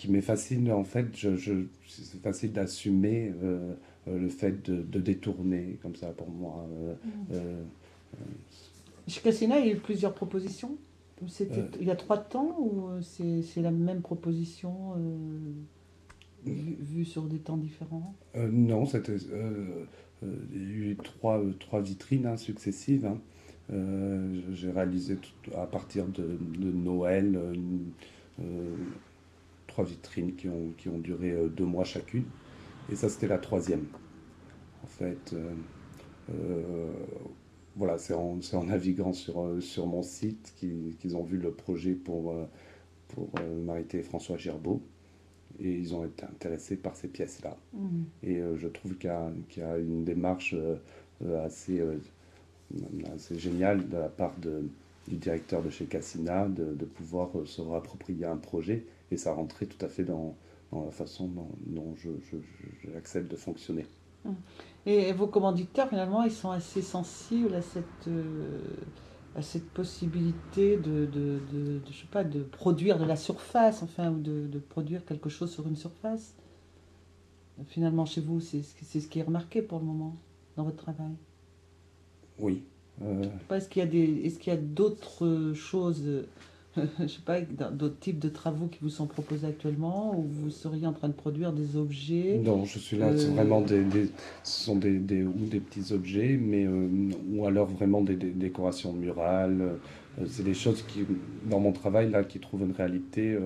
qui 0.00 0.10
m'est 0.10 0.22
facile, 0.22 0.72
en 0.72 0.82
fait, 0.82 1.08
je, 1.12 1.66
c'est 1.86 2.22
facile 2.22 2.52
d'assumer 2.52 3.34
euh, 3.42 3.74
euh, 4.08 4.18
le 4.18 4.28
fait 4.30 4.64
de, 4.64 4.98
détourner 4.98 5.78
comme 5.82 5.94
ça 5.94 6.06
pour 6.06 6.30
moi. 6.30 6.66
Euh, 7.30 7.62
Chez 9.06 9.20
Cassina, 9.20 9.58
il 9.58 9.66
y 9.66 9.68
a 9.68 9.74
eu 9.74 9.76
plusieurs 9.76 10.14
propositions. 10.14 10.78
C'était 11.28 11.64
il 11.80 11.86
y 11.86 11.90
a 11.90 11.96
trois 11.96 12.18
temps 12.18 12.56
ou 12.58 12.88
c'est 13.02 13.62
la 13.62 13.70
même 13.70 14.00
proposition 14.00 14.94
vue 16.44 17.04
sur 17.04 17.24
des 17.24 17.38
temps 17.38 17.56
différents? 17.56 18.14
Non, 18.34 18.86
c'était 18.86 19.16
il 20.22 20.80
y 20.82 20.88
a 20.88 20.90
eu 20.90 20.96
trois, 21.02 21.42
trois 21.58 21.80
vitrines 21.80 22.26
hein, 22.26 22.36
successives. 22.36 23.06
Hein. 23.06 23.18
J'ai 24.52 24.70
réalisé 24.70 25.18
à 25.56 25.66
partir 25.66 26.06
de, 26.06 26.38
de 26.58 26.70
Noël 26.72 27.38
trois 29.70 29.84
vitrines 29.84 30.34
qui 30.34 30.48
ont, 30.48 30.72
qui 30.76 30.88
ont 30.88 30.98
duré 30.98 31.30
euh, 31.30 31.48
deux 31.48 31.64
mois 31.64 31.84
chacune. 31.84 32.24
Et 32.90 32.96
ça, 32.96 33.08
c'était 33.08 33.28
la 33.28 33.38
troisième. 33.38 33.86
En 34.82 34.88
fait, 34.88 35.32
euh, 35.32 35.52
euh, 36.30 36.90
voilà, 37.80 37.98
c'est 37.98 38.14
en, 38.14 38.38
en, 38.52 38.64
naviguant 38.64 39.12
sur, 39.12 39.60
sur 39.60 39.86
mon 39.86 40.02
site 40.02 40.54
qu'ils 40.56 41.16
ont 41.16 41.24
vu 41.24 41.38
le 41.38 41.50
projet 41.50 41.92
pour, 41.92 42.34
pour 43.08 43.28
Marité 43.64 43.98
et 43.98 44.02
François 44.02 44.36
Gerbeau. 44.36 44.80
Et 45.58 45.72
ils 45.72 45.94
ont 45.94 46.04
été 46.04 46.24
intéressés 46.24 46.76
par 46.76 46.96
ces 46.96 47.08
pièces-là. 47.08 47.56
Mmh. 47.74 48.02
Et 48.22 48.40
je 48.56 48.68
trouve 48.68 48.96
qu'il 48.96 49.10
y, 49.10 49.60
y, 49.60 49.62
a 49.62 49.78
une 49.78 50.04
démarche 50.04 50.54
assez, 51.44 51.82
assez 53.12 53.38
géniale 53.38 53.88
de 53.88 53.96
la 53.96 54.08
part 54.08 54.34
de, 54.38 54.62
du 55.08 55.16
directeur 55.16 55.62
de 55.62 55.70
chez 55.70 55.86
Cassina 55.86 56.48
de, 56.48 56.74
de 56.74 56.84
pouvoir 56.84 57.30
se 57.44 57.60
réapproprier 57.60 58.24
un 58.24 58.36
projet 58.36 58.84
et 59.10 59.16
ça 59.16 59.32
rentrait 59.32 59.66
tout 59.66 59.84
à 59.84 59.88
fait 59.88 60.04
dans, 60.04 60.36
dans 60.72 60.84
la 60.84 60.90
façon 60.90 61.28
dont, 61.66 61.94
j'accepte 62.92 63.26
je, 63.26 63.30
de 63.32 63.36
fonctionner. 63.36 63.86
Hum. 64.24 64.36
Et 64.86 65.12
vos 65.12 65.26
commanditeurs, 65.26 65.88
finalement, 65.88 66.22
ils 66.22 66.32
sont 66.32 66.50
assez 66.50 66.82
sensibles 66.82 67.54
à 67.54 67.62
cette, 67.62 68.08
euh, 68.08 68.60
à 69.34 69.42
cette 69.42 69.70
possibilité 69.72 70.76
de, 70.78 71.06
de, 71.06 71.40
de, 71.52 71.82
je 71.90 72.00
sais 72.00 72.06
pas, 72.10 72.24
de 72.24 72.42
produire 72.42 72.98
de 72.98 73.04
la 73.04 73.16
surface, 73.16 73.82
enfin, 73.82 74.10
ou 74.10 74.18
de, 74.20 74.46
de 74.46 74.58
produire 74.58 75.04
quelque 75.04 75.28
chose 75.28 75.50
sur 75.52 75.66
une 75.68 75.76
surface. 75.76 76.34
Finalement, 77.66 78.06
chez 78.06 78.20
vous, 78.22 78.40
c'est 78.40 78.62
ce 78.62 79.06
qui 79.08 79.18
est 79.18 79.22
remarqué 79.22 79.60
pour 79.62 79.78
le 79.80 79.84
moment 79.84 80.16
dans 80.56 80.64
votre 80.64 80.76
travail 80.82 81.12
Oui. 82.38 82.62
Euh... 83.02 83.22
Est-ce 83.50 83.68
qu'il 83.68 84.48
y 84.48 84.50
a 84.50 84.56
d'autres 84.56 85.52
choses 85.54 86.02
je 87.00 87.06
sais 87.06 87.20
pas, 87.24 87.40
d'autres 87.40 87.98
types 87.98 88.18
de 88.18 88.28
travaux 88.28 88.66
qui 88.66 88.78
vous 88.82 88.88
sont 88.88 89.06
proposés 89.06 89.46
actuellement 89.46 90.18
ou 90.18 90.22
vous 90.22 90.50
seriez 90.50 90.86
en 90.86 90.92
train 90.92 91.08
de 91.08 91.14
produire 91.14 91.52
des 91.52 91.76
objets 91.76 92.40
Non, 92.42 92.64
je 92.64 92.78
suis 92.78 92.96
là, 92.96 93.16
c'est 93.16 93.28
euh, 93.28 93.32
vraiment 93.32 93.60
des, 93.60 93.82
ce 94.42 94.64
sont 94.64 94.76
des, 94.76 94.98
des, 94.98 95.22
ou 95.22 95.46
des 95.50 95.60
petits 95.60 95.92
objets, 95.92 96.38
mais 96.40 96.64
euh, 96.66 96.88
ou 97.32 97.46
alors 97.46 97.66
vraiment 97.66 98.00
des, 98.00 98.16
décorations 98.16 98.92
murales. 98.92 99.60
Euh, 99.60 100.26
c'est 100.26 100.44
des 100.44 100.54
choses 100.54 100.82
qui, 100.82 101.04
dans 101.48 101.60
mon 101.60 101.72
travail 101.72 102.10
là, 102.10 102.24
qui 102.24 102.40
trouvent 102.40 102.62
une 102.62 102.72
réalité 102.72 103.38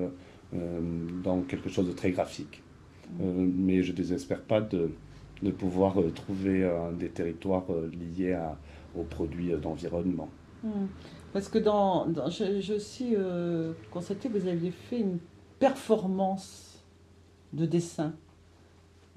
dans 1.25 1.41
quelque 1.43 1.69
chose 1.69 1.87
de 1.87 1.93
très 1.93 2.11
graphique. 2.11 2.63
mais 3.21 3.83
je 3.83 3.93
ne 3.93 3.97
désespère 3.97 4.41
pas 4.41 4.61
de, 4.61 4.91
de 5.43 5.51
pouvoir 5.51 5.97
trouver 6.15 6.69
des 6.99 7.09
territoires 7.09 7.67
liés 8.17 8.33
à, 8.33 8.57
aux 8.97 9.03
produits 9.03 9.53
d'environnement. 9.61 10.29
Hmm. 10.63 10.87
Parce 11.35 11.49
que 11.49 11.59
dans, 11.59 12.07
j'ai 12.29 12.75
aussi 12.75 13.15
euh, 13.17 13.73
constaté 13.91 14.29
que 14.29 14.39
vous 14.39 14.47
aviez 14.47 14.71
fait 14.71 15.01
une 15.01 15.19
performance 15.59 16.81
de 17.53 17.67
dessin. 17.67 18.15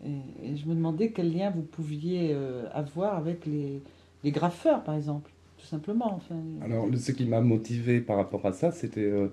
Et, 0.03 0.55
je 0.55 0.65
me 0.65 0.73
demandais 0.73 1.11
quel 1.11 1.31
lien 1.31 1.51
vous 1.51 1.61
pouviez 1.61 2.31
euh, 2.33 2.65
avoir 2.73 3.17
avec 3.17 3.45
les, 3.45 3.83
graffeurs, 4.31 4.83
par 4.83 4.95
exemple, 4.95 5.29
tout 5.59 5.67
simplement. 5.67 6.19
Alors, 6.63 6.87
ce 6.97 7.11
qui 7.11 7.25
m'a 7.25 7.39
motivé 7.39 8.01
par 8.01 8.17
rapport 8.17 8.43
à 8.47 8.51
ça, 8.51 8.71
c'était 8.71 9.01
euh, 9.01 9.27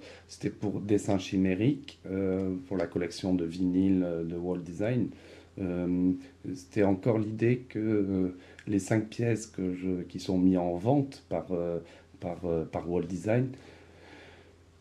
pour 0.61 0.83
dessin 0.83 1.19
chimérique, 1.19 1.99
pour 2.69 2.77
la 2.77 2.87
collection 2.87 3.33
de 3.33 3.47
vinyles 3.47 4.07
de 4.29 4.37
Wall 4.37 4.63
Design. 4.63 5.09
c'était 6.55 6.85
encore 6.85 7.19
l'idée 7.19 7.65
que 7.67 8.37
les 8.67 8.79
cinq 8.79 9.09
pièces 9.09 9.51
qui 10.09 10.21
sont 10.21 10.37
mises 10.37 10.59
en 10.59 10.75
vente 10.75 11.25
par 11.31 11.47
par, 12.25 12.39
euh, 12.45 12.65
par 12.65 12.91
Wall 12.91 13.07
Design. 13.07 13.51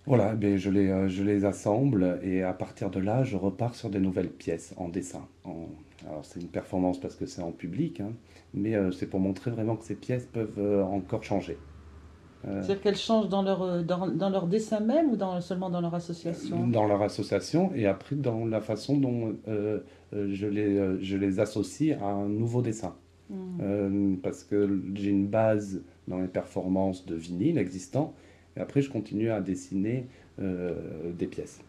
Voilà, 0.06 0.34
ben 0.36 0.58
je, 0.58 0.70
les, 0.70 0.90
euh, 0.90 1.08
je 1.08 1.24
les 1.24 1.46
assemble 1.46 2.20
et 2.24 2.44
à 2.44 2.54
partir 2.54 2.90
de 2.90 3.00
là, 3.00 3.24
je 3.24 3.38
repars 3.38 3.76
sur 3.76 3.90
des 3.90 4.00
nouvelles 4.00 4.30
pièces 4.30 4.74
en 4.78 4.90
dessin. 4.90 5.26
En, 5.46 5.68
alors 6.06 6.26
c'est 6.26 6.42
une 6.42 6.50
performance 6.50 7.00
parce 7.00 7.16
que 7.16 7.26
c'est 7.26 7.42
en 7.42 7.52
public, 7.52 8.02
hein, 8.02 8.12
mais 8.54 8.76
euh, 8.76 8.92
c'est 8.92 9.08
pour 9.08 9.22
montrer 9.22 9.52
vraiment 9.52 9.78
que 9.78 9.86
ces 9.86 9.96
pièces 9.96 10.26
peuvent 10.26 10.84
encore 10.84 11.24
changer. 11.24 11.58
C'est-à-dire 12.46 12.82
qu'elles 12.82 12.98
changent 12.98 13.30
dans 13.30 13.42
leur, 13.42 13.86
dans, 13.86 14.06
dans, 14.08 14.30
leur 14.30 14.48
dessin 14.48 14.82
même 14.82 15.12
ou 15.12 15.16
dans, 15.16 15.40
seulement 15.40 15.70
dans 15.70 15.80
leur 15.80 15.96
association? 15.96 16.68
Dans 16.68 16.86
leur 16.86 17.02
association 17.02 17.72
et 17.74 17.88
après 17.88 18.18
dans 18.18 18.46
la 18.46 18.60
façon 18.60 18.98
dont 18.98 19.38
je, 20.12 20.46
les, 20.46 21.02
je 21.02 21.16
les 21.16 21.40
associe 21.40 21.98
à 22.02 22.08
un 22.08 22.28
nouveau 22.28 22.62
dessin. 22.62 22.96
Hmm. 23.30 24.18
parce 24.22 24.44
que 24.44 24.82
j'ai 24.94 25.10
une 25.10 25.28
base 25.28 25.82
dans 26.08 26.20
les 26.20 26.28
performances 26.28 27.06
de 27.06 27.16
vinyle 27.16 27.58
existants. 27.58 28.14
Et 28.56 28.60
après, 28.60 28.82
je 28.82 28.90
continue 28.90 29.32
à 29.32 29.42
dessiner 29.42 30.08
euh, 30.40 31.12
des 31.18 31.28
pièces. 31.28 31.62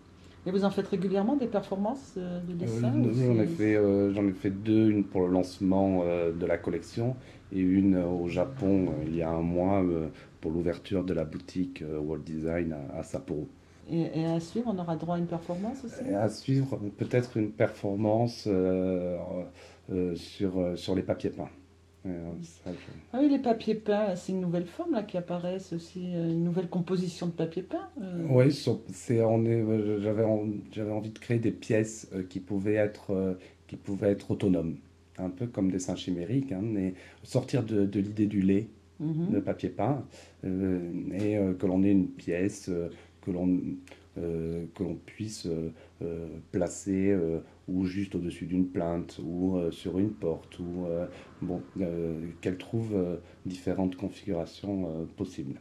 Et 0.47 0.51
vous 0.51 0.65
en 0.65 0.71
faites 0.71 0.89
régulièrement 0.89 1.37
des 1.37 1.47
performances 1.47 2.15
euh, 2.19 2.41
de 2.41 2.53
dessin 2.53 2.93
J'en 3.03 3.39
ai, 3.39 3.47
fait, 3.47 3.77
euh, 3.77 4.13
j'en 4.13 4.27
ai 4.27 4.33
fait 4.33 4.51
deux, 4.51 4.91
une 4.91 5.05
pour 5.05 5.23
le 5.23 5.33
lancement 5.33 6.05
de 6.05 6.47
la 6.47 6.59
collection 6.59 7.17
et 7.53 7.61
une 7.61 7.97
au 7.97 8.29
Japon 8.29 8.89
il 9.07 9.17
y 9.17 9.23
a 9.23 9.31
un 9.31 9.43
mois 9.43 9.83
pour 10.41 10.51
l'ouverture 10.51 11.05
de 11.05 11.15
la 11.15 11.25
boutique 11.25 11.83
Walt 12.03 12.19
Design 12.19 12.75
à, 12.95 13.03
Sapporo. 13.03 13.49
Et, 13.91 14.25
à 14.25 14.41
suivre, 14.41 14.73
on 14.75 14.79
aura 14.79 14.97
droit 14.97 15.17
à 15.17 15.19
une 15.19 15.27
performance 15.27 15.85
aussi? 15.85 16.15
À 16.15 16.29
suivre, 16.29 16.81
peut-être 16.97 17.37
une 17.37 17.51
performance 17.51 18.49
sur, 20.15 20.79
sur 20.79 20.95
les 20.95 21.03
papiers 21.03 21.31
peints. 21.31 21.51
Ah 22.07 23.19
oui, 23.19 23.31
les 23.31 23.39
papiers 23.39 23.75
peints, 23.75 24.15
c'est 24.15 24.33
une 24.33 24.41
nouvelle 24.41 24.67
forme 24.67 24.93
là 24.93 25.03
qui 25.03 25.17
apparaît, 25.17 25.57
aussi, 25.73 26.15
euh, 26.15 26.33
une 26.33 26.45
nouvelle 26.45 26.69
composition 26.69 27.27
de 27.27 27.33
papier 27.33 27.63
peint. 27.63 27.89
Euh. 28.03 28.27
Oui, 28.29 28.53
c'est, 28.93 29.23
on 29.23 29.45
est, 29.47 29.65
j'avais, 30.01 30.25
j'avais 30.71 30.93
envie 30.93 31.11
de 31.11 31.19
créer 31.19 31.39
des 31.39 31.51
pièces 31.51 32.09
euh, 32.15 32.23
qui 32.23 32.41
pouvaient 32.41 32.75
être, 32.75 33.39
qui 33.67 33.77
pouvaient 33.77 34.11
être 34.11 34.31
autonomes, 34.31 34.77
un 35.17 35.31
peu 35.31 35.47
comme 35.47 35.71
des 35.71 35.79
seins 35.79 35.97
chimériques, 35.97 36.53
hein, 36.53 36.61
mais 36.63 36.93
sortir 37.23 37.63
de, 37.63 37.87
de 37.87 38.01
l'idée 38.01 38.27
du 38.27 38.43
lait, 38.43 38.69
mm-hmm. 39.03 39.31
de 39.31 39.41
papier 39.41 39.71
peint, 39.71 40.05
et 40.45 41.39
que 41.59 41.67
l'on 41.67 41.83
ait 41.85 41.93
une 41.93 42.09
pièce 42.09 42.71
que 43.25 43.31
l'on 43.31 43.61
que 44.17 44.85
l'on 44.85 44.95
puisse 45.07 45.49
placer 46.53 47.13
ou 47.69 47.87
juste 47.87 48.15
au-dessus 48.15 48.47
d'une 48.47 48.67
plainte, 48.67 49.21
ou 49.25 49.57
euh, 49.57 49.71
sur 49.71 49.99
une 49.99 50.11
porte, 50.11 50.59
ou 50.59 50.87
euh, 50.87 51.07
bon, 51.41 51.63
euh, 51.81 52.29
qu'elle 52.41 52.59
trouve 52.59 52.95
différentes 53.47 53.97
configurations 53.97 55.07
possibles. 55.17 55.61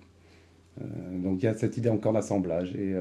donc 0.80 1.42
il 1.42 1.46
y 1.46 1.48
a 1.48 1.54
cette 1.54 1.78
idée 1.78 1.90
encore 1.90 2.14
d'assemblage. 2.14 2.76
Et, 2.76 2.94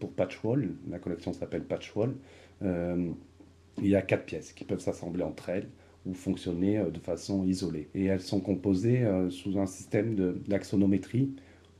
pour 0.00 0.12
Patchwall, 0.12 0.70
la 0.88 0.98
collection 0.98 1.32
s'appelle 1.32 1.64
Patchwall, 1.64 2.14
il 2.62 3.88
y 3.88 3.96
a 3.96 4.02
quatre 4.02 4.24
pièces 4.24 4.52
qui 4.52 4.64
peuvent 4.64 4.80
s'assembler 4.80 5.22
entre 5.22 5.48
elles 5.48 5.68
ou 6.06 6.12
fonctionner 6.12 6.82
de 6.92 6.98
façon 6.98 7.44
isolée. 7.44 7.88
Et 7.94 8.04
elles 8.04 8.20
sont 8.20 8.40
composées 8.40 9.04
sous 9.30 9.58
un 9.58 9.66
système 9.66 10.14
d'axonométrie 10.46 11.34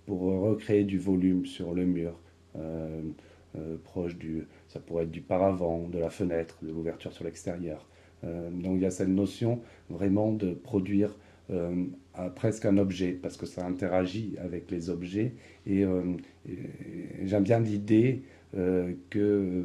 pour 0.07 0.21
recréer 0.21 0.85
du 0.85 0.99
volume 0.99 1.47
sur 1.47 1.75
le 1.75 1.85
mur, 1.85 2.19
proche 3.85 4.17
du, 4.17 4.47
ça 4.69 4.81
pourrait 4.81 5.05
être 5.05 5.11
du 5.11 5.21
paravent, 5.21 5.89
de 5.89 5.99
la 5.99 6.11
fenêtre, 6.11 6.59
de 6.63 6.71
l'ouverture 6.71 7.13
sur 7.13 7.25
l'extérieur. 7.25 7.87
Euh, 8.25 8.51
donc 8.51 8.77
il 8.77 8.83
y 8.83 8.87
a 8.87 8.91
cette 8.91 9.09
notion 9.09 9.61
vraiment 9.91 10.33
de 10.33 10.53
produire 10.53 11.17
euh, 11.51 11.85
presque 12.35 12.65
un 12.65 12.79
objet, 12.79 13.13
parce 13.13 13.37
que 13.37 13.47
ça 13.47 13.67
interagit 13.67 14.35
avec 14.43 14.71
les 14.71 14.91
objets. 14.91 15.35
Et, 15.67 15.85
euh, 15.85 16.03
j'aime 17.25 17.43
bien 17.43 17.61
l'idée 17.61 18.23
que 19.11 19.65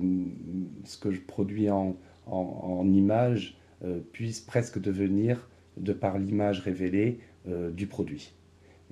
ce 0.83 0.97
que 0.97 1.11
je 1.11 1.21
produis 1.21 1.69
en, 1.69 1.95
image 2.91 3.55
puisse 4.11 4.39
presque 4.39 4.79
devenir, 4.81 5.47
de 5.77 5.93
par 5.93 6.17
l'image 6.17 6.61
révélée, 6.61 7.19
du 7.45 7.85
produit. 7.85 8.33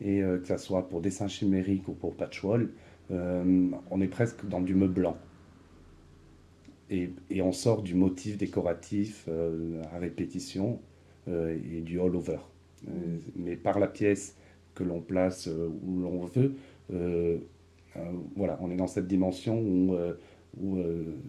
Et 0.01 0.19
que 0.19 0.45
ce 0.45 0.57
soit 0.57 0.87
pour 0.87 1.01
dessin 1.01 1.27
chimérique 1.27 1.87
ou 1.87 1.93
pour 1.93 2.15
patchwall, 2.15 2.69
on 3.09 4.01
est 4.01 4.07
presque 4.07 4.45
dans 4.47 4.61
du 4.61 4.75
meublant. 4.75 5.17
Et, 6.89 7.09
et, 7.29 7.41
on 7.41 7.51
sort 7.51 7.81
du 7.81 7.95
motif 7.95 8.37
décoratif 8.37 9.27
à 9.91 9.97
répétition 9.97 10.79
et 11.27 11.81
du 11.81 11.99
all-over. 11.99 12.37
mais 13.35 13.55
par 13.55 13.79
la 13.79 13.87
pièce 13.87 14.35
que 14.75 14.83
l'on 14.83 15.01
place 15.01 15.47
où 15.47 15.99
l'on 15.99 16.25
veut, 16.25 16.55
voilà, 18.35 18.57
on 18.61 18.69
est 18.69 18.77
dans 18.77 18.87
cette 18.87 19.07
dimension 19.07 19.59
où, 19.59 19.97
où 20.61 20.77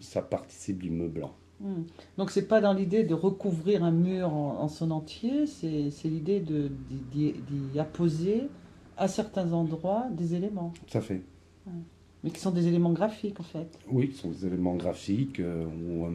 ça 0.01 0.23
participe 0.23 0.83
du 0.83 0.91
meublant. 0.91 1.35
Hmm. 1.61 1.83
Donc 2.17 2.31
c'est 2.31 2.47
pas 2.47 2.61
dans 2.61 2.73
l'idée 2.73 3.03
de 3.05 3.15
recouvrir 3.15 3.83
un 3.83 3.91
mur 3.91 4.33
en, 4.33 4.69
son 4.69 4.91
entier, 4.91 5.47
c'est 5.47 5.91
l'idée 6.05 6.41
d'y 6.41 7.81
apposer 7.81 8.49
à 8.97 9.09
certains 9.09 9.53
endroits 9.53 10.07
des 10.11 10.35
éléments. 10.35 10.73
Ça 10.89 11.01
fait. 11.01 11.23
Mais 12.25 12.31
qui 12.31 12.41
sont 12.41 12.51
des 12.51 12.67
éléments 12.67 12.93
graphiques 12.93 13.39
en 13.39 13.45
fait. 13.45 13.79
Oui, 13.91 14.09
qui 14.09 14.17
sont 14.17 14.31
des 14.31 14.47
éléments 14.47 14.75
graphiques. 14.75 15.39
Euh, 15.41 15.67
euh, 16.01 16.11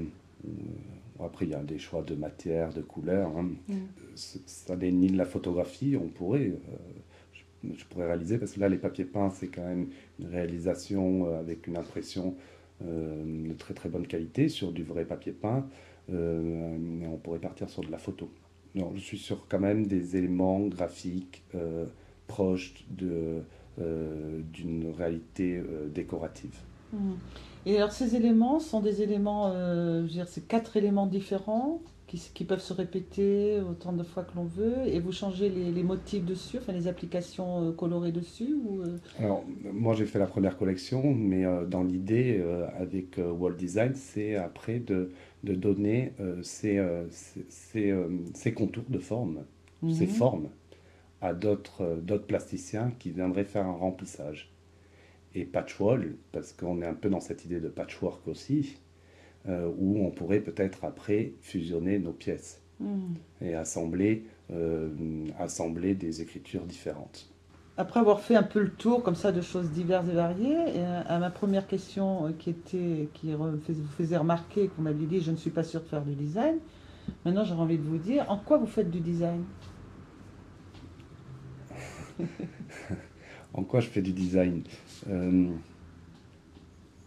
après 1.24 1.46
il 1.46 1.52
y 1.52 1.56
a 1.56 1.64
des 1.64 1.80
choix 1.80 2.02
de 2.02 2.16
matière, 2.16 2.74
de 2.74 2.82
couleur. 2.82 3.38
Hein. 3.38 3.50
Hmm. 3.68 3.76
Ça 4.16 4.76
n'est 4.76 4.92
ni 4.92 5.08
de 5.08 5.18
la 5.18 5.26
photographie, 5.26 5.98
on 5.98 6.08
pourrait. 6.08 6.52
Euh, 6.52 7.72
je, 7.78 7.86
pourrais 7.86 8.08
réaliser, 8.08 8.38
parce 8.38 8.54
que 8.54 8.60
là 8.60 8.68
les 8.68 8.78
papiers 8.78 9.06
peints 9.06 9.30
c'est 9.30 9.48
quand 9.48 9.66
même 9.66 9.88
une 10.20 10.28
réalisation 10.28 11.34
avec 11.38 11.68
une 11.68 11.78
impression 11.78 12.36
euh, 12.36 12.63
de 12.84 13.54
très 13.54 13.74
très 13.74 13.90
bonne 13.90 14.08
qualité 14.08 14.50
sur 14.50 14.72
du 14.72 14.84
vrai 14.84 15.06
papier 15.06 15.32
peint. 15.32 15.66
Euh, 16.12 16.78
on 17.06 17.18
pourrait 17.18 17.40
partir 17.40 17.70
sur 17.70 17.84
de 17.84 17.92
la 17.92 17.98
photo. 17.98 18.30
Je 18.76 19.00
suis 19.00 19.18
sur 19.18 19.48
quand 19.48 19.60
même 19.60 19.86
des 19.86 20.18
éléments 20.18 20.60
graphiques 20.62 21.44
euh, 21.56 21.86
proches 22.28 22.74
d'une 22.98 24.92
réalité 24.98 25.62
décorative. 25.94 26.56
Mmh. 26.92 27.12
Et 27.66 27.78
alors 27.78 27.92
ces 27.92 28.16
éléments 28.16 28.60
sont 28.60 28.82
des 28.82 29.02
éléments, 29.02 29.54
je 29.54 30.02
veux 30.02 30.08
dire, 30.08 30.28
c'est 30.28 30.48
quatre 30.48 30.76
éléments 30.76 31.08
différents? 31.08 31.82
Qui, 32.18 32.44
peuvent 32.44 32.62
se 32.62 32.74
répéter 32.74 33.60
autant 33.62 33.94
de 33.94 34.04
fois 34.04 34.24
que 34.24 34.36
l'on 34.36 34.46
veut 34.46 34.86
et 34.86 35.00
vous 35.00 35.12
changez 35.12 35.50
les, 35.50 35.84
motifs 35.84 36.24
dessus, 36.24 36.58
enfin 36.58 36.74
les 36.74 36.88
applications 36.88 37.70
euh, 37.70 37.72
colorées 37.72 38.12
dessus 38.12 38.56
ou, 38.66 38.82
euh? 38.82 38.98
Alors, 39.20 39.44
moi 39.72 39.94
j'ai 39.94 40.06
fait 40.06 40.20
la 40.20 40.28
première 40.28 40.58
collection, 40.58 41.14
mais 41.14 41.46
euh, 41.46 41.66
dans 41.66 41.84
l'idée 41.84 42.44
avec 42.78 43.18
Wall 43.18 43.56
Design, 43.56 43.94
c'est 43.96 44.36
après 44.36 44.80
de, 44.80 45.12
de 45.44 45.56
donner 45.56 46.14
ces, 46.42 46.82
ces, 47.10 47.94
ces, 48.34 48.54
contours 48.54 48.86
de 48.90 49.00
forme, 49.00 49.44
ces 49.90 50.06
mhm. 50.06 50.12
formes 50.12 50.50
à 51.22 51.34
d'autres 51.34 52.26
plasticiens 52.28 52.92
qui 53.00 53.12
viendraient 53.12 53.46
faire 53.46 53.66
un 53.66 53.74
remplissage. 53.74 54.52
Et 55.36 55.46
patchwall, 55.46 56.16
parce 56.32 56.54
qu'on 56.54 56.82
est 56.82 56.86
un 56.86 56.94
peu 56.94 57.10
dans 57.10 57.20
cette 57.20 57.44
idée 57.46 57.60
de 57.60 57.70
patchwork 57.70 58.28
aussi, 58.28 58.78
euh, 59.50 59.70
où 59.78 60.06
on 60.06 60.10
pourrait 60.10 60.40
peut-être 60.40 60.86
après 60.86 61.34
fusionner 61.42 62.00
nos 62.00 62.14
pièces 62.14 62.62
hmm. 62.80 63.16
et 63.42 63.56
assembler, 63.56 64.24
euh, 64.54 64.88
assembler 65.38 65.96
des 65.96 66.22
écritures 66.22 66.64
différentes. 66.64 67.30
Après 67.76 68.00
avoir 68.00 68.22
fait 68.22 68.36
un 68.36 68.44
peu 68.44 68.62
le 68.62 68.70
tour 68.70 69.04
comme 69.04 69.16
ça 69.16 69.34
de 69.34 69.42
choses 69.42 69.70
diverses 69.72 70.08
et 70.08 70.14
variées, 70.14 70.56
à 71.08 71.20
ma 71.20 71.30
première 71.30 71.68
question 71.68 72.28
euh, 72.28 72.32
qui 72.40 72.52
était 72.52 73.10
qui 73.14 73.34
vous 73.34 73.60
faisait 73.98 74.16
remarquer 74.16 74.68
que 74.68 74.74
vous 74.78 74.84
m'aviez 74.84 75.08
dit 75.08 75.20
je 75.20 75.32
ne 75.32 75.36
suis 75.36 75.50
pas 75.50 75.64
sûr 75.64 75.82
de 75.82 75.88
faire 75.88 76.04
du 76.04 76.16
design. 76.16 76.56
Maintenant 77.26 77.44
j'aurais 77.44 77.64
envie 77.64 77.78
de 77.78 77.84
vous 77.84 77.98
dire 77.98 78.26
en 78.32 78.38
quoi 78.38 78.58
vous 78.58 78.68
faites 78.68 78.90
du 78.90 79.02
design? 79.02 79.44
En 83.56 83.64
quoi 83.64 83.82
je 83.82 83.88
fais 83.88 84.02
du 84.02 84.14
design? 84.14 84.64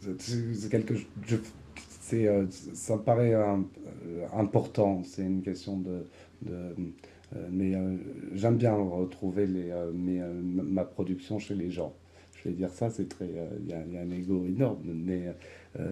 C'est 0.00 0.70
quelque 0.70 0.94
je, 1.24 1.38
euh, 2.14 2.46
ça 2.50 2.96
me 2.96 3.02
paraît 3.02 3.34
euh, 3.34 3.56
important. 4.32 5.02
C'est 5.04 5.22
une 5.22 5.42
question 5.42 5.78
de. 5.78 6.04
Euh, 6.50 6.72
mais 7.50 7.74
j'aime 8.34 8.56
bien 8.56 8.74
retrouver 8.74 9.46
les, 9.46 9.72
ma 9.92 10.84
production 10.84 11.38
chez 11.38 11.54
les 11.54 11.70
gens. 11.70 11.92
Je 12.36 12.48
vais 12.48 12.54
dire 12.54 12.70
ça, 12.70 12.88
c'est 12.88 13.08
très. 13.08 13.28
Il 13.60 13.68
y, 13.68 13.96
a 13.96 14.00
un 14.00 14.10
ego 14.10 14.44
énorme, 14.46 14.84
mais 14.84 15.34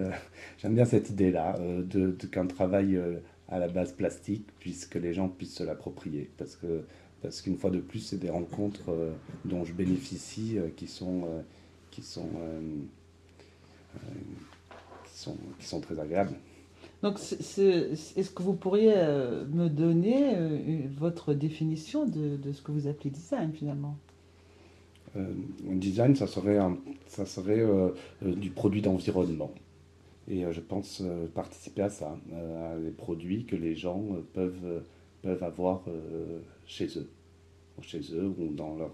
j'aime 0.59 0.75
bien 0.75 0.85
cette 0.85 1.11
idée-là 1.11 1.59
de, 1.59 2.13
qu'un 2.31 2.47
travail 2.47 3.01
à 3.49 3.59
la 3.59 3.67
base 3.67 3.93
plastique, 3.93 4.47
puisque 4.61 4.95
les 4.95 5.13
gens 5.13 5.29
puissent 5.29 5.57
se 5.57 5.65
l'approprier. 5.65 6.31
Parce 6.39 6.55
que 6.55 6.85
parce 7.21 7.41
qu'une 7.41 7.57
fois 7.57 7.71
de 7.71 7.81
plus, 7.81 8.01
c'est 8.01 8.19
des 8.19 8.31
rencontres 8.31 8.93
dont 9.45 9.65
je 9.65 9.73
bénéficie 9.73 10.59
qui 10.77 10.87
sont, 10.87 11.27
qui 11.91 12.03
sont 12.03 12.29
qui 15.59 15.67
sont 15.67 15.81
très 15.81 15.99
agréables. 15.99 16.37
Donc, 17.05 17.19
est-ce 17.19 18.31
que 18.31 18.43
vous 18.43 18.55
pourriez 18.55 18.95
euh, 18.97 19.45
me 19.53 19.69
donner 19.69 20.37
euh, 20.37 20.89
votre 20.97 21.35
définition 21.35 22.07
de, 22.07 22.39
de, 22.39 22.53
ce 22.53 22.63
que 22.63 22.73
vous 22.73 22.87
appelez 22.87 23.11
design 23.11 23.53
finalement? 23.53 23.99
Euh, 25.15 25.31
Design, 25.65 26.17
ça 26.17 26.27
serait, 26.27 26.59
ça 27.07 27.27
serait 27.27 27.63
du 28.23 28.49
produit 28.49 28.81
d'environnement. 28.81 29.53
Et 30.29 30.51
je 30.51 30.61
pense 30.61 31.03
participer 31.35 31.83
à 31.83 31.91
ça, 31.91 32.17
à 32.33 32.79
des 32.79 32.91
produits 32.91 33.45
que 33.45 33.55
les 33.55 33.77
gens 33.77 34.03
peuvent, 34.33 34.83
peuvent 35.21 35.43
avoir 35.45 35.83
chez 36.67 36.87
eux, 36.99 37.09
chez 37.83 38.01
eux 38.15 38.35
ou 38.39 38.55
dans 38.55 38.77
leur, 38.77 38.93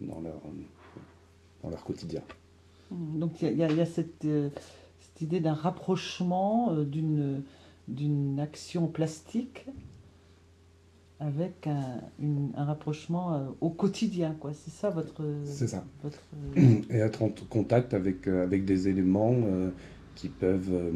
dans 0.00 0.20
leur, 0.20 0.40
dans 1.62 1.70
leur 1.70 1.84
quotidien. 1.84 2.22
Donc 2.92 3.42
il 3.42 3.52
y, 3.52 3.56
y, 3.56 3.80
a 3.80 3.86
cette 3.86 4.24
cette 5.22 5.30
idée 5.30 5.40
d'un 5.40 5.54
rapprochement 5.54 6.72
euh, 6.72 6.84
d'une, 6.84 7.42
d'une 7.88 8.40
action 8.40 8.86
plastique 8.88 9.66
avec 11.20 11.68
un, 11.68 12.00
un 12.56 12.64
rapprochement 12.64 13.34
euh, 13.34 13.46
au 13.60 13.70
quotidien. 13.70 14.34
Quoi. 14.40 14.52
C'est 14.52 14.72
ça 14.72 14.90
votre... 14.90 15.22
C'est 15.44 15.68
ça. 15.68 15.84
Votre... 16.02 16.18
Et 16.90 16.96
être 16.96 17.22
en 17.22 17.30
contact 17.48 17.94
avec, 17.94 18.26
euh, 18.26 18.42
avec 18.42 18.64
des 18.64 18.88
éléments 18.88 19.36
qui 20.16 20.28
peuvent... 20.28 20.92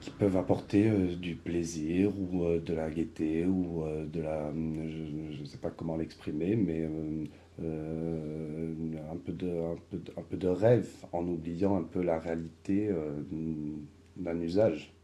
qui 0.00 0.10
peuvent 0.10 0.36
apporter 0.38 0.90
du 1.16 1.34
plaisir 1.34 2.10
ou 2.18 2.44
de 2.58 2.72
la 2.72 2.88
gaieté 2.90 3.44
ou 3.44 3.84
de 4.10 4.20
la... 4.20 4.50
Je 4.54 5.40
ne 5.40 5.46
sais 5.46 5.58
pas 5.58 5.70
comment 5.70 5.96
l'exprimer, 5.96 6.56
mais 6.56 6.88
euh, 7.62 8.74
un, 9.10 9.16
peu 9.16 9.32
de, 9.32 10.48
rêve 10.48 10.88
en 11.12 11.26
oubliant 11.26 11.76
un 11.76 11.82
peu 11.82 12.02
la 12.02 12.18
réalité 12.18 12.88
euh, 12.88 13.22
d'un 14.16 14.40
usage. 14.40 14.94